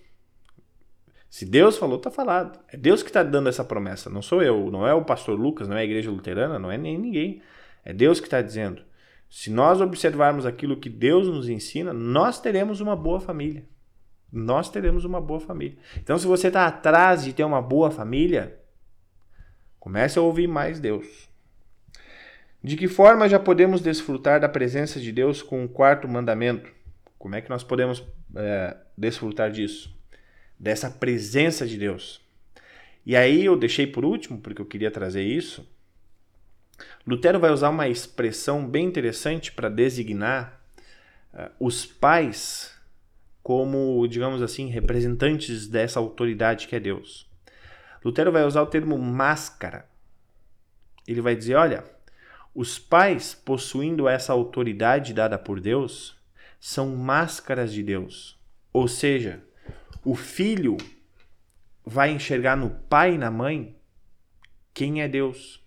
Se 1.28 1.44
Deus 1.44 1.76
falou, 1.76 1.96
está 1.96 2.10
falado. 2.10 2.58
É 2.68 2.76
Deus 2.76 3.02
que 3.02 3.10
está 3.10 3.22
dando 3.22 3.48
essa 3.48 3.64
promessa. 3.64 4.08
Não 4.08 4.22
sou 4.22 4.42
eu, 4.42 4.70
não 4.70 4.86
é 4.86 4.94
o 4.94 5.04
pastor 5.04 5.38
Lucas, 5.38 5.68
não 5.68 5.76
é 5.76 5.80
a 5.80 5.84
igreja 5.84 6.10
luterana, 6.10 6.58
não 6.58 6.70
é 6.70 6.78
nem 6.78 6.98
ninguém. 6.98 7.42
É 7.84 7.92
Deus 7.92 8.20
que 8.20 8.26
está 8.26 8.40
dizendo. 8.40 8.82
Se 9.28 9.50
nós 9.50 9.80
observarmos 9.80 10.46
aquilo 10.46 10.78
que 10.78 10.88
Deus 10.88 11.26
nos 11.28 11.48
ensina, 11.48 11.92
nós 11.92 12.40
teremos 12.40 12.80
uma 12.80 12.94
boa 12.94 13.20
família. 13.20 13.66
Nós 14.32 14.68
teremos 14.70 15.04
uma 15.04 15.20
boa 15.20 15.40
família. 15.40 15.78
Então, 15.96 16.18
se 16.18 16.26
você 16.26 16.48
está 16.48 16.66
atrás 16.66 17.24
de 17.24 17.32
ter 17.32 17.44
uma 17.44 17.62
boa 17.62 17.90
família, 17.90 18.60
comece 19.78 20.18
a 20.18 20.22
ouvir 20.22 20.46
mais 20.46 20.80
Deus. 20.80 21.28
De 22.62 22.76
que 22.76 22.88
forma 22.88 23.28
já 23.28 23.38
podemos 23.38 23.80
desfrutar 23.80 24.40
da 24.40 24.48
presença 24.48 24.98
de 24.98 25.12
Deus 25.12 25.42
com 25.42 25.64
o 25.64 25.68
quarto 25.68 26.08
mandamento? 26.08 26.70
Como 27.18 27.34
é 27.34 27.40
que 27.40 27.50
nós 27.50 27.62
podemos 27.62 28.04
é, 28.34 28.76
desfrutar 28.96 29.50
disso? 29.50 29.95
Dessa 30.58 30.90
presença 30.90 31.66
de 31.66 31.76
Deus. 31.76 32.20
E 33.04 33.14
aí 33.14 33.44
eu 33.44 33.56
deixei 33.56 33.86
por 33.86 34.04
último, 34.04 34.40
porque 34.40 34.60
eu 34.60 34.66
queria 34.66 34.90
trazer 34.90 35.22
isso, 35.22 35.66
Lutero 37.06 37.38
vai 37.38 37.50
usar 37.50 37.70
uma 37.70 37.88
expressão 37.88 38.66
bem 38.66 38.84
interessante 38.86 39.52
para 39.52 39.68
designar 39.68 40.60
uh, 41.32 41.50
os 41.60 41.86
pais 41.86 42.74
como, 43.42 44.06
digamos 44.08 44.42
assim, 44.42 44.68
representantes 44.68 45.68
dessa 45.68 46.00
autoridade 46.00 46.66
que 46.66 46.74
é 46.74 46.80
Deus. 46.80 47.30
Lutero 48.04 48.32
vai 48.32 48.44
usar 48.44 48.62
o 48.62 48.66
termo 48.66 48.98
máscara. 48.98 49.88
Ele 51.06 51.20
vai 51.20 51.36
dizer: 51.36 51.54
olha, 51.54 51.84
os 52.54 52.78
pais 52.78 53.34
possuindo 53.34 54.08
essa 54.08 54.32
autoridade 54.32 55.14
dada 55.14 55.38
por 55.38 55.60
Deus 55.60 56.16
são 56.58 56.96
máscaras 56.96 57.72
de 57.72 57.82
Deus. 57.82 58.36
Ou 58.72 58.88
seja, 58.88 59.42
o 60.06 60.14
filho 60.14 60.76
vai 61.84 62.12
enxergar 62.12 62.56
no 62.56 62.70
pai 62.70 63.14
e 63.14 63.18
na 63.18 63.28
mãe 63.28 63.76
quem 64.72 65.02
é 65.02 65.08
Deus. 65.08 65.60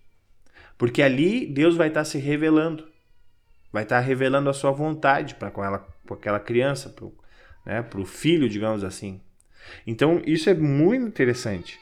Porque 0.78 1.02
ali 1.02 1.44
Deus 1.46 1.76
vai 1.76 1.88
estar 1.88 2.06
se 2.06 2.16
revelando, 2.16 2.88
vai 3.70 3.82
estar 3.82 4.00
revelando 4.00 4.48
a 4.48 4.54
sua 4.54 4.70
vontade 4.70 5.34
para 5.34 5.50
com, 5.50 5.62
com 6.08 6.14
aquela 6.14 6.40
criança, 6.40 6.88
para 6.88 7.04
o 7.04 7.12
né, 7.66 7.84
filho, 8.06 8.48
digamos 8.48 8.82
assim. 8.82 9.20
Então 9.86 10.22
isso 10.24 10.48
é 10.48 10.54
muito 10.54 11.06
interessante. 11.06 11.78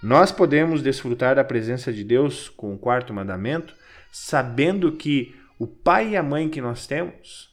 Nós 0.00 0.30
podemos 0.30 0.82
desfrutar 0.82 1.34
da 1.34 1.42
presença 1.42 1.92
de 1.92 2.04
Deus 2.04 2.48
com 2.48 2.72
o 2.72 2.78
quarto 2.78 3.12
mandamento, 3.12 3.74
sabendo 4.12 4.92
que 4.92 5.34
o 5.58 5.66
pai 5.66 6.10
e 6.10 6.16
a 6.16 6.22
mãe 6.22 6.48
que 6.48 6.60
nós 6.60 6.86
temos, 6.86 7.52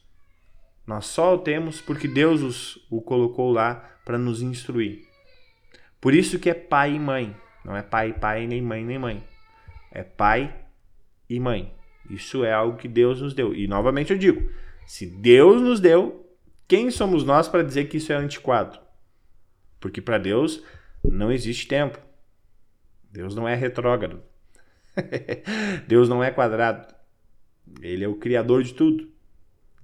nós 0.86 1.06
só 1.06 1.34
o 1.34 1.38
temos 1.38 1.80
porque 1.80 2.06
Deus 2.06 2.40
os, 2.40 2.86
o 2.88 3.02
colocou 3.02 3.50
lá 3.50 3.93
para 4.04 4.18
nos 4.18 4.42
instruir. 4.42 5.06
Por 6.00 6.14
isso 6.14 6.38
que 6.38 6.50
é 6.50 6.54
pai 6.54 6.94
e 6.94 6.98
mãe, 6.98 7.34
não 7.64 7.76
é 7.76 7.82
pai 7.82 8.12
pai, 8.12 8.46
nem 8.46 8.60
mãe 8.60 8.84
nem 8.84 8.98
mãe. 8.98 9.24
É 9.90 10.02
pai 10.02 10.54
e 11.28 11.40
mãe. 11.40 11.72
Isso 12.10 12.44
é 12.44 12.52
algo 12.52 12.76
que 12.76 12.88
Deus 12.88 13.20
nos 13.20 13.32
deu. 13.32 13.54
E 13.54 13.66
novamente 13.66 14.12
eu 14.12 14.18
digo: 14.18 14.50
se 14.86 15.06
Deus 15.06 15.62
nos 15.62 15.80
deu, 15.80 16.28
quem 16.68 16.90
somos 16.90 17.24
nós 17.24 17.48
para 17.48 17.62
dizer 17.62 17.88
que 17.88 17.96
isso 17.96 18.12
é 18.12 18.16
antiquado? 18.16 18.78
Porque 19.80 20.00
para 20.00 20.18
Deus 20.18 20.62
não 21.02 21.32
existe 21.32 21.66
tempo. 21.66 21.98
Deus 23.10 23.34
não 23.34 23.48
é 23.48 23.54
retrógrado. 23.54 24.22
Deus 25.86 26.08
não 26.08 26.22
é 26.22 26.30
quadrado. 26.30 26.92
Ele 27.80 28.04
é 28.04 28.08
o 28.08 28.16
criador 28.16 28.62
de 28.62 28.74
tudo. 28.74 29.08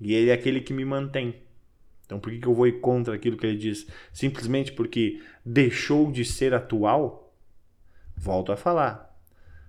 E 0.01 0.15
ele 0.15 0.31
é 0.31 0.33
aquele 0.33 0.61
que 0.61 0.73
me 0.73 0.85
mantém. 0.85 1.43
Então 2.11 2.19
por 2.19 2.37
que 2.37 2.45
eu 2.45 2.53
vou 2.53 2.67
ir 2.67 2.81
contra 2.81 3.15
aquilo 3.15 3.37
que 3.37 3.47
ele 3.47 3.57
diz? 3.57 3.87
Simplesmente 4.13 4.73
porque 4.73 5.23
deixou 5.47 6.11
de 6.11 6.25
ser 6.25 6.53
atual? 6.53 7.33
Volto 8.17 8.51
a 8.51 8.57
falar. 8.57 9.17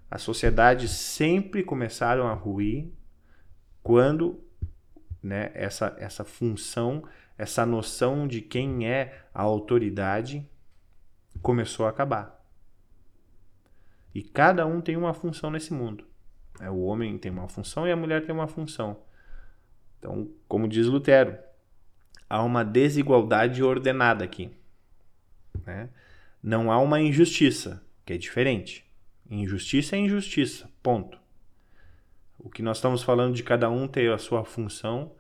As 0.10 0.24
sociedades 0.24 0.90
sempre 0.90 1.62
começaram 1.62 2.28
a 2.28 2.34
ruir 2.34 2.92
quando 3.84 4.44
né, 5.22 5.52
essa, 5.54 5.96
essa 6.00 6.24
função, 6.24 7.08
essa 7.38 7.64
noção 7.64 8.28
de 8.28 8.42
quem 8.42 8.90
é 8.90 9.24
a 9.32 9.44
autoridade 9.44 10.50
começou 11.44 11.86
a 11.86 11.90
acabar. 11.90 12.44
E 14.16 14.24
cada 14.24 14.66
um 14.66 14.82
tem 14.82 14.98
uma 14.98 15.14
função 15.14 15.52
nesse 15.52 15.72
mundo. 15.72 16.06
É, 16.60 16.72
o 16.72 16.80
homem 16.80 17.20
tem 17.20 17.32
uma 17.32 17.48
função 17.48 17.88
e 17.88 17.92
a 17.92 17.96
mulher 17.96 18.26
tem 18.26 18.34
uma 18.34 18.48
função. 18.48 18.98
Então, 20.00 20.28
como 20.48 20.68
diz 20.68 20.88
Lutero, 20.88 21.38
há 22.32 22.42
uma 22.42 22.64
desigualdade 22.64 23.62
ordenada 23.62 24.24
aqui. 24.24 24.52
Né? 25.66 25.90
Não 26.42 26.72
há 26.72 26.80
uma 26.80 27.02
injustiça, 27.02 27.86
que 28.06 28.14
é 28.14 28.18
diferente. 28.18 28.86
Injustiça 29.30 29.98
é 29.98 30.00
injustiça, 30.00 30.70
ponto. 30.82 31.20
O 32.40 32.50
que 32.50 32.64
nós 32.64 32.78
estamos 32.78 33.04
falando 33.04 33.36
de 33.36 33.44
cada 33.44 33.70
um 33.70 33.86
ter 33.86 34.10
a 34.14 34.18
sua 34.18 34.46
função 34.46 35.12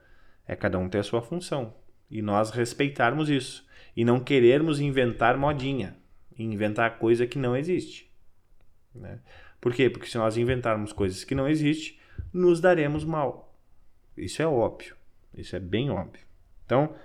é 0.48 0.56
cada 0.56 0.80
um 0.80 0.88
ter 0.88 1.00
a 1.00 1.04
sua 1.04 1.22
função. 1.22 1.74
E 2.10 2.22
nós 2.22 2.50
respeitarmos 2.50 3.30
isso. 3.30 3.68
E 3.94 4.06
não 4.06 4.22
querermos 4.22 4.80
inventar 4.80 5.38
modinha. 5.38 5.98
Inventar 6.40 6.98
coisa 6.98 7.28
que 7.28 7.38
não 7.38 7.58
existe. 7.58 8.10
Né? 8.96 9.20
Por 9.60 9.74
quê? 9.74 9.90
Porque 9.90 10.08
se 10.08 10.18
nós 10.18 10.38
inventarmos 10.38 10.94
coisas 10.94 11.26
que 11.26 11.36
não 11.36 11.50
existem, 11.50 12.00
nos 12.32 12.62
daremos 12.62 13.04
mal. 13.04 13.54
Isso 14.16 14.42
é 14.42 14.48
óbvio. 14.48 14.96
Isso 15.34 15.58
é 15.58 15.60
bem 15.60 15.90
óbvio. 15.92 16.31
Então, 16.72 16.96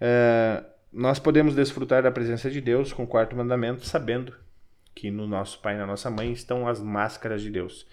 é, 0.00 0.64
nós 0.92 1.20
podemos 1.20 1.54
desfrutar 1.54 2.02
da 2.02 2.10
presença 2.10 2.50
de 2.50 2.60
Deus 2.60 2.92
com 2.92 3.04
o 3.04 3.06
quarto 3.06 3.36
mandamento, 3.36 3.86
sabendo 3.86 4.34
que 4.96 5.12
no 5.12 5.28
nosso 5.28 5.60
pai 5.60 5.76
e 5.76 5.78
na 5.78 5.86
nossa 5.86 6.10
mãe 6.10 6.32
estão 6.32 6.66
as 6.66 6.82
máscaras 6.82 7.40
de 7.40 7.48
Deus. 7.48 7.86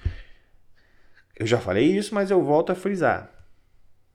Eu 1.35 1.45
já 1.45 1.59
falei 1.59 1.85
isso, 1.85 2.15
mas 2.15 2.31
eu 2.31 2.41
volto 2.41 2.71
a 2.71 2.75
frisar. 2.75 3.31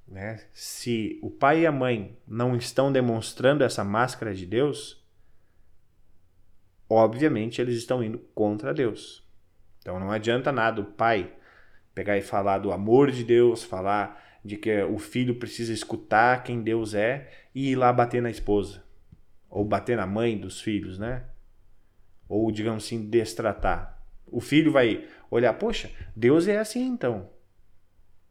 Né? 0.09 0.41
Se 0.53 1.21
o 1.23 1.31
pai 1.31 1.61
e 1.61 1.67
a 1.67 1.71
mãe 1.71 2.19
não 2.27 2.57
estão 2.57 2.91
demonstrando 2.91 3.63
essa 3.63 3.85
máscara 3.85 4.35
de 4.35 4.45
Deus, 4.45 5.01
obviamente 6.91 7.61
eles 7.61 7.77
estão 7.77 8.03
indo 8.03 8.19
contra 8.35 8.75
Deus. 8.75 9.25
Então 9.79 10.01
não 10.01 10.11
adianta 10.11 10.51
nada 10.51 10.81
o 10.81 10.85
pai 10.85 11.33
pegar 11.95 12.19
e 12.19 12.23
falar 12.23 12.59
do 12.59 12.73
amor 12.73 13.13
de 13.13 13.23
Deus, 13.23 13.63
falar 13.63 14.28
de 14.45 14.57
que 14.57 14.83
o 14.83 14.99
filho 14.99 15.37
precisa 15.37 15.73
escutar 15.73 16.43
quem 16.43 16.63
Deus 16.63 16.95
é 16.95 17.31
e 17.55 17.73
ir 17.73 17.77
lá 17.77 17.93
bater 17.93 18.23
na 18.23 18.31
esposa 18.31 18.83
ou 19.49 19.65
bater 19.65 19.97
na 19.97 20.07
mãe 20.07 20.39
dos 20.39 20.61
filhos, 20.61 20.99
né? 20.99 21.25
ou 22.29 22.53
digamos 22.53 22.85
assim, 22.85 23.09
destratar. 23.09 23.99
O 24.27 24.41
filho 24.41 24.71
vai 24.71 25.07
olhar, 25.31 25.55
poxa, 25.55 25.91
Deus 26.15 26.47
é 26.47 26.59
assim 26.59 26.87
então. 26.87 27.31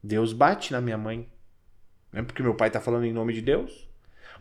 Deus 0.03 0.32
bate 0.32 0.72
na 0.72 0.80
minha 0.80 0.97
mãe. 0.97 1.28
Não 2.14 2.22
é 2.22 2.24
porque 2.24 2.43
meu 2.43 2.55
pai 2.55 2.68
está 2.68 2.80
falando 2.80 3.05
em 3.05 3.12
nome 3.14 3.34
de 3.34 3.41
Deus? 3.41 3.89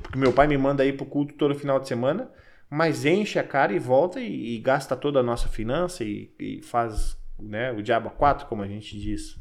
Porque 0.03 0.19
meu 0.19 0.33
pai 0.33 0.47
me 0.47 0.59
manda 0.59 0.85
ir 0.85 0.97
pro 0.97 1.07
culto 1.07 1.35
todo 1.35 1.55
final 1.55 1.81
de 1.81 1.89
semana, 1.89 2.31
mas 2.69 3.07
enche 3.07 3.39
a 3.39 3.45
cara 3.45 3.73
e 3.73 3.79
volta 3.79 4.21
e, 4.21 4.57
e 4.57 4.59
gasta 4.59 4.95
toda 4.95 5.21
a 5.21 5.23
nossa 5.23 5.49
finança 5.49 6.05
e, 6.05 6.31
e 6.39 6.63
faz 6.63 7.19
né, 7.39 7.73
o 7.73 7.83
diabo 7.83 8.09
a 8.09 8.11
quatro, 8.11 8.47
como 8.47 8.63
a 8.63 8.69
gente 8.69 9.01
diz. 9.01 9.41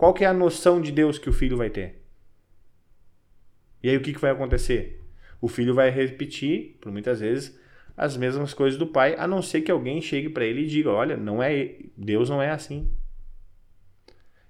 Qual 0.00 0.14
que 0.14 0.24
é 0.24 0.26
a 0.26 0.32
noção 0.32 0.80
de 0.80 0.90
Deus 0.90 1.18
que 1.18 1.28
o 1.28 1.32
filho 1.32 1.58
vai 1.58 1.68
ter? 1.68 2.02
E 3.82 3.90
aí 3.90 3.98
o 3.98 4.00
que, 4.00 4.14
que 4.14 4.18
vai 4.18 4.30
acontecer? 4.30 5.04
O 5.42 5.46
filho 5.46 5.74
vai 5.74 5.90
repetir, 5.90 6.78
por 6.80 6.90
muitas 6.90 7.20
vezes, 7.20 7.60
as 7.94 8.16
mesmas 8.16 8.54
coisas 8.54 8.78
do 8.78 8.86
pai, 8.86 9.14
a 9.18 9.28
não 9.28 9.42
ser 9.42 9.60
que 9.60 9.70
alguém 9.70 10.00
chegue 10.00 10.30
para 10.30 10.46
ele 10.46 10.62
e 10.62 10.66
diga: 10.66 10.88
olha, 10.88 11.18
não 11.18 11.42
é 11.42 11.76
Deus 11.94 12.30
não 12.30 12.40
é 12.40 12.48
assim. 12.48 12.90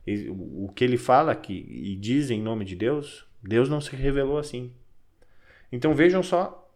E, 0.07 0.29
o 0.31 0.71
que 0.73 0.85
ele 0.85 0.97
fala 0.97 1.33
aqui 1.33 1.67
e 1.69 1.97
diz 1.97 2.31
em 2.31 2.41
nome 2.41 2.65
de 2.65 2.77
Deus, 2.77 3.27
Deus 3.43 3.69
não 3.69 3.81
se 3.81 3.97
revelou 3.97 4.39
assim. 4.39 4.73
Então 5.73 5.97
vejam 5.97 6.23
só 6.23 6.73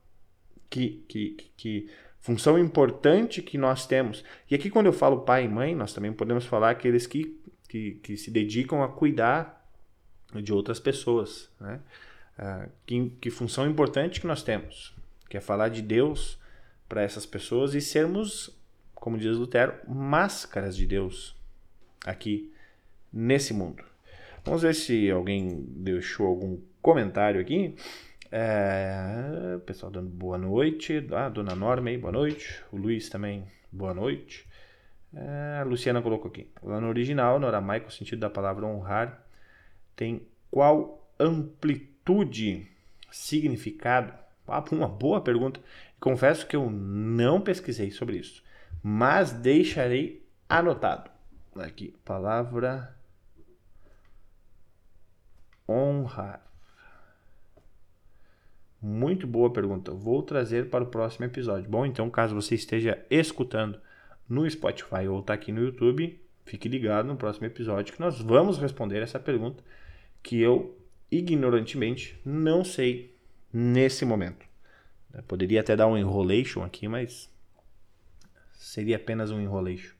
que, 0.68 1.04
que, 1.06 1.36
que 1.56 1.88
função 2.24 2.58
importante 2.58 3.42
que 3.42 3.58
nós 3.58 3.86
temos. 3.86 4.24
E 4.50 4.54
aqui, 4.54 4.70
quando 4.70 4.86
eu 4.86 4.92
falo 4.94 5.20
pai 5.20 5.44
e 5.44 5.48
mãe, 5.48 5.76
nós 5.76 5.92
também 5.92 6.10
podemos 6.10 6.46
falar 6.46 6.70
aqueles 6.70 7.06
que, 7.06 7.38
que, 7.74 7.94
que 8.04 8.16
se 8.16 8.30
dedicam 8.30 8.84
a 8.84 8.88
cuidar 8.88 9.68
de 10.32 10.52
outras 10.52 10.78
pessoas. 10.78 11.50
Né? 11.60 11.80
Ah, 12.38 12.68
que, 12.86 13.10
que 13.20 13.30
função 13.30 13.68
importante 13.68 14.20
que 14.20 14.28
nós 14.28 14.44
temos, 14.44 14.94
que 15.28 15.36
é 15.36 15.40
falar 15.40 15.70
de 15.70 15.82
Deus 15.82 16.38
para 16.88 17.02
essas 17.02 17.26
pessoas 17.26 17.74
e 17.74 17.80
sermos, 17.80 18.56
como 18.94 19.18
diz 19.18 19.36
Lutero, 19.36 19.74
máscaras 19.88 20.76
de 20.76 20.86
Deus 20.86 21.36
aqui 22.06 22.52
nesse 23.12 23.52
mundo. 23.52 23.82
Vamos 24.44 24.62
ver 24.62 24.74
se 24.76 25.10
alguém 25.10 25.64
deixou 25.68 26.28
algum 26.28 26.60
comentário 26.80 27.40
aqui. 27.40 27.74
É, 28.30 29.58
pessoal 29.66 29.90
dando 29.90 30.10
boa 30.10 30.38
noite. 30.38 31.04
Ah, 31.10 31.28
dona 31.28 31.56
Norma 31.56 31.88
aí, 31.88 31.98
boa 31.98 32.12
noite. 32.12 32.62
O 32.70 32.76
Luiz 32.76 33.08
também, 33.08 33.44
boa 33.72 33.92
noite. 33.92 34.46
É, 35.14 35.58
a 35.60 35.64
Luciana 35.64 36.02
colocou 36.02 36.28
aqui. 36.28 36.50
Lá 36.62 36.80
no 36.80 36.88
original, 36.88 37.38
no 37.38 37.46
aramaico, 37.46 37.88
o 37.88 37.92
sentido 37.92 38.20
da 38.20 38.30
palavra 38.30 38.66
honrar 38.66 39.24
tem 39.94 40.26
qual 40.50 41.08
amplitude, 41.18 42.68
significado? 43.10 44.12
Ah, 44.46 44.64
uma 44.72 44.88
boa 44.88 45.20
pergunta. 45.20 45.60
Confesso 46.00 46.46
que 46.46 46.56
eu 46.56 46.68
não 46.70 47.40
pesquisei 47.40 47.90
sobre 47.90 48.18
isso, 48.18 48.42
mas 48.82 49.32
deixarei 49.32 50.26
anotado. 50.48 51.10
Aqui, 51.56 51.94
palavra 52.04 52.94
honrar. 55.68 56.44
Muito 58.82 59.26
boa 59.26 59.50
pergunta. 59.50 59.92
Vou 59.92 60.22
trazer 60.22 60.68
para 60.68 60.84
o 60.84 60.88
próximo 60.88 61.24
episódio. 61.24 61.70
Bom, 61.70 61.86
então, 61.86 62.10
caso 62.10 62.34
você 62.34 62.54
esteja 62.54 63.02
escutando 63.08 63.80
no 64.28 64.48
Spotify 64.48 65.06
ou 65.08 65.20
está 65.20 65.34
aqui 65.34 65.52
no 65.52 65.62
YouTube, 65.62 66.20
fique 66.44 66.68
ligado 66.68 67.06
no 67.06 67.16
próximo 67.16 67.46
episódio 67.46 67.94
que 67.94 68.00
nós 68.00 68.20
vamos 68.20 68.58
responder 68.58 69.02
essa 69.02 69.18
pergunta 69.18 69.62
que 70.22 70.40
eu 70.40 70.78
ignorantemente 71.10 72.18
não 72.24 72.64
sei 72.64 73.14
nesse 73.52 74.04
momento. 74.04 74.46
Eu 75.12 75.22
poderia 75.22 75.60
até 75.60 75.76
dar 75.76 75.86
um 75.86 75.96
enrolation 75.96 76.62
aqui, 76.64 76.88
mas 76.88 77.30
seria 78.54 78.96
apenas 78.96 79.30
um 79.30 79.40
enrolation. 79.40 79.94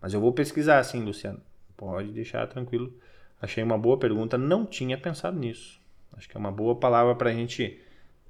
Mas 0.00 0.14
eu 0.14 0.20
vou 0.20 0.32
pesquisar 0.32 0.82
sim, 0.84 1.02
Luciano. 1.02 1.40
Pode 1.76 2.10
deixar 2.12 2.46
tranquilo. 2.46 2.92
Achei 3.40 3.62
uma 3.62 3.76
boa 3.76 3.98
pergunta, 3.98 4.38
não 4.38 4.64
tinha 4.64 4.96
pensado 4.96 5.38
nisso. 5.38 5.80
Acho 6.12 6.28
que 6.28 6.36
é 6.36 6.40
uma 6.40 6.52
boa 6.52 6.74
palavra 6.76 7.14
para 7.14 7.30
a 7.30 7.34
gente 7.34 7.78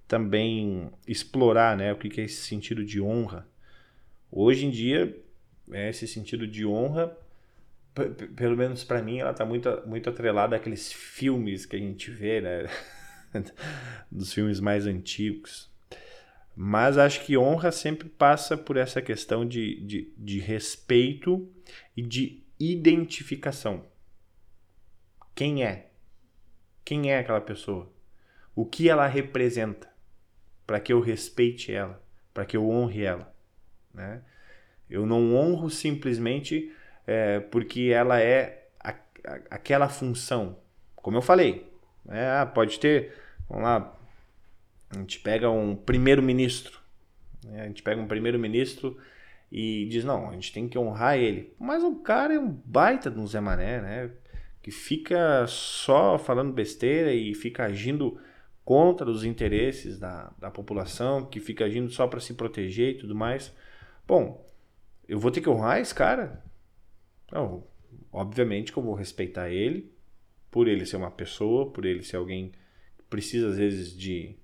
também 0.09 0.91
explorar 1.07 1.76
né, 1.76 1.93
o 1.93 1.97
que 1.97 2.20
é 2.20 2.24
esse 2.24 2.43
sentido 2.43 2.84
de 2.84 3.01
honra. 3.01 3.47
Hoje 4.30 4.66
em 4.66 4.70
dia, 4.70 5.16
é 5.73 5.91
esse 5.91 6.07
sentido 6.07 6.47
de 6.47 6.64
honra, 6.67 7.17
pelo 8.37 8.57
menos 8.57 8.85
para 8.85 9.03
mim, 9.03 9.19
ela 9.19 9.31
está 9.31 9.45
muito, 9.45 9.83
muito 9.87 10.11
atrelada 10.11 10.57
àqueles 10.57 10.93
filmes 10.93 11.64
que 11.64 11.77
a 11.77 11.79
gente 11.79 12.11
vê, 12.11 12.41
né? 12.41 12.67
dos 14.11 14.33
filmes 14.33 14.61
mais 14.61 14.87
antigos. 14.87 15.71
Mas 16.55 16.97
acho 16.97 17.25
que 17.25 17.37
honra 17.37 17.71
sempre 17.71 18.09
passa 18.09 18.57
por 18.57 18.77
essa 18.77 19.03
questão 19.03 19.47
de, 19.47 19.81
de, 19.81 20.14
de 20.17 20.39
respeito 20.39 21.49
e 21.97 22.03
de 22.03 22.43
identificação. 22.59 23.85
Quem 25.35 25.64
é? 25.64 25.91
Quem 26.83 27.12
é 27.12 27.19
aquela 27.19 27.41
pessoa? 27.41 27.93
O 28.55 28.64
que 28.64 28.89
ela 28.89 29.07
representa? 29.07 29.95
Para 30.67 30.81
que 30.81 30.93
eu 30.93 31.01
respeite 31.01 31.71
ela, 31.71 32.03
para 32.33 32.47
que 32.47 32.57
eu 32.57 32.69
honre 32.69 33.05
ela. 33.05 33.35
Né? 33.93 34.23
Eu 34.89 35.05
não 35.07 35.34
honro 35.34 35.68
simplesmente 35.68 36.72
é, 37.07 37.41
porque 37.41 37.91
ela 37.93 38.20
é 38.20 38.68
a, 38.80 38.91
a, 38.91 39.34
aquela 39.51 39.89
função. 39.89 40.57
Como 40.95 41.16
eu 41.16 41.22
falei, 41.22 41.70
é, 42.09 42.45
pode 42.47 42.78
ter, 42.78 43.14
vamos 43.49 43.64
lá, 43.64 43.97
a 44.91 44.99
gente 44.99 45.20
pega 45.20 45.51
um 45.51 45.74
primeiro-ministro, 45.74 46.78
né? 47.45 47.62
a 47.62 47.66
gente 47.66 47.82
pega 47.82 48.01
um 48.01 48.07
primeiro-ministro 48.07 48.97
e 49.51 49.87
diz, 49.87 50.05
não, 50.05 50.28
a 50.28 50.32
gente 50.32 50.53
tem 50.53 50.68
que 50.68 50.78
honrar 50.78 51.16
ele. 51.16 51.55
Mas 51.59 51.82
o 51.82 51.97
cara 51.97 52.34
é 52.34 52.39
um 52.39 52.51
baita 52.51 53.11
de 53.11 53.18
um 53.18 53.26
Zé 53.26 53.41
Mané, 53.41 53.80
né? 53.80 54.11
Que 54.62 54.70
fica 54.70 55.47
só 55.47 56.18
falando 56.18 56.53
besteira 56.53 57.12
e 57.12 57.34
fica 57.34 57.64
agindo 57.64 58.18
contra 58.64 59.09
os 59.09 59.22
interesses 59.22 59.99
da, 59.99 60.32
da 60.39 60.51
população, 60.51 61.24
que 61.24 61.39
fica 61.39 61.64
agindo 61.64 61.89
só 61.91 62.09
para 62.09 62.18
se 62.18 62.34
proteger 62.34 62.97
e 62.97 62.99
tudo 62.99 63.14
mais. 63.14 63.55
Bom, 64.07 64.46
eu 65.09 65.19
vou 65.19 65.31
ter 65.31 65.41
que 65.41 65.49
honrar 65.49 65.81
esse 65.81 65.95
cara? 65.95 66.45
Não, 67.31 67.65
obviamente 68.13 68.73
que 68.73 68.79
eu 68.79 68.83
vou 68.83 68.95
respeitar 68.95 69.51
ele, 69.51 69.93
por 70.51 70.69
ele 70.69 70.87
ser 70.87 70.97
uma 70.97 71.11
pessoa, 71.11 71.71
por 71.71 71.85
ele 71.85 72.03
ser 72.03 72.17
alguém 72.17 72.53
que 72.99 73.05
precisa 73.05 73.49
às 73.49 73.57
vezes 73.57 73.97
de 73.97 74.39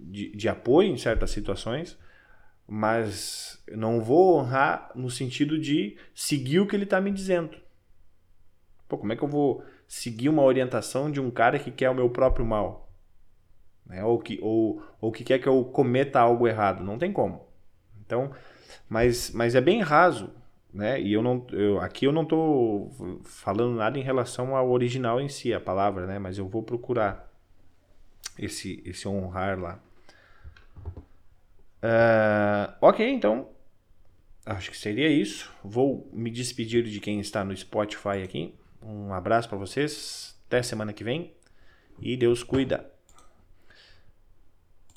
de, 0.00 0.30
de 0.30 0.48
apoio 0.48 0.90
em 0.90 0.96
certas 0.96 1.30
situações, 1.30 1.98
mas 2.66 3.62
não 3.72 4.00
vou 4.00 4.38
honrar 4.38 4.90
no 4.94 5.10
sentido 5.10 5.58
de 5.58 5.96
seguir 6.14 6.60
o 6.60 6.66
que 6.66 6.76
ele 6.76 6.84
está 6.84 7.00
me 7.00 7.10
dizendo. 7.10 7.56
Pô, 8.86 8.96
como 8.96 9.12
é 9.12 9.16
que 9.16 9.22
eu 9.22 9.28
vou 9.28 9.64
seguir 9.86 10.28
uma 10.28 10.42
orientação 10.42 11.10
de 11.10 11.20
um 11.20 11.30
cara 11.30 11.58
que 11.58 11.70
quer 11.70 11.90
o 11.90 11.94
meu 11.94 12.10
próprio 12.10 12.46
mal? 12.46 12.92
Né? 13.84 14.04
Ou, 14.04 14.18
que, 14.18 14.38
ou, 14.42 14.82
ou 15.00 15.10
que 15.10 15.24
quer 15.24 15.38
que 15.38 15.48
eu 15.48 15.64
cometa 15.64 16.20
algo 16.20 16.46
errado? 16.46 16.84
Não 16.84 16.98
tem 16.98 17.12
como. 17.12 17.46
Então, 18.00 18.30
mas, 18.88 19.30
mas 19.30 19.54
é 19.54 19.60
bem 19.60 19.80
raso. 19.80 20.30
Né? 20.72 21.00
E 21.00 21.12
eu 21.12 21.22
não, 21.22 21.46
eu, 21.50 21.80
aqui 21.80 22.04
eu 22.04 22.12
não 22.12 22.22
estou 22.22 23.22
falando 23.24 23.74
nada 23.74 23.98
em 23.98 24.02
relação 24.02 24.54
ao 24.54 24.70
original 24.70 25.20
em 25.20 25.28
si, 25.28 25.52
a 25.52 25.60
palavra, 25.60 26.06
né? 26.06 26.18
mas 26.18 26.38
eu 26.38 26.46
vou 26.46 26.62
procurar 26.62 27.32
esse, 28.38 28.82
esse 28.84 29.08
honrar 29.08 29.58
lá. 29.58 29.80
Uh, 31.78 32.74
ok, 32.80 33.08
então 33.08 33.48
acho 34.44 34.70
que 34.70 34.76
seria 34.76 35.08
isso. 35.08 35.52
Vou 35.64 36.08
me 36.12 36.30
despedir 36.30 36.84
de 36.84 37.00
quem 37.00 37.20
está 37.20 37.44
no 37.44 37.56
Spotify 37.56 38.22
aqui. 38.22 38.54
Um 38.82 39.12
abraço 39.12 39.48
para 39.48 39.58
vocês. 39.58 40.38
Até 40.46 40.62
semana 40.62 40.92
que 40.92 41.04
vem. 41.04 41.32
E 42.00 42.16
Deus 42.16 42.42
cuida. 42.42 42.90